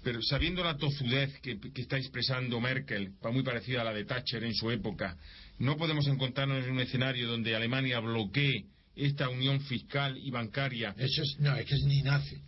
Pero 0.01 0.21
sabiendo 0.21 0.63
la 0.63 0.77
tozudez 0.77 1.39
que, 1.41 1.59
que 1.59 1.81
está 1.81 1.97
expresando 1.97 2.61
Merkel, 2.61 3.11
muy 3.33 3.43
parecida 3.43 3.81
a 3.81 3.83
la 3.83 3.93
de 3.93 4.05
Thatcher 4.05 4.43
en 4.45 4.55
su 4.55 4.71
época, 4.71 5.17
no 5.57 5.75
podemos 5.75 6.07
encontrarnos 6.07 6.63
en 6.63 6.71
un 6.71 6.79
escenario 6.79 7.27
donde 7.27 7.53
Alemania 7.53 7.99
bloquee 7.99 8.65
esta 8.95 9.27
unión 9.27 9.59
fiscal 9.61 10.17
y 10.17 10.31
bancaria. 10.31 10.95
Eso 10.97 11.21
es, 11.21 11.35
no, 11.39 11.55
es 11.55 11.65
que 11.65 11.75
ni 11.85 12.01
nace. 12.01 12.41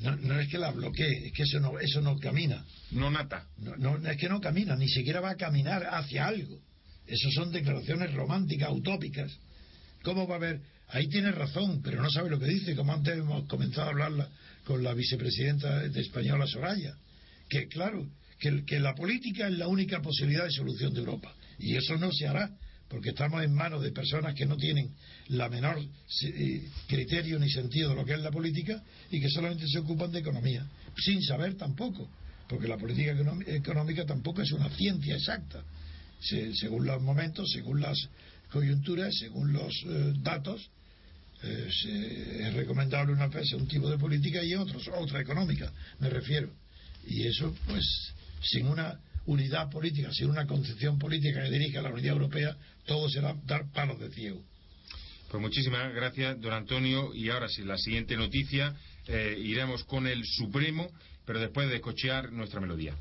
No, 0.00 0.16
no, 0.16 0.38
es 0.38 0.48
que 0.48 0.58
la 0.58 0.70
bloquee, 0.70 1.26
es 1.26 1.32
que 1.32 1.42
eso 1.42 1.60
no, 1.60 1.78
eso 1.78 2.00
no 2.00 2.16
camina. 2.18 2.64
No 2.92 3.10
nata. 3.10 3.48
No, 3.58 3.76
no, 3.76 4.08
es 4.08 4.16
que 4.16 4.28
no 4.28 4.40
camina, 4.40 4.76
ni 4.76 4.88
siquiera 4.88 5.20
va 5.20 5.30
a 5.30 5.36
caminar 5.36 5.84
hacia 5.90 6.26
algo. 6.26 6.58
Eso 7.08 7.30
son 7.30 7.50
declaraciones 7.50 8.12
románticas, 8.14 8.70
utópicas. 8.70 9.32
¿Cómo 10.02 10.26
va 10.26 10.34
a 10.34 10.38
haber? 10.38 10.60
Ahí 10.88 11.08
tiene 11.08 11.32
razón, 11.32 11.80
pero 11.82 12.02
no 12.02 12.10
sabe 12.10 12.30
lo 12.30 12.38
que 12.38 12.46
dice, 12.46 12.74
como 12.74 12.92
antes 12.92 13.16
hemos 13.16 13.46
comenzado 13.46 13.88
a 13.88 13.90
hablar 13.90 14.28
con 14.64 14.82
la 14.82 14.94
vicepresidenta 14.94 15.88
de 15.88 16.00
española 16.00 16.46
Soraya. 16.46 16.94
Que 17.48 17.66
claro, 17.68 18.06
que, 18.38 18.64
que 18.64 18.78
la 18.78 18.94
política 18.94 19.48
es 19.48 19.58
la 19.58 19.68
única 19.68 20.00
posibilidad 20.00 20.44
de 20.44 20.52
solución 20.52 20.92
de 20.94 21.00
Europa. 21.00 21.34
Y 21.58 21.76
eso 21.76 21.96
no 21.96 22.12
se 22.12 22.26
hará 22.26 22.50
porque 22.88 23.10
estamos 23.10 23.42
en 23.44 23.52
manos 23.52 23.82
de 23.82 23.92
personas 23.92 24.34
que 24.34 24.46
no 24.46 24.56
tienen 24.56 24.90
la 25.28 25.48
menor 25.48 25.78
eh, 25.78 26.68
criterio 26.86 27.38
ni 27.38 27.50
sentido 27.50 27.90
de 27.90 27.96
lo 27.96 28.04
que 28.04 28.14
es 28.14 28.20
la 28.20 28.30
política 28.30 28.82
y 29.10 29.20
que 29.20 29.28
solamente 29.28 29.66
se 29.66 29.78
ocupan 29.78 30.10
de 30.10 30.20
economía, 30.20 30.66
sin 30.96 31.22
saber 31.22 31.54
tampoco, 31.54 32.08
porque 32.48 32.66
la 32.66 32.78
política 32.78 33.14
económica 33.46 34.06
tampoco 34.06 34.42
es 34.42 34.52
una 34.52 34.70
ciencia 34.70 35.16
exacta. 35.16 35.62
Según 36.20 36.86
los 36.86 37.00
momentos, 37.02 37.50
según 37.52 37.80
las 37.80 37.96
coyunturas, 38.50 39.14
según 39.18 39.52
los 39.52 39.72
eh, 39.86 40.12
datos, 40.18 40.70
eh, 41.42 41.68
es 42.40 42.54
recomendable 42.54 43.12
una 43.12 43.28
vez 43.28 43.52
un 43.52 43.68
tipo 43.68 43.88
de 43.88 43.98
política 43.98 44.42
y 44.42 44.54
otros, 44.54 44.88
otra 44.88 45.20
económica, 45.20 45.72
me 46.00 46.08
refiero. 46.10 46.50
Y 47.06 47.26
eso, 47.26 47.54
pues, 47.66 47.84
sin 48.42 48.66
una 48.66 49.00
unidad 49.26 49.70
política, 49.70 50.10
sin 50.12 50.30
una 50.30 50.46
concepción 50.46 50.98
política 50.98 51.42
que 51.42 51.50
dirija 51.50 51.82
la 51.82 51.90
unidad 51.90 52.14
europea, 52.14 52.56
todo 52.86 53.08
será 53.08 53.34
dar 53.46 53.70
palos 53.72 54.00
de 54.00 54.10
ciego. 54.10 54.42
Pues 55.30 55.42
muchísimas 55.42 55.94
gracias, 55.94 56.40
don 56.40 56.54
Antonio. 56.54 57.14
Y 57.14 57.28
ahora 57.28 57.48
sí, 57.48 57.62
la 57.62 57.76
siguiente 57.76 58.16
noticia, 58.16 58.74
eh, 59.06 59.36
iremos 59.38 59.84
con 59.84 60.06
el 60.06 60.24
Supremo, 60.24 60.90
pero 61.26 61.38
después 61.38 61.68
de 61.68 61.76
escuchar 61.76 62.32
nuestra 62.32 62.60
melodía. 62.60 62.94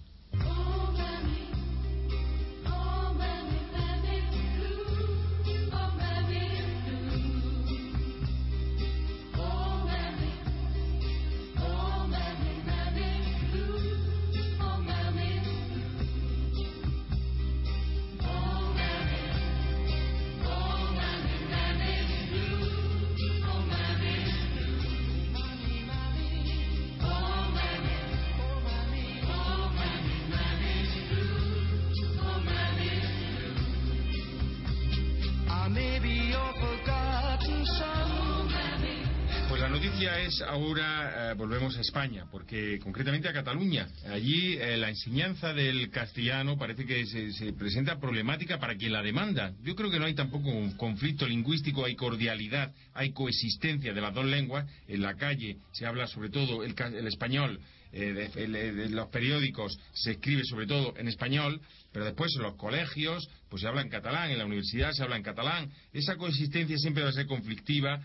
Ahora 40.58 41.32
eh, 41.32 41.34
volvemos 41.36 41.78
a 41.78 41.82
España, 41.82 42.26
porque 42.32 42.80
concretamente 42.80 43.28
a 43.28 43.34
Cataluña. 43.34 43.88
Allí 44.10 44.58
eh, 44.58 44.78
la 44.78 44.89
enseñanza 44.89 45.53
del 45.53 45.89
castellano 45.89 46.58
parece 46.58 46.86
que 46.86 47.05
se, 47.05 47.53
presenta 47.53 47.99
problemática 47.99 48.60
para 48.60 48.76
quien 48.76 48.93
la 48.93 49.03
demanda. 49.03 49.53
Yo 49.64 49.76
creo 49.76 49.91
que 49.91 49.99
no 49.99 50.05
hay 50.05 50.16
tampoco 50.16 50.49
un 50.49 50.76
conflicto 50.76 51.28
lingüístico, 51.28 51.86
hay 51.86 51.95
cordialidad, 51.95 52.74
hay 52.93 53.12
coexistencia 53.12 53.93
de 53.93 54.01
las 54.01 54.14
dos 54.14 54.26
lenguas. 54.26 54.66
En 54.88 55.01
la 55.01 55.16
calle 55.16 55.58
se 55.74 55.86
habla 55.86 56.08
sobre 56.08 56.30
todo 56.30 56.64
el, 56.64 56.74
español, 57.08 57.60
eh, 57.91 58.30
de, 58.36 58.89
los 58.89 59.08
periódicos 59.10 59.80
se 59.93 60.12
escribe 60.12 60.43
sobre 60.43 60.66
todo 60.66 60.95
en 60.97 61.08
español, 61.08 61.62
pero 61.98 62.06
después 62.06 62.32
en 62.36 62.43
los 62.43 62.58
colegios 62.58 63.28
pues 63.50 63.64
se 63.64 63.68
habla 63.68 63.82
en 63.82 63.89
catalán, 63.89 64.30
en 64.30 64.38
la 64.38 64.45
universidad 64.45 64.91
se 64.91 65.02
habla 65.02 65.18
en 65.18 65.24
catalán. 65.24 65.72
Esa 65.91 66.16
coexistencia 66.16 66.78
siempre 66.78 67.02
va 67.02 67.10
a 67.10 67.12
ser 67.12 67.26
conflictiva, 67.26 68.00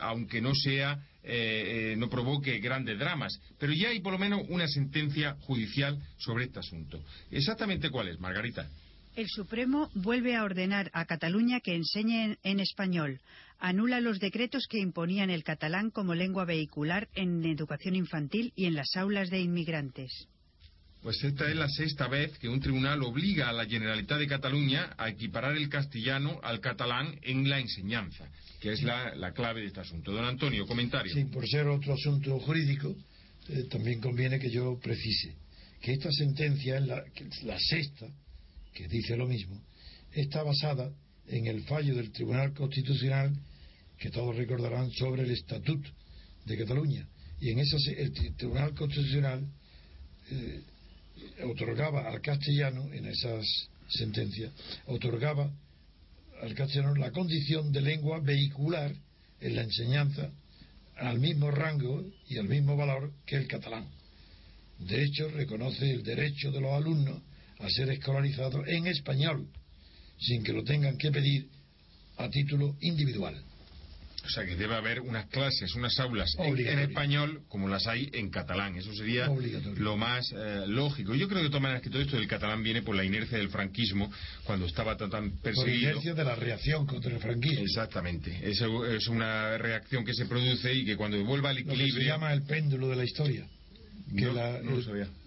aunque 0.00 0.40
no 0.40 0.54
sea 0.54 0.96
eh, 1.24 1.92
eh, 1.92 1.96
no 1.96 2.08
provoque 2.08 2.60
grandes 2.60 2.96
dramas. 3.00 3.40
Pero 3.58 3.72
ya 3.72 3.88
hay 3.88 3.98
por 3.98 4.12
lo 4.12 4.18
menos 4.20 4.42
una 4.48 4.68
sentencia 4.68 5.34
judicial 5.40 5.98
sobre 6.18 6.44
este 6.44 6.60
asunto. 6.60 7.02
¿Exactamente 7.32 7.90
cuál 7.90 8.06
es, 8.06 8.20
Margarita? 8.20 8.70
El 9.16 9.26
Supremo 9.28 9.90
vuelve 9.94 10.36
a 10.36 10.44
ordenar 10.44 10.88
a 10.94 11.06
Cataluña 11.06 11.58
que 11.58 11.74
enseñe 11.74 12.38
en, 12.44 12.60
español. 12.60 13.20
Anula 13.58 14.00
los 14.00 14.20
decretos 14.20 14.68
que 14.70 14.78
imponían 14.78 15.30
el 15.30 15.42
catalán 15.42 15.90
como 15.90 16.14
lengua 16.14 16.44
vehicular 16.44 17.08
en 17.14 17.44
educación 17.44 17.96
infantil 17.96 18.52
y 18.54 18.66
en 18.66 18.76
las 18.76 18.94
aulas 18.94 19.30
de 19.30 19.40
inmigrantes. 19.40 20.28
Pues 21.02 21.22
esta 21.24 21.48
es 21.48 21.56
la 21.56 21.68
sexta 21.68 22.08
vez 22.08 22.38
que 22.38 22.48
un 22.48 22.60
tribunal 22.60 23.02
obliga 23.02 23.48
a 23.48 23.52
la 23.52 23.64
Generalitat 23.64 24.18
de 24.18 24.26
Cataluña 24.26 24.94
a 24.98 25.08
equiparar 25.08 25.56
el 25.56 25.70
castellano 25.70 26.38
al 26.42 26.60
catalán 26.60 27.18
en 27.22 27.48
la 27.48 27.58
enseñanza, 27.58 28.28
que 28.60 28.72
es 28.72 28.82
la, 28.82 29.32
clave 29.32 29.62
de 29.62 29.68
este 29.68 29.80
asunto. 29.80 30.12
Don 30.12 30.26
Antonio, 30.26 30.66
comentario. 30.66 31.12
Sí, 31.14 31.24
por 31.24 31.48
ser 31.48 31.68
otro 31.68 31.94
asunto 31.94 32.38
jurídico, 32.40 32.94
eh, 33.48 33.64
también 33.70 34.00
conviene 34.00 34.38
que 34.38 34.50
yo 34.50 34.78
precise 34.78 35.36
que 35.80 35.92
esta 35.92 36.12
sentencia, 36.12 36.78
la, 36.80 37.02
la 37.44 37.58
sexta, 37.58 38.06
que 38.74 38.86
dice 38.86 39.16
lo 39.16 39.26
mismo, 39.26 39.62
está 40.12 40.42
basada 40.42 40.92
en 41.26 41.46
el 41.46 41.62
fallo 41.62 41.94
del 41.94 42.12
Tribunal 42.12 42.52
Constitucional, 42.52 43.34
que 43.98 44.10
todos 44.10 44.36
recordarán, 44.36 44.90
sobre 44.90 45.22
el 45.22 45.30
Estatut 45.30 45.82
de 46.44 46.58
Cataluña. 46.58 47.08
Y 47.40 47.50
en 47.50 47.60
ese 47.60 47.76
el 47.96 48.12
Tribunal 48.36 48.74
Constitucional 48.74 49.46
eh, 50.30 50.62
otorgaba 51.44 52.08
al 52.08 52.20
castellano, 52.20 52.92
en 52.92 53.06
esas 53.06 53.44
sentencias, 53.88 54.52
otorgaba 54.86 55.50
al 56.42 56.54
castellano 56.54 56.94
la 56.94 57.10
condición 57.10 57.72
de 57.72 57.82
lengua 57.82 58.20
vehicular 58.20 58.94
en 59.40 59.56
la 59.56 59.62
enseñanza 59.62 60.30
al 60.96 61.18
mismo 61.18 61.50
rango 61.50 62.04
y 62.28 62.38
al 62.38 62.48
mismo 62.48 62.76
valor 62.76 63.12
que 63.26 63.36
el 63.36 63.46
catalán. 63.46 63.88
De 64.78 65.02
hecho, 65.02 65.28
reconoce 65.28 65.90
el 65.90 66.02
derecho 66.02 66.50
de 66.50 66.60
los 66.60 66.72
alumnos 66.72 67.22
a 67.58 67.68
ser 67.68 67.90
escolarizados 67.90 68.66
en 68.68 68.86
español, 68.86 69.46
sin 70.18 70.42
que 70.42 70.52
lo 70.52 70.64
tengan 70.64 70.96
que 70.96 71.10
pedir 71.10 71.48
a 72.16 72.28
título 72.28 72.76
individual. 72.80 73.42
O 74.24 74.28
sea 74.28 74.44
que 74.44 74.56
debe 74.56 74.74
haber 74.74 75.00
unas 75.00 75.26
clases, 75.26 75.74
unas 75.74 75.98
aulas 75.98 76.34
en, 76.38 76.78
español 76.78 77.42
como 77.48 77.68
las 77.68 77.86
hay 77.86 78.10
en 78.12 78.30
catalán. 78.30 78.76
Eso 78.76 78.92
sería 78.94 79.28
lo 79.76 79.96
más 79.96 80.30
eh, 80.32 80.64
lógico. 80.66 81.14
Yo 81.14 81.28
creo 81.28 81.42
que 81.42 81.50
toman 81.50 81.80
que 81.80 81.90
todo 81.90 82.02
esto 82.02 82.16
del 82.16 82.28
catalán 82.28 82.62
viene 82.62 82.82
por 82.82 82.94
la 82.94 83.04
inercia 83.04 83.38
del 83.38 83.48
franquismo 83.48 84.12
cuando 84.44 84.66
estaba 84.66 84.96
tan, 84.96 85.38
perseguido. 85.38 85.54
Por 85.54 85.66
la 85.66 85.74
inercia 85.74 86.14
de 86.14 86.24
la 86.24 86.34
reacción 86.34 86.86
contra 86.86 87.12
el 87.12 87.20
franquismo. 87.20 87.64
Exactamente. 87.64 88.38
Es, 88.42 88.60
es 88.60 89.08
una 89.08 89.56
reacción 89.58 90.04
que 90.04 90.14
se 90.14 90.26
produce 90.26 90.72
y 90.72 90.84
que 90.84 90.96
cuando 90.96 91.22
vuelva 91.24 91.50
al 91.50 91.58
equilibrio. 91.58 91.94
se 91.94 92.04
llama 92.04 92.32
el 92.32 92.42
péndulo 92.42 92.88
de 92.88 92.96
la 92.96 93.04
historia. 93.04 93.46
Que 94.16 94.26
la, 94.26 94.60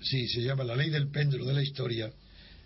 Sí, 0.02 0.28
se 0.28 0.42
llama 0.42 0.64
la 0.64 0.76
ley 0.76 0.90
del 0.90 1.10
péndulo 1.10 1.46
de 1.46 1.54
la 1.54 1.64
historia. 1.64 2.12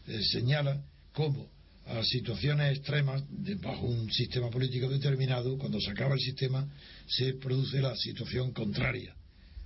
Eh, 0.08 0.24
señala 0.24 0.82
cómo 1.14 1.57
a 1.88 2.04
situaciones 2.04 2.78
extremas 2.78 3.24
bajo 3.62 3.86
un 3.86 4.12
sistema 4.12 4.50
político 4.50 4.90
determinado, 4.90 5.58
cuando 5.58 5.80
se 5.80 5.92
acaba 5.92 6.16
el 6.16 6.20
sistema, 6.20 6.68
se 7.08 7.34
produce 7.34 7.80
la 7.80 7.96
situación 7.96 8.52
contraria. 8.52 9.16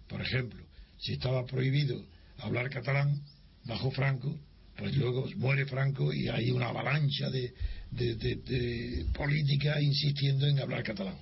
Por 0.08 0.22
ejemplo, 0.22 0.64
si 1.00 1.14
estaba 1.14 1.46
prohibido 1.46 2.06
hablar 2.38 2.70
catalán 2.70 3.22
bajo 3.66 3.92
Franco, 3.92 4.38
pues 4.78 4.96
luego 4.96 5.28
muere 5.36 5.66
Franco 5.66 6.14
y 6.14 6.28
hay 6.28 6.52
una 6.52 6.70
avalancha 6.70 7.30
de, 7.30 7.54
de, 7.92 9.06
política 9.14 9.82
insistiendo 9.82 10.48
en 10.48 10.60
hablar 10.60 10.84
catalán. 10.84 11.18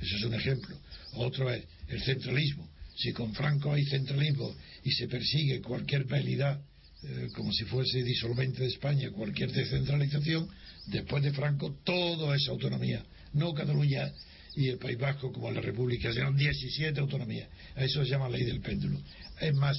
Eso 0.00 0.16
es 0.16 0.24
un 0.24 0.34
ejemplo. 0.34 0.76
Otro 1.14 1.50
es 1.50 1.64
el 1.88 2.02
centralismo. 2.02 2.68
Si 2.96 3.12
con 3.12 3.32
Franco 3.34 3.72
hay 3.72 3.84
centralismo 3.84 4.54
y 4.84 4.90
se 4.92 5.08
persigue 5.08 5.60
cualquier 5.60 6.06
realidad 6.06 6.60
eh, 7.06 7.28
como 7.34 7.52
si 7.52 7.64
fuese 7.64 8.02
disolvente 8.02 8.62
de 8.62 8.68
España, 8.68 9.10
cualquier 9.10 9.52
descentralización, 9.52 10.48
después 10.86 11.22
de 11.22 11.32
Franco 11.32 11.76
todo 11.84 12.34
es 12.34 12.48
autonomía, 12.48 13.04
no 13.34 13.52
Cataluña 13.52 14.12
y 14.56 14.68
el 14.68 14.78
País 14.78 14.98
Vasco 14.98 15.32
como 15.32 15.50
la 15.50 15.60
República, 15.60 16.10
eran 16.10 16.36
17 16.36 16.98
autonomías. 17.00 17.48
A 17.74 17.84
eso 17.84 18.04
se 18.04 18.10
llama 18.10 18.28
ley 18.28 18.44
del 18.44 18.60
péndulo. 18.60 19.00
Es 19.40 19.54
más, 19.54 19.76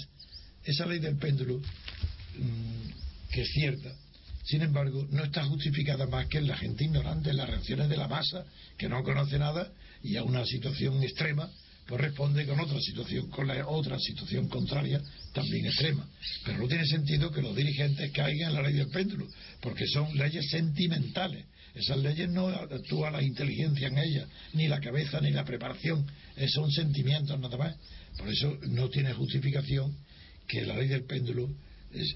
esa 0.64 0.86
ley 0.86 1.00
del 1.00 1.18
péndulo, 1.18 1.58
mm, 1.58 3.32
que 3.32 3.42
es 3.42 3.50
cierta, 3.54 3.96
sin 4.44 4.62
embargo, 4.62 5.08
no 5.10 5.24
está 5.24 5.44
justificada 5.46 6.06
más 6.06 6.28
que 6.28 6.38
en 6.38 6.48
la 6.48 6.58
gente 6.58 6.84
ignorante, 6.84 7.32
en 7.32 7.38
las 7.38 7.50
reacciones 7.50 7.90
de 7.90 7.98
la 7.98 8.08
masa, 8.08 8.46
que 8.78 8.88
no 8.88 9.04
conoce 9.04 9.40
nada 9.40 9.72
y 10.04 10.18
a 10.18 10.24
una 10.24 10.46
situación 10.46 11.02
extrema 11.02 11.50
pues 11.88 12.02
responde 12.02 12.46
con 12.48 12.60
otra 12.60 12.80
situación, 12.80 13.30
con 13.30 13.48
la 13.48 13.68
otra 13.68 14.00
situación 14.00 14.48
contraria, 14.50 15.00
también 15.34 15.68
extrema. 15.68 16.08
Pero 16.44 16.60
no 16.60 16.68
tiene 16.68 16.86
sentido 16.86 17.32
que 17.32 17.44
los 17.44 17.56
dirigentes 17.56 18.12
caigan 18.12 18.50
en 18.50 18.56
la 18.56 18.62
ley 18.64 18.74
del 18.74 18.90
péndulo, 18.90 19.28
porque 19.62 19.86
son 19.88 20.18
leyes 20.18 20.50
sentimentales. 20.50 21.46
Esas 21.76 21.98
leyes 21.98 22.30
no 22.30 22.48
actúa 22.48 23.12
la 23.12 23.22
inteligencia 23.22 23.88
en 23.88 23.98
ellas, 24.00 24.28
ni 24.54 24.68
la 24.68 24.80
cabeza, 24.80 25.22
ni 25.22 25.32
la 25.32 25.46
preparación. 25.46 26.06
Eh, 26.38 26.48
son 26.48 26.72
sentimientos 26.72 27.40
nada 27.40 27.58
más. 27.58 27.76
Por 28.18 28.30
eso 28.30 28.58
no 28.70 28.90
tiene 28.90 29.14
justificación 29.14 29.96
que 30.48 30.66
la 30.66 30.78
ley 30.78 30.88
del 30.88 31.04
péndulo 31.04 31.50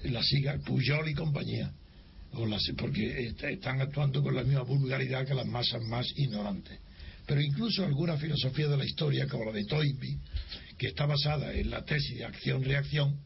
la 0.04 0.22
siga 0.22 0.58
Puyol 0.58 1.08
y 1.08 1.14
compañía. 1.14 1.72
O 2.32 2.46
porque 2.76 3.32
están 3.40 3.80
actuando 3.80 4.22
con 4.22 4.34
la 4.34 4.44
misma 4.44 4.62
vulgaridad 4.62 5.26
que 5.26 5.34
las 5.34 5.46
masas 5.46 5.82
más 5.82 6.06
ignorantes 6.16 6.78
pero 7.30 7.42
incluso 7.42 7.84
alguna 7.84 8.16
filosofía 8.16 8.66
de 8.66 8.76
la 8.76 8.84
historia, 8.84 9.28
como 9.28 9.44
la 9.44 9.52
de 9.52 9.64
Toynbee, 9.64 10.18
que 10.76 10.88
está 10.88 11.06
basada 11.06 11.52
en 11.52 11.70
la 11.70 11.84
tesis 11.84 12.18
de 12.18 12.24
acción-reacción, 12.24 13.20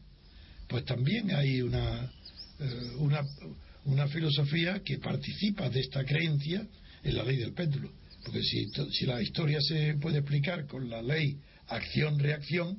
pues 0.67 0.85
también 0.85 1.33
hay 1.33 1.59
una, 1.63 2.11
eh, 2.59 3.23
una, 3.83 4.07
filosofía 4.07 4.83
que 4.83 4.99
participa 4.99 5.71
de 5.71 5.79
esta 5.79 6.05
creencia 6.05 6.67
en 7.01 7.17
la 7.17 7.23
ley 7.23 7.37
del 7.37 7.53
péndulo. 7.53 7.89
Porque 8.23 8.43
si, 8.43 8.67
si 8.91 9.07
la 9.07 9.19
historia 9.23 9.57
se 9.59 9.95
puede 9.95 10.19
explicar 10.19 10.67
con 10.67 10.87
la 10.87 11.01
ley 11.01 11.39
acción-reacción, 11.69 12.77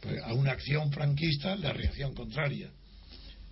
pues 0.00 0.22
a 0.22 0.32
una 0.32 0.52
acción 0.52 0.90
franquista 0.90 1.54
la 1.56 1.74
reacción 1.74 2.14
contraria, 2.14 2.70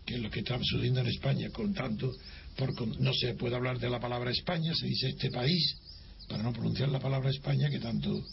que 0.07 0.15
es 0.15 0.21
lo 0.23 0.31
que 0.31 0.39
está 0.39 0.57
sucediendo 0.57 1.01
en 1.01 1.09
España, 1.09 1.51
con 1.51 1.75
tanto, 1.75 2.17
por, 2.57 2.73
no 2.99 3.13
se 3.13 3.35
puede 3.35 3.57
hablar 3.57 3.79
de 3.79 3.91
la 3.91 4.01
palabra 4.01 4.31
España, 4.31 4.73
se 4.75 4.87
dice 4.87 5.11
este 5.11 5.31
país, 5.31 5.84
para 6.29 6.43
no 6.43 6.53
pronunciar 6.53 6.89
la 6.89 7.01
palabra 7.01 7.31
España 7.31 7.70
que 7.70 7.79
tanto 7.79 8.25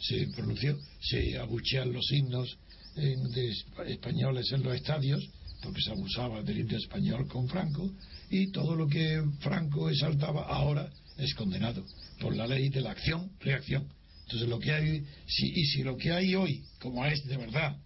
se 0.00 0.26
pronunció, 0.34 0.78
se 1.00 1.38
abuchean 1.38 1.92
los 1.92 2.10
himnos 2.12 2.58
de 2.94 3.52
españoles 3.88 4.50
en 4.52 4.62
los 4.62 4.74
estadios, 4.74 5.28
porque 5.62 5.82
se 5.82 5.90
abusaba 5.90 6.42
del 6.42 6.58
himno 6.58 6.76
español 6.76 7.26
con 7.28 7.48
Franco, 7.48 7.90
y 8.30 8.50
todo 8.52 8.74
lo 8.74 8.86
que 8.86 9.22
Franco 9.40 9.90
exaltaba 9.90 10.46
ahora 10.46 10.90
es 11.18 11.34
condenado 11.34 11.84
por 12.20 12.36
la 12.36 12.46
ley 12.46 12.68
de 12.68 12.80
la 12.80 12.92
acción-reacción. 12.92 13.88
Entonces 14.24 14.48
lo 14.48 14.58
que 14.58 14.72
hay, 14.72 15.04
y 15.38 15.64
si 15.66 15.82
lo 15.82 15.96
que 15.96 16.12
hay 16.12 16.34
hoy, 16.34 16.62
como 16.80 17.04
es 17.06 17.24
de 17.26 17.36
verdad, 17.36 17.76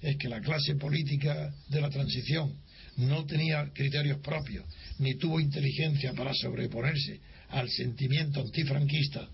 es 0.00 0.16
que 0.16 0.28
la 0.28 0.40
clase 0.40 0.74
política 0.76 1.54
de 1.68 1.80
la 1.80 1.90
transición 1.90 2.56
no 2.96 3.24
tenía 3.24 3.70
criterios 3.72 4.18
propios, 4.18 4.64
ni 4.98 5.14
tuvo 5.16 5.40
inteligencia 5.40 6.12
para 6.12 6.32
sobreponerse 6.34 7.20
al 7.52 7.68
sentimiento 7.70 8.40
antifranquista 8.40 9.28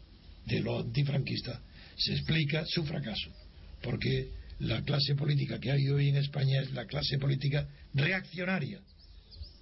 de 0.47 0.61
los 0.61 0.85
antifranquistas, 0.85 1.61
se 1.97 2.13
explica 2.13 2.65
su 2.67 2.85
fracaso. 2.85 3.31
Porque 3.83 4.29
la 4.61 4.83
clase 4.83 5.15
política 5.15 5.59
que 5.59 5.71
hay 5.71 5.89
hoy 5.89 6.09
en 6.09 6.17
España 6.17 6.61
es 6.61 6.73
la 6.73 6.87
clase 6.87 7.19
política 7.19 7.69
reaccionaria. 7.95 8.81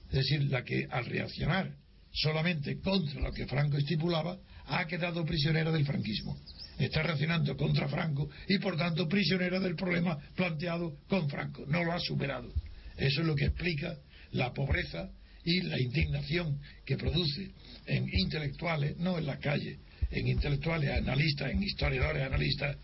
Es 0.09 0.13
decir, 0.13 0.45
la 0.45 0.65
que 0.65 0.87
al 0.91 1.07
reaccionar 1.07 1.75
solamente 2.13 2.79
contra 2.81 3.21
lo 3.21 3.33
que 3.33 3.47
Franco 3.47 3.77
estipulaba, 3.77 4.39
ha 4.67 4.87
quedado 4.87 5.25
prisionera 5.25 5.71
del 5.71 5.85
franquismo. 5.85 6.37
Está 6.79 7.03
reaccionando 7.03 7.57
contra 7.57 7.89
Franco 7.89 8.29
y 8.49 8.59
por 8.59 8.77
tanto 8.77 9.09
prisionera 9.09 9.61
del 9.61 9.77
problema 9.77 10.19
planteado 10.35 10.97
con 11.09 11.29
Franco. 11.29 11.65
No 11.67 11.85
lo 11.85 11.93
ha 11.93 12.01
superado. 12.01 12.53
Eso 12.97 13.21
es 13.21 13.27
lo 13.27 13.35
que 13.35 13.47
explica 13.47 13.97
la 14.33 14.53
pobreza 14.53 15.11
y 15.47 15.61
la 15.63 15.81
indignación 15.81 16.59
que 16.85 16.97
produce 16.97 17.51
en 17.87 18.07
intelectuales, 18.13 18.99
no 18.99 19.17
en 19.17 19.27
la 19.27 19.39
calle, 19.39 19.79
en 20.11 20.27
intelectuales, 20.27 20.91
analistas, 20.91 21.53
en 21.53 21.63
historiadores, 21.63 22.25
analistas, 22.25 22.77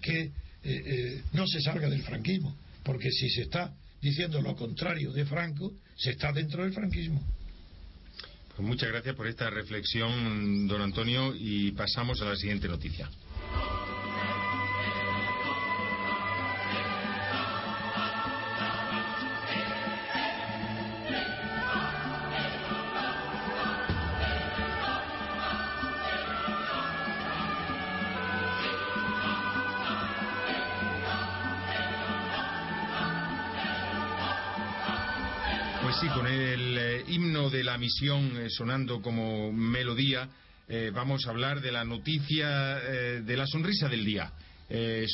que 0.00 0.20
eh, 0.20 0.32
eh, 0.64 1.22
no 1.34 1.46
se 1.46 1.60
salga 1.60 1.88
del 1.88 2.02
franquismo, 2.02 2.56
porque 2.82 3.10
si 3.10 3.28
se 3.28 3.42
está 3.42 3.74
diciendo 4.00 4.40
lo 4.40 4.56
contrario 4.56 5.12
de 5.12 5.26
Franco, 5.26 5.74
se 5.96 6.10
está 6.10 6.32
dentro 6.32 6.64
del 6.64 6.72
franquismo. 6.72 7.22
Pues 8.56 8.66
muchas 8.66 8.88
gracias 8.88 9.14
por 9.14 9.26
esta 9.26 9.50
reflexión, 9.50 10.66
don 10.66 10.80
Antonio, 10.80 11.34
y 11.36 11.72
pasamos 11.72 12.22
a 12.22 12.24
la 12.24 12.36
siguiente 12.36 12.68
noticia. 12.68 13.08
La 37.88 37.94
misión 37.94 38.36
eh, 38.36 38.50
sonando 38.50 39.00
como 39.00 39.50
melodía, 39.50 40.28
eh, 40.68 40.90
vamos 40.92 41.26
a 41.26 41.30
hablar 41.30 41.62
de 41.62 41.72
la 41.72 41.86
noticia 41.86 42.78
eh, 42.82 43.22
de 43.24 43.36
la 43.36 43.46
sonrisa 43.46 43.88
del 43.88 44.04
día. 44.04 44.30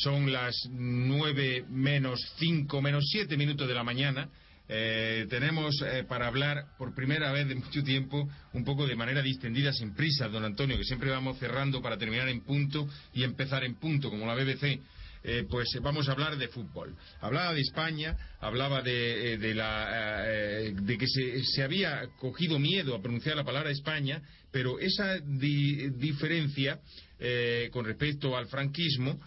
son 0.03 0.33
las 0.33 0.57
nueve 0.73 1.65
menos 1.71 2.19
cinco 2.37 2.83
menos 2.83 3.05
siete 3.09 3.37
minutos 3.37 3.69
de 3.69 3.75
la 3.75 3.85
mañana. 3.85 4.29
tenemos 4.67 5.77
para 6.09 6.27
hablar 6.27 6.75
por 6.77 6.93
primera 6.97 7.31
vez 7.31 7.47
de 7.47 7.55
mucho 7.55 7.85
tiempo 7.85 8.29
un 8.53 8.65
poco 8.65 8.89
de 8.89 8.97
manera 8.97 9.23
distendida, 9.23 9.73
sin 9.73 9.95
prisa, 9.95 10.27
don 10.29 10.45
Antonio, 10.45 10.77
que 10.77 10.85
siempre 10.85 11.11
vamos 11.11 11.39
cerrando 11.39 11.81
para 11.81 11.97
terminar 11.97 12.29
en 12.29 12.41
punto 12.41 12.89
y 13.13 13.23
empezar 13.23 13.63
en 13.63 13.77
punto, 13.77 14.11
como 14.11 14.27
la 14.27 14.35
BBC. 14.35 14.81
Eh, 15.25 15.45
pues 15.49 15.69
vamos 15.83 16.09
a 16.09 16.13
hablar 16.13 16.37
de 16.37 16.49
fútbol. 16.49 16.95
Hablaba 17.21 17.53
de 17.55 17.61
España, 17.61 18.17
hablaba 18.41 18.83
de, 18.83 19.39
de, 19.39 19.55
la, 19.55 20.23
de 20.23 20.99
que 20.99 21.07
se, 21.09 21.43
se, 21.45 21.63
había 21.63 22.07
cogido 22.19 22.59
miedo 22.59 22.95
a 22.95 23.03
pronunciar 23.03 23.35
la 23.37 23.45
palabra 23.45 23.71
España, 23.71 24.23
pero 24.51 24.79
esa 24.79 25.19
diferencia 25.19 26.81
con 27.73 27.87
respecto 27.87 28.37
al 28.37 28.47
franquismo 28.49 29.19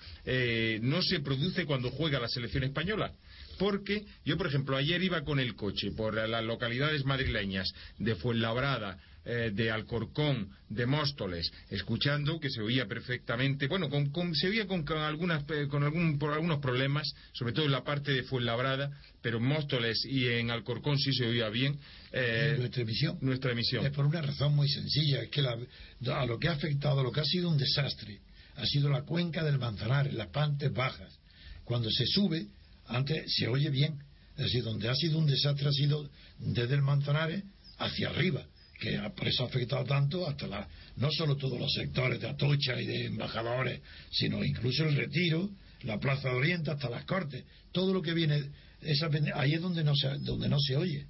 no 0.82 1.02
se 1.02 1.20
produce 1.20 1.66
cuando 1.66 1.90
juega 1.90 2.20
la 2.20 2.28
selección 2.28 2.64
española 2.64 3.12
porque 3.58 4.06
yo, 4.26 4.38
por 4.38 4.48
ejemplo, 4.48 4.78
ayer 4.78 5.02
iba 5.04 5.24
con 5.24 5.40
el 5.40 5.56
coche 5.56 5.92
por 5.92 6.16
las 6.16 6.44
localidades 6.44 7.06
madrileñas 7.06 7.72
de 7.98 8.16
Fuenlabrada, 8.16 8.98
eh, 9.30 9.52
de 9.54 9.70
Alcorcón, 9.70 10.50
de 10.70 10.86
Móstoles, 10.86 11.52
escuchando 11.70 12.40
que 12.40 12.50
se 12.50 12.62
oía 12.62 12.86
perfectamente, 12.86 13.68
bueno, 13.68 13.90
se 14.34 14.48
oía 14.48 14.66
con, 14.68 14.88
algunas, 14.90 15.44
eh, 15.50 15.68
con 15.68 15.84
algún, 15.84 16.18
por 16.18 16.32
algunos 16.32 16.60
problemas, 16.60 17.14
sobre 17.34 17.52
todo 17.52 17.66
en 17.66 17.74
la 17.74 17.84
parte 17.84 18.14
de 18.14 18.24
Fuenlabrada, 18.24 18.90
pero 19.22 19.40
en 19.40 19.44
Móstoles 19.44 20.06
y 20.06 20.28
en 20.28 20.50
Alcorcón 20.50 20.98
sí 20.98 21.12
se 21.12 21.26
oía 21.26 21.50
bien. 21.50 21.78
Eh, 22.14 22.56
nuestra 22.58 22.84
emisión. 22.84 23.18
Nuestra 23.20 23.52
emisión. 23.52 23.86
Es 23.86 23.92
por 23.92 24.06
una 24.06 24.22
razón 24.22 24.56
muy 24.56 24.70
sencilla, 24.70 25.22
es 25.22 25.30
que 25.30 25.42
a 25.42 26.26
lo 26.26 26.40
que 26.40 26.48
ha 26.48 26.54
afectado, 26.54 27.04
lo 27.04 27.12
que 27.12 27.20
ha 27.20 27.26
sido 27.26 27.50
un 27.50 27.58
desastre, 27.58 28.22
ha 28.56 28.66
sido 28.66 28.90
la 28.90 29.02
cuenca 29.02 29.44
del 29.44 29.60
Manzanares, 29.60 30.14
las 30.14 30.30
pantes 30.30 30.72
bajas. 30.72 31.20
Cuando 31.66 31.92
se 31.92 32.06
sube, 32.06 32.48
antes 32.88 33.34
se 33.36 33.48
oye 33.48 33.70
bien. 33.70 34.00
Es 34.38 34.46
decir, 34.46 34.64
donde 34.64 34.88
ha 34.88 34.96
sido 34.96 35.18
un 35.18 35.26
desastre 35.26 35.68
ha 35.68 35.72
sido 35.72 36.10
desde 36.40 36.76
el 36.76 36.82
Manzanares 36.82 37.44
hacia 37.80 38.10
arriba, 38.10 38.46
que 38.80 39.00
por 39.16 39.28
eso 39.28 39.44
ha 39.44 39.48
afectado 39.48 39.84
tanto 39.84 40.28
hasta 40.28 40.48
la, 40.48 40.68
no 40.98 41.10
solo 41.12 41.36
todos 41.38 41.60
los 41.60 41.74
sectores 41.74 42.22
de 42.22 42.30
Atocha 42.30 42.80
y 42.80 42.86
de 42.86 43.06
embajadores, 43.06 43.82
sino 44.12 44.44
incluso 44.44 44.86
el 44.86 44.96
Retiro, 44.96 45.50
la 45.84 46.00
Plaza 46.00 46.30
de 46.30 46.36
Oriente, 46.36 46.72
hasta 46.72 46.90
las 46.90 47.06
Cortes. 47.06 47.44
Todo 47.72 47.94
lo 47.94 48.02
que 48.02 48.14
viene, 48.14 48.44
esa, 48.82 49.10
ahí 49.36 49.54
es 49.54 49.62
donde 49.62 49.84
no 49.84 49.96
se, 49.96 50.10
donde 50.20 50.48
no 50.50 50.60
se 50.60 50.76
oye. 50.76 51.08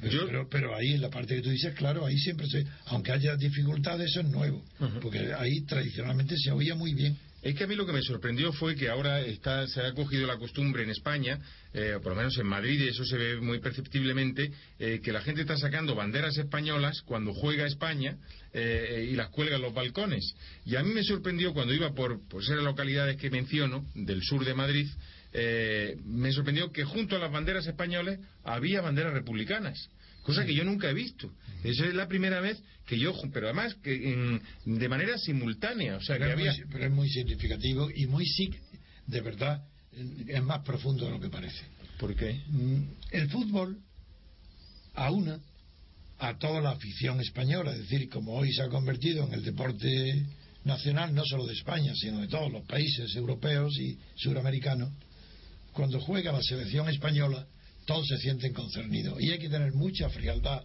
pero, 0.00 0.48
pero, 0.48 0.76
ahí 0.76 0.92
en 0.94 1.00
la 1.00 1.10
parte 1.10 1.36
que 1.36 1.42
tú 1.42 1.50
dices, 1.50 1.74
claro, 1.74 2.04
ahí 2.04 2.18
siempre 2.18 2.46
se, 2.46 2.66
aunque 2.86 3.12
haya 3.12 3.36
dificultades, 3.36 4.10
eso 4.10 4.20
es 4.20 4.28
nuevo, 4.28 4.62
porque 5.00 5.32
ahí 5.32 5.62
tradicionalmente 5.62 6.36
se 6.36 6.50
oía 6.50 6.74
muy 6.74 6.94
bien. 6.94 7.16
Es 7.48 7.54
que 7.54 7.64
a 7.64 7.66
mí 7.66 7.76
lo 7.76 7.86
que 7.86 7.94
me 7.94 8.02
sorprendió 8.02 8.52
fue 8.52 8.76
que 8.76 8.90
ahora 8.90 9.22
está, 9.22 9.66
se 9.68 9.80
ha 9.80 9.94
cogido 9.94 10.26
la 10.26 10.36
costumbre 10.36 10.82
en 10.82 10.90
España, 10.90 11.38
eh, 11.72 11.98
por 12.02 12.12
lo 12.12 12.16
menos 12.16 12.36
en 12.36 12.46
Madrid, 12.46 12.78
y 12.78 12.88
eso 12.88 13.06
se 13.06 13.16
ve 13.16 13.40
muy 13.40 13.58
perceptiblemente, 13.58 14.52
eh, 14.78 15.00
que 15.02 15.12
la 15.12 15.22
gente 15.22 15.40
está 15.40 15.56
sacando 15.56 15.94
banderas 15.94 16.36
españolas 16.36 17.00
cuando 17.06 17.32
juega 17.32 17.66
España 17.66 18.18
eh, 18.52 19.08
y 19.10 19.16
las 19.16 19.30
cuelga 19.30 19.56
en 19.56 19.62
los 19.62 19.72
balcones. 19.72 20.34
Y 20.66 20.76
a 20.76 20.82
mí 20.82 20.92
me 20.92 21.02
sorprendió 21.02 21.54
cuando 21.54 21.72
iba 21.72 21.94
por, 21.94 22.20
por 22.28 22.44
ser 22.44 22.58
localidades 22.58 23.16
que 23.16 23.30
menciono, 23.30 23.86
del 23.94 24.22
sur 24.22 24.44
de 24.44 24.52
Madrid, 24.52 24.86
me 26.04 26.32
sorprendió 26.32 26.70
que 26.70 26.84
junto 26.84 27.16
a 27.16 27.18
las 27.18 27.32
banderas 27.32 27.66
españolas 27.66 28.18
había 28.44 28.82
banderas 28.82 29.14
republicanas 29.14 29.88
cosa 30.28 30.44
que 30.44 30.54
yo 30.54 30.62
nunca 30.62 30.90
he 30.90 30.92
visto. 30.92 31.32
Esa 31.64 31.86
es 31.86 31.94
la 31.94 32.06
primera 32.06 32.42
vez 32.42 32.62
que 32.86 32.98
yo, 32.98 33.14
pero 33.32 33.46
además 33.46 33.74
que 33.82 34.38
de 34.66 34.88
manera 34.90 35.16
simultánea, 35.16 35.96
o 35.96 36.02
sea, 36.02 36.18
pero, 36.18 36.36
que 36.36 36.48
es 36.48 36.58
muy, 36.58 36.66
pero 36.70 36.84
es 36.84 36.90
muy 36.90 37.08
significativo 37.08 37.88
y 37.90 38.06
muy 38.06 38.26
sí, 38.26 38.50
de 39.06 39.22
verdad, 39.22 39.64
es 40.26 40.42
más 40.42 40.62
profundo 40.64 41.06
de 41.06 41.12
lo 41.12 41.18
que 41.18 41.30
parece. 41.30 41.64
¿Por 41.98 42.14
qué? 42.14 42.42
Mm, 42.46 42.82
el 43.10 43.30
fútbol 43.30 43.78
aúna 44.92 45.40
a 46.18 46.36
toda 46.36 46.60
la 46.60 46.72
afición 46.72 47.22
española, 47.22 47.72
es 47.72 47.78
decir, 47.78 48.10
como 48.10 48.34
hoy 48.34 48.52
se 48.52 48.64
ha 48.64 48.68
convertido 48.68 49.26
en 49.26 49.32
el 49.32 49.42
deporte 49.42 50.26
nacional, 50.64 51.14
no 51.14 51.22
solo 51.24 51.46
de 51.46 51.54
España, 51.54 51.94
sino 51.94 52.20
de 52.20 52.28
todos 52.28 52.52
los 52.52 52.66
países 52.66 53.16
europeos 53.16 53.72
y 53.78 53.96
suramericanos, 54.16 54.92
cuando 55.72 55.98
juega 56.00 56.32
la 56.32 56.42
selección 56.42 56.86
española, 56.90 57.46
todos 57.88 58.06
se 58.06 58.18
sienten 58.18 58.52
concernidos. 58.52 59.18
Y 59.18 59.30
hay 59.30 59.38
que 59.38 59.48
tener 59.48 59.72
mucha 59.72 60.10
frialdad, 60.10 60.62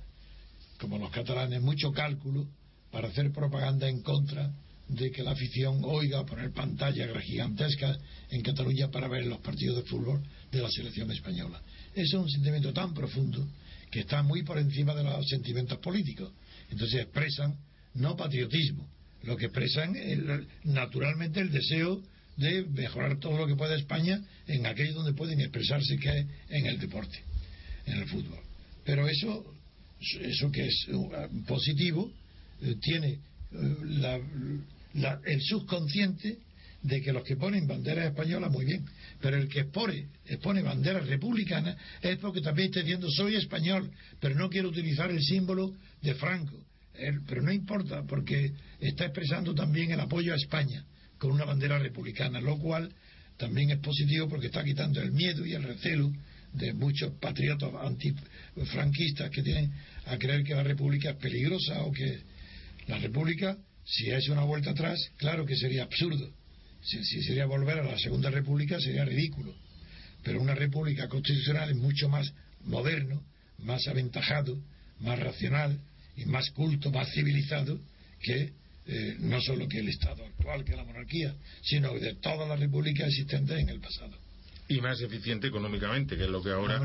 como 0.77 0.97
los 0.97 1.09
catalanes, 1.09 1.61
mucho 1.61 1.89
cálculo 1.93 2.49
para 2.91 3.07
hacer 3.07 3.31
propaganda 3.31 3.87
en 3.87 4.01
contra 4.01 4.51
de 4.89 5.09
que 5.09 5.23
la 5.23 5.31
afición 5.31 5.79
oiga 5.85 6.25
poner 6.25 6.51
pantallas 6.51 7.09
gigantescas 7.23 7.97
en 8.29 8.41
Cataluña 8.41 8.91
para 8.91 9.07
ver 9.07 9.25
los 9.25 9.39
partidos 9.39 9.77
de 9.77 9.83
fútbol 9.83 10.21
de 10.51 10.61
la 10.61 10.69
selección 10.69 11.09
española. 11.11 11.61
Eso 11.95 12.17
es 12.17 12.23
un 12.23 12.29
sentimiento 12.29 12.73
tan 12.73 12.93
profundo 12.93 13.47
que 13.89 14.01
está 14.01 14.21
muy 14.21 14.43
por 14.43 14.57
encima 14.57 14.93
de 14.93 15.05
los 15.05 15.25
sentimientos 15.29 15.77
políticos. 15.77 16.29
Entonces 16.71 17.03
expresan 17.03 17.55
no 17.93 18.17
patriotismo, 18.17 18.85
lo 19.21 19.37
que 19.37 19.45
expresan 19.45 19.95
es 19.95 20.19
naturalmente 20.65 21.39
el 21.39 21.51
deseo 21.51 22.01
de 22.37 22.65
mejorar 22.65 23.19
todo 23.19 23.37
lo 23.37 23.47
que 23.47 23.55
pueda 23.55 23.75
España 23.75 24.19
en 24.47 24.65
aquello 24.65 24.93
donde 24.93 25.13
pueden 25.13 25.39
expresarse 25.39 25.97
que 25.97 26.19
es 26.19 26.25
en 26.49 26.65
el 26.65 26.79
deporte, 26.79 27.19
en 27.85 27.99
el 27.99 28.07
fútbol. 28.07 28.39
Pero 28.83 29.07
eso, 29.07 29.55
eso 30.21 30.51
que 30.51 30.65
es 30.65 30.87
uh, 30.89 31.45
positivo, 31.45 32.11
eh, 32.61 32.75
tiene 32.81 33.19
uh, 33.51 35.19
el 35.25 35.41
subconsciente 35.41 36.39
de 36.81 37.01
que 37.01 37.13
los 37.13 37.23
que 37.23 37.37
ponen 37.37 37.65
banderas 37.65 38.07
españolas, 38.07 38.51
muy 38.51 38.65
bien, 38.65 38.83
pero 39.21 39.37
el 39.37 39.47
que 39.47 39.61
expone, 39.61 40.07
expone 40.25 40.61
banderas 40.61 41.07
republicanas 41.07 41.77
es 42.01 42.17
porque 42.17 42.41
también 42.41 42.69
está 42.69 42.81
diciendo 42.81 43.09
soy 43.09 43.35
español, 43.35 43.89
pero 44.19 44.35
no 44.35 44.49
quiero 44.49 44.69
utilizar 44.69 45.09
el 45.09 45.21
símbolo 45.21 45.73
de 46.01 46.13
Franco. 46.15 46.57
pero 47.25 47.41
no 47.41 47.53
importa, 47.53 48.03
porque 48.03 48.51
está 48.81 49.05
expresando 49.05 49.55
también 49.55 49.91
el 49.91 49.99
apoyo 49.99 50.33
a 50.33 50.35
España 50.35 50.83
con 51.23 51.31
una 51.31 51.45
bandera 51.45 51.79
republicana, 51.79 52.41
lo 52.41 52.57
cual 52.57 52.93
también 53.37 53.69
es 53.69 53.77
positivo 53.77 54.27
porque 54.27 54.47
está 54.47 54.61
quitando 54.61 54.99
el 55.01 55.13
miedo 55.13 55.45
y 55.45 55.53
el 55.53 55.63
recelo 55.63 56.11
de 56.51 56.73
muchos 56.73 57.13
patriotas 57.13 57.71
antifranquistas 57.81 59.29
que 59.29 59.41
tienen 59.41 59.71
a 60.07 60.17
creer 60.17 60.43
que 60.43 60.53
la 60.53 60.63
República 60.63 61.11
es 61.11 61.15
peligrosa 61.15 61.81
o 61.83 61.93
que 61.93 62.19
la 62.87 62.97
República, 62.97 63.57
si 63.85 64.09
es 64.09 64.27
una 64.27 64.43
vuelta 64.43 64.71
atrás, 64.71 64.99
claro 65.15 65.45
que 65.45 65.55
sería 65.55 65.83
absurdo. 65.83 66.29
Si, 66.81 67.01
si 67.05 67.23
sería 67.23 67.45
volver 67.45 67.79
a 67.79 67.83
la 67.85 67.97
Segunda 67.97 68.29
República 68.29 68.77
sería 68.81 69.05
ridículo. 69.05 69.55
Pero 70.23 70.41
una 70.41 70.55
República 70.55 71.07
constitucional 71.07 71.69
es 71.69 71.77
mucho 71.77 72.09
más 72.09 72.33
moderno, 72.65 73.23
más 73.59 73.87
aventajado, 73.87 74.61
más 74.99 75.17
racional 75.19 75.79
y 76.17 76.25
más 76.25 76.49
culto, 76.49 76.91
más 76.91 77.09
civilizado 77.13 77.79
que 78.19 78.51
eh, 78.85 79.15
no 79.19 79.39
solo 79.41 79.67
que 79.67 79.79
el 79.79 79.89
Estado 79.89 80.25
actual, 80.25 80.65
que 80.65 80.75
la 80.75 80.83
monarquía, 80.83 81.33
sino 81.61 81.93
de 81.93 82.15
todas 82.15 82.47
las 82.47 82.59
repúblicas 82.59 83.07
existentes 83.07 83.57
en 83.59 83.69
el 83.69 83.79
pasado. 83.79 84.17
Y 84.67 84.81
más 84.81 84.99
eficiente 85.01 85.47
económicamente, 85.47 86.17
que 86.17 86.23
es 86.23 86.29
lo 86.29 86.41
que 86.41 86.51
ahora 86.51 86.81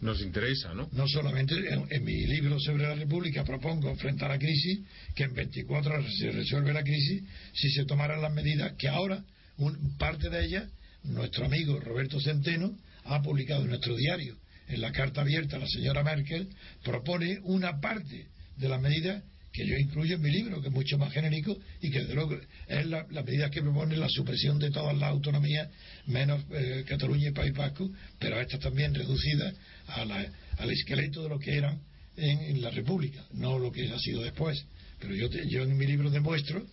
nos 0.00 0.20
interesa, 0.20 0.74
¿no? 0.74 0.88
No 0.92 1.06
solamente 1.08 1.54
en, 1.88 2.04
mi 2.04 2.26
libro 2.26 2.58
sobre 2.58 2.84
la 2.84 2.94
República 2.94 3.44
propongo, 3.44 3.94
frente 3.96 4.24
a 4.24 4.28
la 4.28 4.38
crisis, 4.38 4.80
que 5.14 5.24
en 5.24 5.34
24 5.34 5.92
horas 5.92 6.12
se 6.18 6.30
resuelve 6.32 6.72
la 6.72 6.82
crisis 6.82 7.22
si 7.54 7.70
se 7.70 7.84
tomaran 7.84 8.20
las 8.20 8.32
medidas 8.32 8.74
que 8.76 8.88
ahora, 8.88 9.24
un, 9.58 9.96
parte 9.96 10.28
de 10.28 10.44
ellas, 10.44 10.68
nuestro 11.04 11.46
amigo 11.46 11.78
Roberto 11.80 12.20
Centeno 12.20 12.76
ha 13.04 13.22
publicado 13.22 13.62
en 13.62 13.68
nuestro 13.68 13.96
diario, 13.96 14.36
en 14.68 14.80
la 14.80 14.92
carta 14.92 15.22
abierta 15.22 15.56
a 15.56 15.60
la 15.60 15.68
señora 15.68 16.02
Merkel, 16.02 16.48
propone 16.82 17.38
una 17.44 17.80
parte 17.80 18.26
de 18.56 18.68
las 18.68 18.80
medidas 18.80 19.22
que 19.52 19.66
yo 19.66 19.76
incluyo 19.76 20.16
en 20.16 20.22
mi 20.22 20.30
libro, 20.30 20.60
que 20.60 20.68
es 20.68 20.74
mucho 20.74 20.96
más 20.96 21.12
genérico 21.12 21.56
y 21.80 21.90
que 21.90 22.00
desde 22.00 22.14
luego 22.14 22.38
es 22.68 22.86
la, 22.86 23.04
medida 23.22 23.50
que 23.50 23.62
propone 23.62 23.96
la 23.96 24.08
supresión 24.08 24.58
de 24.58 24.70
todas 24.70 24.96
las 24.96 25.10
autonomías, 25.10 25.68
menos 26.06 26.44
eh, 26.52 26.84
Cataluña 26.86 27.28
y 27.28 27.32
País 27.32 27.52
Vasco, 27.52 27.90
pero 28.18 28.40
estas 28.40 28.60
también 28.60 28.94
reducidas 28.94 29.54
al 29.88 30.70
esqueleto 30.70 31.24
de 31.24 31.28
lo 31.28 31.38
que 31.38 31.56
eran 31.56 31.80
en, 32.16 32.62
la 32.62 32.70
República, 32.70 33.24
no 33.32 33.58
lo 33.58 33.72
que 33.72 33.90
ha 33.90 33.98
sido 33.98 34.22
después. 34.22 34.64
Pero 35.00 35.14
yo, 35.14 35.28
yo 35.48 35.62
en 35.62 35.76
mi 35.76 35.86
libro 35.86 36.10
demuestro 36.10 36.64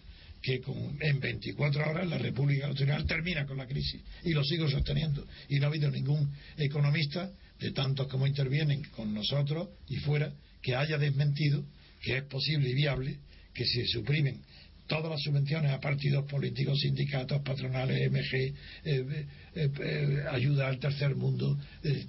que 0.41 0.61
con, 0.61 0.97
en 1.01 1.19
24 1.19 1.89
horas 1.89 2.07
la 2.07 2.17
República 2.17 2.67
Nacional 2.67 3.05
termina 3.05 3.45
con 3.45 3.57
la 3.57 3.65
crisis 3.65 4.01
y 4.23 4.32
lo 4.34 4.43
sigo 4.43 4.69
sosteniendo. 4.69 5.25
Y 5.49 5.59
no 5.59 5.65
ha 5.65 5.69
habido 5.69 5.89
ningún 5.89 6.32
economista, 6.57 7.32
de 7.59 7.71
tantos 7.71 8.07
como 8.07 8.28
intervienen 8.28 8.84
con 8.91 9.13
nosotros 9.13 9.69
y 9.88 9.95
fuera, 9.97 10.32
que 10.61 10.75
haya 10.75 10.97
desmentido 10.97 11.63
que 12.01 12.17
es 12.17 12.23
posible 12.23 12.69
y 12.69 12.73
viable 12.73 13.17
que 13.53 13.65
se 13.65 13.85
suprimen 13.87 14.41
todas 14.87 15.11
las 15.11 15.21
subvenciones 15.21 15.71
a 15.71 15.79
partidos 15.79 16.25
políticos, 16.25 16.79
sindicatos, 16.79 17.41
patronales, 17.41 18.09
MG, 18.09 18.33
eh, 18.33 18.53
eh, 18.83 19.25
eh, 19.55 20.23
ayuda 20.31 20.67
al 20.67 20.79
tercer 20.79 21.15
mundo, 21.15 21.59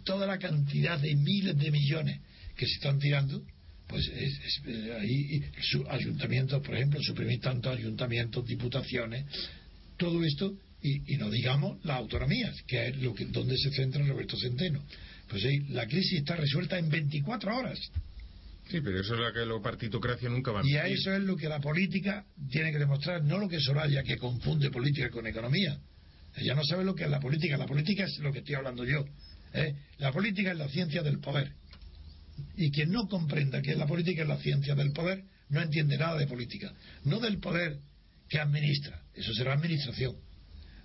toda 0.04 0.26
la 0.26 0.38
cantidad 0.38 0.98
de 0.98 1.14
miles 1.16 1.58
de 1.58 1.70
millones 1.70 2.20
que 2.56 2.66
se 2.66 2.74
están 2.74 2.98
tirando, 2.98 3.42
pues 3.88 4.08
es, 4.08 4.62
ahí 5.00 5.42
ayuntamientos, 5.88 6.62
por 6.62 6.76
ejemplo, 6.76 7.00
suprimir 7.02 7.40
tantos 7.40 7.76
ayuntamientos, 7.76 8.46
diputaciones, 8.46 9.24
todo 9.96 10.22
esto, 10.24 10.54
y, 10.80 11.16
no 11.16 11.28
digamos 11.30 11.84
las 11.84 11.96
autonomías, 11.96 12.62
que 12.66 12.88
es 12.88 12.96
lo 12.98 13.12
que, 13.14 13.24
donde 13.26 13.56
se 13.56 13.70
centra 13.70 14.06
Roberto 14.06 14.36
Centeno. 14.36 14.84
Pues 15.28 15.44
ahí 15.44 15.58
la 15.70 15.86
crisis 15.86 16.20
está 16.20 16.36
resuelta 16.36 16.78
en 16.78 16.88
24 16.88 17.56
horas. 17.56 17.78
Sí, 18.70 18.80
pero 18.82 19.00
eso 19.00 19.14
es 19.14 19.20
lo 19.20 19.32
que 19.32 19.46
la 19.46 19.60
partitocracia 19.62 20.28
nunca 20.28 20.52
va 20.52 20.60
a 20.60 20.62
Y 20.66 20.76
a 20.76 20.86
eso 20.86 21.12
es 21.12 21.22
lo 21.22 21.36
que 21.36 21.48
la 21.48 21.60
política 21.60 22.26
tiene 22.50 22.70
que 22.70 22.78
demostrar, 22.78 23.24
no 23.24 23.38
lo 23.38 23.48
que 23.48 23.60
Soraya, 23.60 24.02
que 24.02 24.18
confunde 24.18 24.70
política 24.70 25.10
con 25.10 25.26
economía. 25.26 25.78
Ella 26.36 26.54
no 26.54 26.62
sabe 26.64 26.84
lo 26.84 26.94
que 26.94 27.04
es 27.04 27.10
la 27.10 27.20
política. 27.20 27.56
La 27.56 27.66
política 27.66 28.04
es 28.04 28.18
lo 28.18 28.32
que 28.32 28.40
estoy 28.40 28.56
hablando 28.56 28.84
yo. 28.84 29.04
¿eh? 29.54 29.74
La 29.98 30.12
política 30.12 30.52
es 30.52 30.58
la 30.58 30.68
ciencia 30.68 31.02
del 31.02 31.18
poder. 31.18 31.52
Y 32.56 32.70
quien 32.70 32.90
no 32.90 33.08
comprenda 33.08 33.62
que 33.62 33.74
la 33.74 33.86
política 33.86 34.22
es 34.22 34.28
la 34.28 34.38
ciencia 34.38 34.74
del 34.74 34.92
poder, 34.92 35.24
no 35.48 35.62
entiende 35.62 35.96
nada 35.96 36.16
de 36.18 36.26
política. 36.26 36.72
No 37.04 37.20
del 37.20 37.38
poder 37.38 37.78
que 38.28 38.38
administra, 38.38 39.02
eso 39.14 39.32
será 39.32 39.54
administración. 39.54 40.16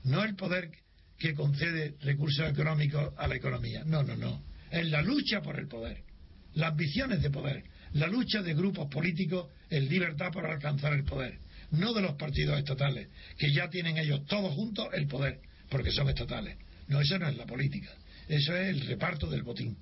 No 0.03 0.23
el 0.23 0.35
poder 0.35 0.71
que 1.17 1.33
concede 1.33 1.95
recursos 2.01 2.49
económicos 2.49 3.13
a 3.17 3.27
la 3.27 3.35
economía. 3.35 3.83
No, 3.85 4.03
no, 4.03 4.15
no. 4.15 4.43
Es 4.71 4.87
la 4.89 5.01
lucha 5.01 5.41
por 5.41 5.59
el 5.59 5.67
poder. 5.67 6.03
Las 6.53 6.71
ambiciones 6.71 7.21
de 7.21 7.29
poder. 7.29 7.63
La 7.93 8.07
lucha 8.07 8.41
de 8.41 8.53
grupos 8.53 8.87
políticos 8.89 9.47
en 9.69 9.87
libertad 9.87 10.31
por 10.31 10.45
alcanzar 10.45 10.93
el 10.93 11.03
poder. 11.03 11.39
No 11.71 11.93
de 11.93 12.01
los 12.01 12.13
partidos 12.15 12.57
estatales, 12.57 13.09
que 13.37 13.51
ya 13.51 13.69
tienen 13.69 13.97
ellos 13.97 14.25
todos 14.25 14.53
juntos 14.53 14.87
el 14.93 15.07
poder, 15.07 15.39
porque 15.69 15.91
son 15.91 16.09
estatales. 16.09 16.57
No, 16.87 17.01
eso 17.01 17.17
no 17.17 17.27
es 17.27 17.37
la 17.37 17.45
política. 17.45 17.89
Eso 18.27 18.55
es 18.55 18.69
el 18.69 18.81
reparto 18.87 19.27
del 19.27 19.43
botín. 19.43 19.77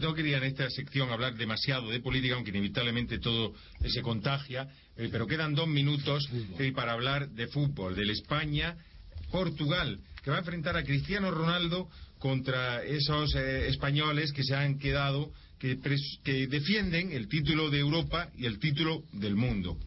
No 0.00 0.14
quería 0.14 0.38
en 0.38 0.44
esta 0.44 0.70
sección 0.70 1.10
hablar 1.10 1.34
demasiado 1.36 1.90
de 1.90 2.00
política, 2.00 2.34
aunque 2.34 2.50
inevitablemente 2.50 3.18
todo 3.18 3.54
se 3.86 4.00
contagia, 4.00 4.68
eh, 4.96 5.08
pero 5.10 5.26
quedan 5.26 5.54
dos 5.54 5.68
minutos 5.68 6.28
eh, 6.58 6.72
para 6.72 6.92
hablar 6.92 7.28
de 7.30 7.48
fútbol, 7.48 7.94
del 7.94 8.10
España-Portugal, 8.10 10.00
que 10.22 10.30
va 10.30 10.36
a 10.36 10.40
enfrentar 10.40 10.76
a 10.76 10.84
Cristiano 10.84 11.30
Ronaldo 11.30 11.90
contra 12.18 12.82
esos 12.82 13.34
eh, 13.34 13.68
españoles 13.68 14.32
que 14.32 14.44
se 14.44 14.54
han 14.54 14.78
quedado, 14.78 15.32
que, 15.62 16.46
defienden 16.48 17.12
el 17.12 17.28
título 17.28 17.70
de 17.70 17.78
Europa 17.78 18.28
y 18.36 18.46
el 18.46 18.58
título 18.58 19.04
del 19.12 19.36
mundo. 19.36 19.78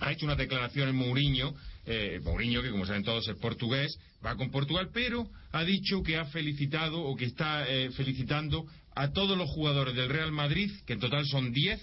Ha 0.00 0.10
hecho 0.10 0.26
una 0.26 0.34
declaración 0.34 0.88
en 0.88 0.96
Mourinho 0.96 1.54
eh, 1.84 2.20
Mourinho, 2.22 2.62
que 2.62 2.70
como 2.70 2.86
saben 2.86 3.02
todos 3.02 3.26
es 3.26 3.36
portugués, 3.36 3.98
va 4.24 4.36
con 4.36 4.50
Portugal, 4.50 4.90
pero 4.92 5.28
ha 5.50 5.64
dicho 5.64 6.02
que 6.02 6.16
ha 6.16 6.26
felicitado 6.26 7.00
o 7.00 7.16
que 7.16 7.24
está 7.24 7.68
eh, 7.68 7.90
felicitando 7.90 8.66
a 8.94 9.10
todos 9.10 9.36
los 9.36 9.50
jugadores 9.50 9.94
del 9.96 10.08
Real 10.08 10.30
Madrid, 10.30 10.70
que 10.86 10.92
en 10.92 11.00
total 11.00 11.26
son 11.26 11.52
10, 11.52 11.80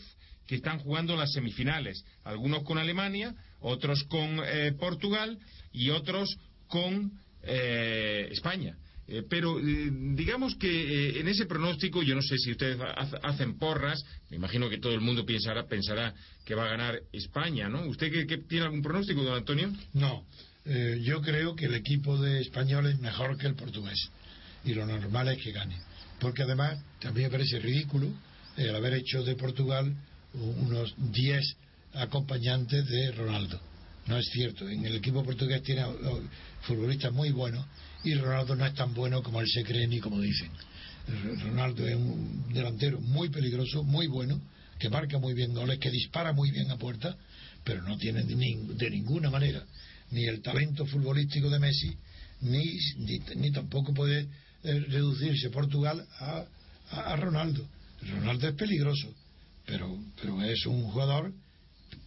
que 0.48 0.56
están 0.56 0.80
jugando 0.80 1.18
las 1.18 1.34
semifinales, 1.34 2.06
algunos 2.24 2.64
con 2.64 2.78
Alemania, 2.78 3.36
otros 3.60 4.04
con 4.06 4.40
eh, 4.46 4.72
Portugal 4.80 5.38
y 5.74 5.90
otros 5.90 6.38
con 6.68 7.12
España. 7.42 8.76
Eh, 9.12 9.24
pero 9.28 9.60
eh, 9.60 9.90
digamos 9.92 10.54
que 10.56 10.70
eh, 10.70 11.20
en 11.20 11.28
ese 11.28 11.48
pronóstico, 11.48 12.04
yo 12.04 12.14
no 12.14 12.22
sé 12.22 12.38
si 12.38 12.52
ustedes 12.52 12.78
hacen 13.24 13.58
porras, 13.58 14.06
me 14.30 14.38
imagino 14.38 14.70
que 14.70 14.78
todo 14.78 14.94
el 14.94 15.02
mundo 15.02 15.26
pensará, 15.26 15.66
pensará 15.66 16.14
que 16.46 16.54
va 16.54 16.66
a 16.66 16.70
ganar 16.70 17.02
España, 17.12 17.68
¿no? 17.70 17.88
¿Usted 17.88 18.12
qué, 18.28 18.38
tiene 18.38 18.66
algún 18.66 18.84
pronóstico, 18.84 19.24
don 19.24 19.34
Antonio? 19.34 19.72
No, 19.94 20.26
yo 21.02 21.22
creo 21.22 21.56
que 21.56 21.66
el 21.66 21.74
equipo 21.74 22.22
de 22.22 22.42
español 22.42 22.86
es 22.86 23.00
mejor 23.00 23.36
que 23.38 23.48
el 23.48 23.56
portugués 23.56 24.12
y 24.64 24.76
lo 24.76 24.86
normal 24.86 25.30
es 25.30 25.42
que 25.42 25.52
gane. 25.52 25.76
Porque 26.20 26.44
además 26.44 26.78
también 27.00 27.28
me 27.28 27.32
parece 27.32 27.60
ridículo 27.60 28.08
el 28.58 28.76
haber 28.76 28.94
hecho 28.94 29.24
de 29.24 29.36
Portugal 29.36 29.92
unos 30.34 30.94
10 30.98 31.56
acompañantes 31.94 32.86
de 32.88 33.12
Ronaldo. 33.14 33.60
No 34.06 34.18
es 34.18 34.28
cierto. 34.32 34.70
En 34.70 34.86
el 34.86 34.98
equipo 34.98 35.24
portugués 35.24 35.64
tiene 35.64 35.84
futbolistas 36.62 37.12
muy 37.12 37.32
buenos 37.32 37.66
y 38.04 38.16
Ronaldo 38.16 38.56
no 38.56 38.66
es 38.66 38.74
tan 38.74 38.94
bueno 38.94 39.22
como 39.22 39.42
él 39.42 39.48
se 39.48 39.64
cree 39.64 39.88
ni 39.88 40.00
como 40.00 40.20
dicen. 40.22 40.50
Ronaldo 41.44 41.88
es 41.88 41.96
un 41.96 42.54
delantero 42.54 43.00
muy 43.02 43.30
peligroso, 43.30 43.84
muy 43.84 44.08
bueno, 44.08 44.40
que 44.78 44.90
marca 44.90 45.18
muy 45.18 45.34
bien 45.34 45.54
goles, 45.54 45.80
que 45.80 45.90
dispara 45.90 46.34
muy 46.34 46.52
bien 46.52 46.70
a 46.72 46.78
puerta, 46.78 47.18
pero 47.64 47.82
no 47.84 47.98
tiene 47.98 48.24
de, 48.24 48.90
ninguna 48.90 49.30
manera 49.30 49.66
ni 50.12 50.26
el 50.26 50.42
talento 50.42 50.86
futbolístico 50.86 51.50
de 51.50 51.60
Messi, 51.60 51.96
ni, 52.42 52.64
ni, 53.36 53.52
tampoco 53.52 53.94
puede 53.94 54.28
eh, 54.64 54.80
reducirse 54.88 55.50
Portugal 55.50 56.06
a, 56.20 56.46
a, 56.92 57.16
Ronaldo. 57.16 57.68
Ronaldo 58.02 58.48
es 58.48 58.56
peligroso, 58.56 59.14
pero, 59.66 60.00
pero 60.22 60.42
es 60.42 60.66
un 60.66 60.84
jugador, 60.84 61.34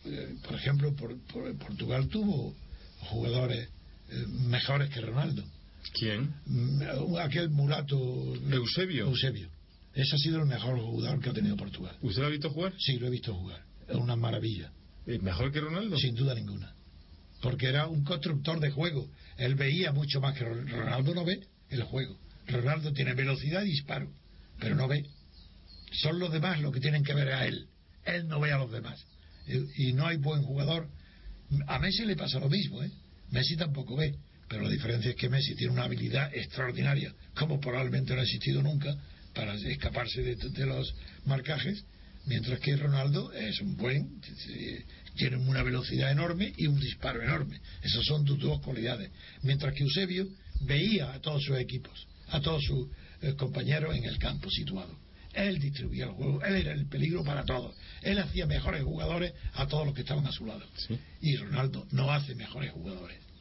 eh, 0.05 0.35
por 0.43 0.57
ejemplo, 0.57 0.95
por, 0.97 1.17
Portugal 1.59 2.09
tuvo 2.09 2.55
jugadores 3.01 3.69
eh, 4.11 4.27
mejores 4.49 4.91
que 4.91 5.01
Ronaldo 5.01 5.45
¿Quién? 5.93 6.35
Mm, 6.47 7.17
aquel 7.21 7.51
mulato. 7.51 7.97
Eusebio. 8.51 9.07
Eusebio. 9.07 9.49
Ese 9.95 10.15
ha 10.15 10.19
sido 10.19 10.41
el 10.41 10.47
mejor 10.47 10.79
jugador 10.79 11.21
que 11.21 11.31
ha 11.31 11.33
tenido 11.33 11.57
Portugal. 11.57 11.97
¿Usted 12.01 12.23
lo 12.23 12.29
ha 12.29 12.31
visto 12.31 12.51
jugar? 12.51 12.73
Sí, 12.79 12.99
lo 12.99 13.09
he 13.09 13.11
visto 13.11 13.35
jugar. 13.35 13.63
Es 13.89 13.97
una 13.97 14.17
maravilla. 14.17 14.73
¿Mejor 15.07 15.53
que 15.53 15.61
Ronaldo? 15.61 15.99
Sin 15.99 16.15
duda 16.15 16.35
ninguna. 16.35 16.75
Porque 17.43 17.67
era 17.67 17.89
un 17.89 18.05
constructor 18.05 18.61
de 18.61 18.71
juego. 18.71 19.11
Él 19.37 19.55
veía 19.55 19.93
mucho 19.93 20.21
más 20.21 20.39
que 20.39 20.45
Ronaldo 20.45 21.15
no 21.15 21.25
ve 21.25 21.41
el 21.69 21.83
juego. 21.83 22.17
Ronaldo 22.47 22.93
tiene 22.93 23.15
velocidad 23.15 23.63
y 23.63 23.71
disparo, 23.71 24.11
pero 24.59 24.75
no 24.75 24.89
ve. 24.89 25.05
Son 25.93 26.19
los 26.19 26.33
demás 26.33 26.61
los 26.61 26.73
que 26.73 26.81
tienen 26.81 27.05
que 27.05 27.15
ver 27.15 27.33
a 27.33 27.47
él. 27.47 27.69
Él 28.05 28.29
no 28.29 28.41
ve 28.41 28.53
a 28.53 28.59
los 28.59 28.71
demás. 28.71 29.05
Y 29.77 29.93
no 29.93 30.07
hay 30.07 30.17
buen 30.17 30.43
jugador. 30.43 30.89
A 31.67 31.79
Messi 31.79 32.05
le 32.05 32.17
pasa 32.17 32.39
lo 32.39 32.49
mismo, 32.49 32.83
¿eh? 32.83 32.91
Messi 33.31 33.57
tampoco 33.57 33.97
ve. 33.97 34.17
Pero 34.53 34.65
la 34.65 34.71
diferencia 34.71 35.13
es 35.13 35.17
que 35.17 35.31
Messi 35.31 35.55
tiene 35.55 35.73
una 35.73 35.85
habilidad 35.85 36.31
extraordinaria, 36.35 37.15
como 37.35 37.59
probablemente 37.59 38.13
no 38.13 38.21
ha 38.21 38.23
existido 38.23 38.61
nunca, 38.61 38.95
para 39.35 39.55
escaparse 39.55 40.21
de, 40.21 40.67
los 40.67 40.95
marcajes, 41.25 41.87
mientras 42.27 42.61
que 42.61 42.77
Ronaldo 42.77 43.33
es 43.33 43.59
un 43.63 43.79
buen, 43.79 44.21
tiene 45.17 45.39
una 45.39 45.63
velocidad 45.63 46.13
enorme 46.13 46.53
y 46.55 46.67
un 46.67 46.79
disparo 46.79 47.23
enorme. 47.23 47.63
Esas 47.83 48.05
son 48.05 48.27
sus 48.27 48.39
dos 48.41 48.61
cualidades. 48.61 49.11
Mientras 49.41 49.73
que 49.73 49.85
Eusebio 49.85 50.29
veía 50.61 51.15
a 51.15 51.21
todos 51.21 51.43
sus 51.45 51.57
equipos, 51.57 52.07
a 52.29 52.43
todos 52.43 52.63
sus 52.63 52.89
eh, 53.23 53.33
compañeros 53.35 53.97
en 53.97 54.05
el 54.05 54.19
campo 54.19 54.51
situado. 54.51 54.99
Él 55.33 55.61
distribuía 55.61 56.05
el 56.05 56.11
juego, 56.11 56.45
él 56.45 56.57
era 56.57 56.73
el 56.73 56.87
peligro 56.89 57.25
para 57.25 57.43
todos. 57.47 57.75
Él 58.03 58.19
hacía 58.19 58.45
mejores 58.45 58.85
jugadores 58.85 59.33
a 59.55 59.67
todos 59.67 59.87
los 59.87 59.95
que 59.95 60.03
estaban 60.03 60.27
a 60.27 60.33
su 60.33 60.45
lado. 60.45 60.67
Y 61.23 61.37
Ronaldo 61.37 61.87
no 61.91 62.13
hace 62.13 62.35
mejores 62.35 62.71
jugadores. 62.73 63.32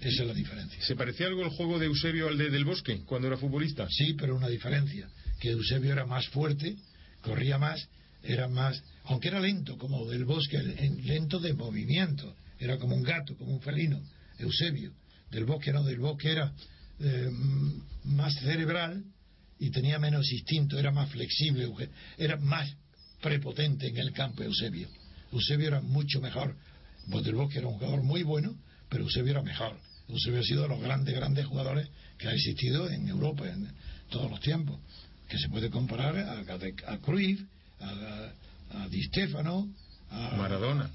Esa 0.00 0.22
es 0.22 0.26
la 0.26 0.34
diferencia. 0.34 0.82
¿Se 0.82 0.96
parecía 0.96 1.26
algo 1.26 1.42
el 1.42 1.50
juego 1.50 1.78
de 1.78 1.86
Eusebio 1.86 2.28
al 2.28 2.38
de 2.38 2.50
Del 2.50 2.64
Bosque 2.64 3.02
cuando 3.04 3.28
era 3.28 3.36
futbolista? 3.36 3.86
Sí, 3.90 4.14
pero 4.14 4.36
una 4.36 4.48
diferencia. 4.48 5.08
Que 5.40 5.50
Eusebio 5.50 5.92
era 5.92 6.06
más 6.06 6.26
fuerte, 6.28 6.76
corría 7.20 7.58
más, 7.58 7.88
era 8.22 8.48
más, 8.48 8.82
aunque 9.04 9.28
era 9.28 9.40
lento, 9.40 9.76
como 9.78 10.06
Del 10.06 10.24
Bosque, 10.24 10.58
lento 11.04 11.38
de 11.38 11.54
movimiento. 11.54 12.34
Era 12.58 12.78
como 12.78 12.94
un 12.94 13.02
gato, 13.02 13.36
como 13.36 13.52
un 13.52 13.60
felino. 13.60 14.00
Eusebio. 14.38 14.92
Del 15.30 15.44
Bosque 15.44 15.72
no, 15.72 15.82
Del 15.82 15.98
Bosque 15.98 16.30
era 16.30 16.52
eh, 17.00 17.30
más 18.04 18.34
cerebral 18.34 19.04
y 19.58 19.70
tenía 19.70 19.98
menos 19.98 20.30
instinto, 20.30 20.78
era 20.78 20.90
más 20.90 21.10
flexible, 21.10 21.68
era 22.18 22.36
más 22.36 22.68
prepotente 23.20 23.88
en 23.88 23.96
el 23.96 24.12
campo 24.12 24.42
Eusebio. 24.42 24.88
Eusebio 25.32 25.68
era 25.68 25.80
mucho 25.80 26.20
mejor. 26.20 26.56
Pues 27.10 27.24
Del 27.24 27.34
Bosque 27.34 27.58
era 27.58 27.68
un 27.68 27.74
jugador 27.74 28.02
muy 28.02 28.22
bueno, 28.22 28.56
pero 28.92 29.04
Eusebio 29.04 29.32
era 29.32 29.42
mejor. 29.42 29.74
Eusebio 30.06 30.40
ha 30.40 30.42
sido 30.42 30.62
de 30.62 30.68
los 30.68 30.80
grandes, 30.80 31.14
grandes 31.14 31.46
jugadores 31.46 31.88
que 32.18 32.28
ha 32.28 32.32
existido 32.32 32.90
en 32.90 33.08
Europa 33.08 33.48
en 33.48 33.66
todos 34.10 34.30
los 34.30 34.38
tiempos, 34.40 34.78
que 35.28 35.38
se 35.38 35.48
puede 35.48 35.70
comparar 35.70 36.14
a, 36.18 36.40
a, 36.92 36.98
Cruyff, 36.98 37.40
a, 37.80 38.88
Di 38.90 39.02
Stefano, 39.04 39.72
a 40.10 40.36
Maradona. 40.36 40.90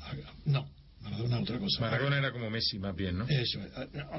no, 0.45 0.69
Maradona 1.01 1.39
otra 1.39 1.57
cosa. 1.57 1.81
Maradona 1.81 2.19
era 2.19 2.31
como 2.31 2.51
Messi 2.51 2.77
más 2.77 2.95
bien, 2.95 3.17
¿no? 3.17 3.27
Eso, 3.27 3.59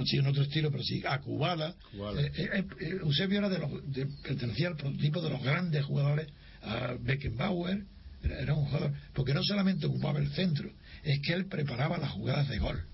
sí, 0.05 0.17
en 0.17 0.27
otro 0.27 0.43
estilo, 0.43 0.73
pero 0.73 0.83
sí, 0.83 1.01
a 1.07 1.21
Kubala. 1.21 1.73
Eh, 2.19 2.33
eh, 2.37 2.65
eh, 2.81 2.99
Eusebio 3.01 3.39
era 3.39 3.49
de 3.49 3.59
los, 3.59 3.71
pertenecía 4.25 4.69
al 4.69 4.77
prototipo 4.77 5.23
de 5.23 5.31
los 5.31 5.43
grandes 5.43 5.85
jugadores, 5.85 6.27
a 6.63 6.95
Beckenbauer, 7.01 7.85
era 8.25 8.55
un 8.55 8.65
jugador, 8.65 8.93
porque 9.15 9.35
no 9.35 9.45
solamente 9.45 9.87
ocupaba 9.87 10.19
el 10.19 10.31
centro, 10.33 10.69
es 11.05 11.21
que 11.21 11.33
él 11.33 11.47
preparaba 11.47 11.97
las 11.99 12.11
jugadas 12.11 12.49
de 12.49 12.59
gol. 12.59 12.85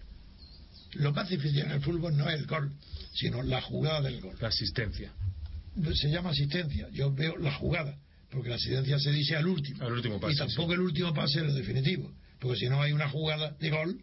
Lo 0.95 1.13
más 1.13 1.29
difícil 1.29 1.61
en 1.61 1.71
el 1.73 1.81
fútbol 1.81 2.17
no 2.17 2.29
es 2.29 2.41
el 2.41 2.47
gol, 2.47 2.73
sino 3.13 3.43
la 3.43 3.61
jugada 3.61 4.03
del 4.03 4.21
gol. 4.21 4.37
La 4.41 4.49
asistencia. 4.49 5.13
Se 5.95 6.09
llama 6.09 6.31
asistencia. 6.31 6.89
Yo 6.93 7.13
veo 7.13 7.37
la 7.37 7.53
jugada, 7.55 7.99
porque 8.31 8.49
la 8.49 8.57
asistencia 8.57 8.99
se 8.99 9.11
dice 9.11 9.37
al 9.37 9.47
último. 9.47 9.83
Al 9.83 9.93
último 9.93 10.21
pase. 10.21 10.35
Y 10.35 10.37
tampoco 10.37 10.73
el 10.75 10.81
último 10.81 11.13
pase 11.13 11.41
es 11.41 11.47
lo 11.47 11.55
definitivo, 11.55 12.13
porque 12.39 12.59
si 12.59 12.69
no 12.69 12.81
hay 12.81 12.93
una 12.93 13.09
jugada 13.09 13.57
de 13.59 13.71
gol, 13.71 14.01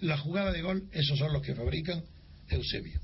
la 0.00 0.18
jugada 0.18 0.52
de 0.52 0.62
gol, 0.62 0.88
esos 0.92 1.18
son 1.18 1.32
los 1.32 1.42
que 1.42 1.54
fabrican 1.54 2.02
Eusebio. 2.48 3.00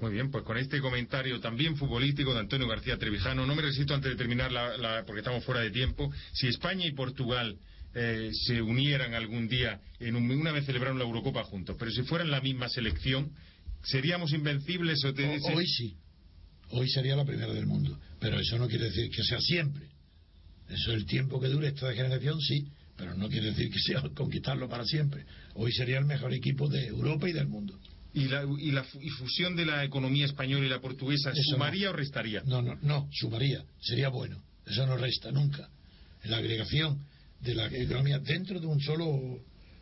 Muy 0.00 0.12
bien, 0.12 0.30
pues 0.30 0.44
con 0.44 0.56
este 0.56 0.80
comentario 0.80 1.40
también 1.40 1.76
futbolístico 1.76 2.32
de 2.34 2.40
Antonio 2.40 2.66
García 2.68 2.98
Trevijano, 2.98 3.46
no 3.46 3.54
me 3.54 3.62
resisto 3.62 3.94
antes 3.94 4.10
de 4.10 4.16
terminar, 4.16 4.52
la, 4.52 5.04
porque 5.06 5.20
estamos 5.20 5.44
fuera 5.44 5.60
de 5.60 5.70
tiempo, 5.70 6.12
si 6.32 6.48
España 6.48 6.86
y 6.86 6.92
Portugal 6.92 7.58
eh, 7.94 8.30
se 8.32 8.60
unieran 8.60 9.14
algún 9.14 9.48
día, 9.48 9.80
en 10.00 10.16
una 10.16 10.52
vez 10.52 10.66
celebraron 10.66 10.98
la 10.98 11.04
Eurocopa 11.04 11.44
juntos, 11.44 11.76
pero 11.78 11.90
si 11.90 12.02
fueran 12.02 12.30
la 12.30 12.40
misma 12.40 12.68
selección, 12.68 13.30
¿seríamos 13.84 14.32
invencibles? 14.32 15.04
O 15.04 15.14
Hoy 15.54 15.66
sí, 15.66 15.96
hoy 16.70 16.88
sería 16.90 17.14
la 17.16 17.24
primera 17.24 17.52
del 17.52 17.66
mundo, 17.66 17.98
pero 18.18 18.38
eso 18.38 18.58
no 18.58 18.68
quiere 18.68 18.86
decir 18.86 19.10
que 19.10 19.22
sea 19.22 19.40
siempre. 19.40 19.88
Eso 20.68 20.92
es 20.92 20.96
el 20.96 21.06
tiempo 21.06 21.40
que 21.40 21.48
dure 21.48 21.68
esta 21.68 21.92
generación, 21.92 22.40
sí, 22.40 22.66
pero 22.96 23.14
no 23.14 23.28
quiere 23.28 23.48
decir 23.50 23.70
que 23.70 23.78
sea 23.78 24.02
conquistarlo 24.14 24.68
para 24.68 24.84
siempre. 24.84 25.24
Hoy 25.54 25.72
sería 25.72 25.98
el 25.98 26.04
mejor 26.04 26.32
equipo 26.32 26.68
de 26.68 26.86
Europa 26.86 27.28
y 27.28 27.32
del 27.32 27.48
mundo. 27.48 27.78
¿Y 28.14 28.26
la, 28.26 28.44
y 28.58 28.70
la 28.70 28.84
fusión 29.18 29.56
de 29.56 29.66
la 29.66 29.84
economía 29.84 30.24
española 30.24 30.64
y 30.64 30.68
la 30.68 30.80
portuguesa 30.80 31.32
sumaría 31.34 31.90
o 31.90 31.92
restaría? 31.92 32.42
No, 32.44 32.62
no, 32.62 32.76
no, 32.82 33.08
sumaría. 33.12 33.64
Sería 33.80 34.08
bueno. 34.08 34.40
Eso 34.66 34.86
no 34.86 34.96
resta 34.96 35.30
nunca. 35.32 35.68
La 36.24 36.38
agregación 36.38 37.04
de 37.44 37.54
la 37.54 37.66
economía 37.66 38.18
dentro 38.18 38.58
de 38.58 38.66
un 38.66 38.80
solo, 38.80 39.40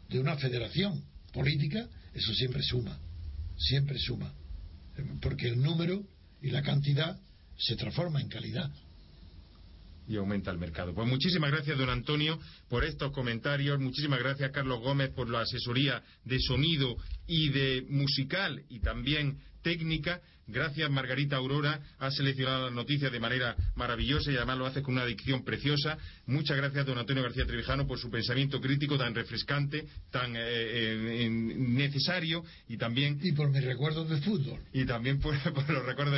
de 0.09 0.19
una 0.19 0.37
federación 0.37 1.03
política, 1.33 1.89
eso 2.13 2.35
siempre 2.35 2.63
suma. 2.63 2.99
Siempre 3.57 3.99
suma. 3.99 4.33
Porque 5.21 5.49
el 5.49 5.63
número 5.63 6.05
y 6.43 6.51
la 6.51 6.63
cantidad 6.63 7.19
se 7.57 7.77
transforma 7.77 8.21
en 8.21 8.29
calidad 8.29 8.71
y 10.09 10.17
aumenta 10.17 10.51
el 10.51 10.59
mercado. 10.59 10.93
Pues 10.93 11.09
muchísimas 11.09 11.53
gracias, 11.53 11.79
don 11.79 11.89
Antonio, 11.89 12.39
por 12.69 12.85
estos 12.85 13.13
comentarios. 13.13 13.79
Muchísimas 13.79 14.19
gracias, 14.19 14.51
Carlos 14.51 14.81
Gómez, 14.81 15.11
por 15.11 15.31
la 15.31 15.43
asesoría 15.43 16.03
de 16.25 16.39
sonido 16.41 16.97
y 17.27 17.51
de 17.51 17.87
musical 17.89 18.63
y 18.69 18.81
también 18.81 19.39
técnica. 19.63 20.21
Gracias, 20.49 20.91
Margarita 20.91 21.37
Aurora. 21.37 21.81
Ha 21.99 22.11
seleccionado 22.11 22.67
las 22.67 22.75
noticias 22.75 23.13
de 23.13 23.21
manera 23.21 23.57
maravillosa 23.77 24.31
y 24.31 24.37
además 24.37 24.59
lo 24.59 24.67
hace 24.67 24.83
con 24.83 24.95
una 24.95 25.07
dicción 25.07 25.45
preciosa. 25.45 25.97
Muchas 26.27 26.57
gracias, 26.57 26.85
don 26.85 26.99
Antonio 26.99 27.23
García 27.23 27.47
Trevijano, 27.47 27.87
por 27.87 27.99
su 27.99 28.11
pensamiento 28.11 28.61
crítico 28.61 28.99
tan 28.99 29.15
refrescante, 29.15 29.87
tan 30.11 30.35
eh, 30.37 30.41
eh, 30.41 31.29
necesario 31.31 32.45
y 32.69 32.77
también. 32.77 33.19
Y 33.23 33.33
por 33.33 33.51
mis 33.51 33.65
recuerdos 33.65 34.11
de 34.11 34.21
fútbol. 34.21 34.59
Y 34.73 34.85
también 34.85 35.21
por, 35.21 35.35
los 35.71 35.87
recuerdos 35.87 36.15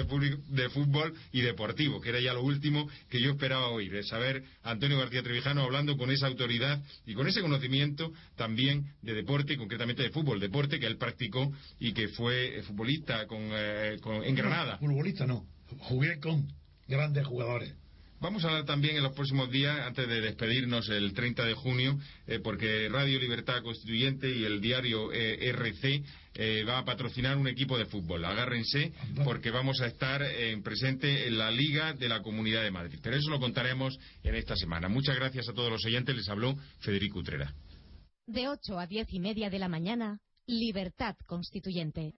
de, 0.49 0.71
fútbol 0.71 1.15
y 1.31 1.43
deportivo, 1.43 2.01
que 2.01 2.09
era 2.09 2.21
ya 2.21 2.33
lo 2.33 2.43
último 2.43 2.89
que 3.11 3.21
yo 3.21 3.31
esperaba 3.31 3.69
oír. 3.69 3.95
Es 3.95 4.09
saber 4.09 4.43
a 4.63 4.71
Antonio 4.71 4.99
García 4.99 5.23
Trevijano 5.23 5.63
hablando 5.63 5.97
con 5.99 6.11
esa 6.11 6.27
autoridad 6.27 6.83
y 7.07 7.15
con 7.15 7.29
ese 7.29 7.43
conocimiento 7.43 8.13
también 8.37 8.87
de 9.03 9.15
deporte, 9.15 9.57
concretamente 9.59 10.03
de 10.03 10.11
fútbol, 10.11 10.41
deporte 10.41 10.81
que 10.81 10.87
él 10.95 10.99
practicó 10.99 11.53
y 11.79 11.93
que 11.93 12.09
fue 12.09 12.63
futbolista 12.63 13.27
con 13.27 13.41
en 13.43 14.35
Granada. 14.35 14.79
futbolista 14.79 15.27
no, 15.27 15.47
jugué 15.81 16.19
con 16.21 16.47
grandes 16.87 17.27
jugadores. 17.27 17.75
Vamos 18.21 18.43
a 18.43 18.49
hablar 18.49 18.65
también 18.65 18.97
en 18.97 19.03
los 19.03 19.13
próximos 19.13 19.51
días, 19.51 19.81
antes 19.87 20.09
de 20.09 20.23
despedirnos 20.23 20.89
el 20.89 21.13
30 21.13 21.45
de 21.45 21.53
junio, 21.53 21.99
eh, 22.27 22.39
porque 22.43 22.89
Radio 22.89 23.19
Libertad 23.19 23.63
Constituyente 23.63 24.31
y 24.31 24.45
el 24.45 24.63
diario 24.63 25.13
eh, 25.13 25.51
RC 25.51 26.03
eh, 26.35 26.65
va 26.67 26.79
a 26.79 26.85
patrocinar 26.87 27.37
un 27.37 27.49
equipo 27.49 27.77
de 27.77 27.85
fútbol. 27.85 28.25
Agárrense, 28.25 28.95
porque 29.25 29.51
vamos 29.51 29.83
a 29.83 29.89
estar 29.89 30.23
en 30.23 30.63
presente 30.63 31.29
en 31.29 31.37
la 31.37 31.51
Liga 31.51 31.93
de 31.93 32.09
la 32.09 32.23
Comunidad 32.23 32.63
de 32.63 32.71
Madrid. 32.71 32.99
Pero 33.03 33.15
eso 33.15 33.29
lo 33.29 33.41
contaremos 33.41 33.99
en 34.23 34.35
esta 34.37 34.57
semana. 34.57 34.89
Muchas 34.89 35.17
gracias 35.17 35.47
a 35.51 35.53
todos 35.53 35.71
los 35.71 35.85
oyentes. 35.85 36.17
Les 36.17 36.29
habló 36.31 36.57
Federico 36.81 37.19
Utrera. 37.19 37.53
De 38.27 38.49
8 38.49 38.79
a 38.79 38.87
10 38.87 39.07
y 39.13 39.21
media 39.21 39.51
de 39.51 39.59
la 39.59 39.69
mañana, 39.69 40.19
Libertad 40.47 41.17
Constituyente. 41.27 42.13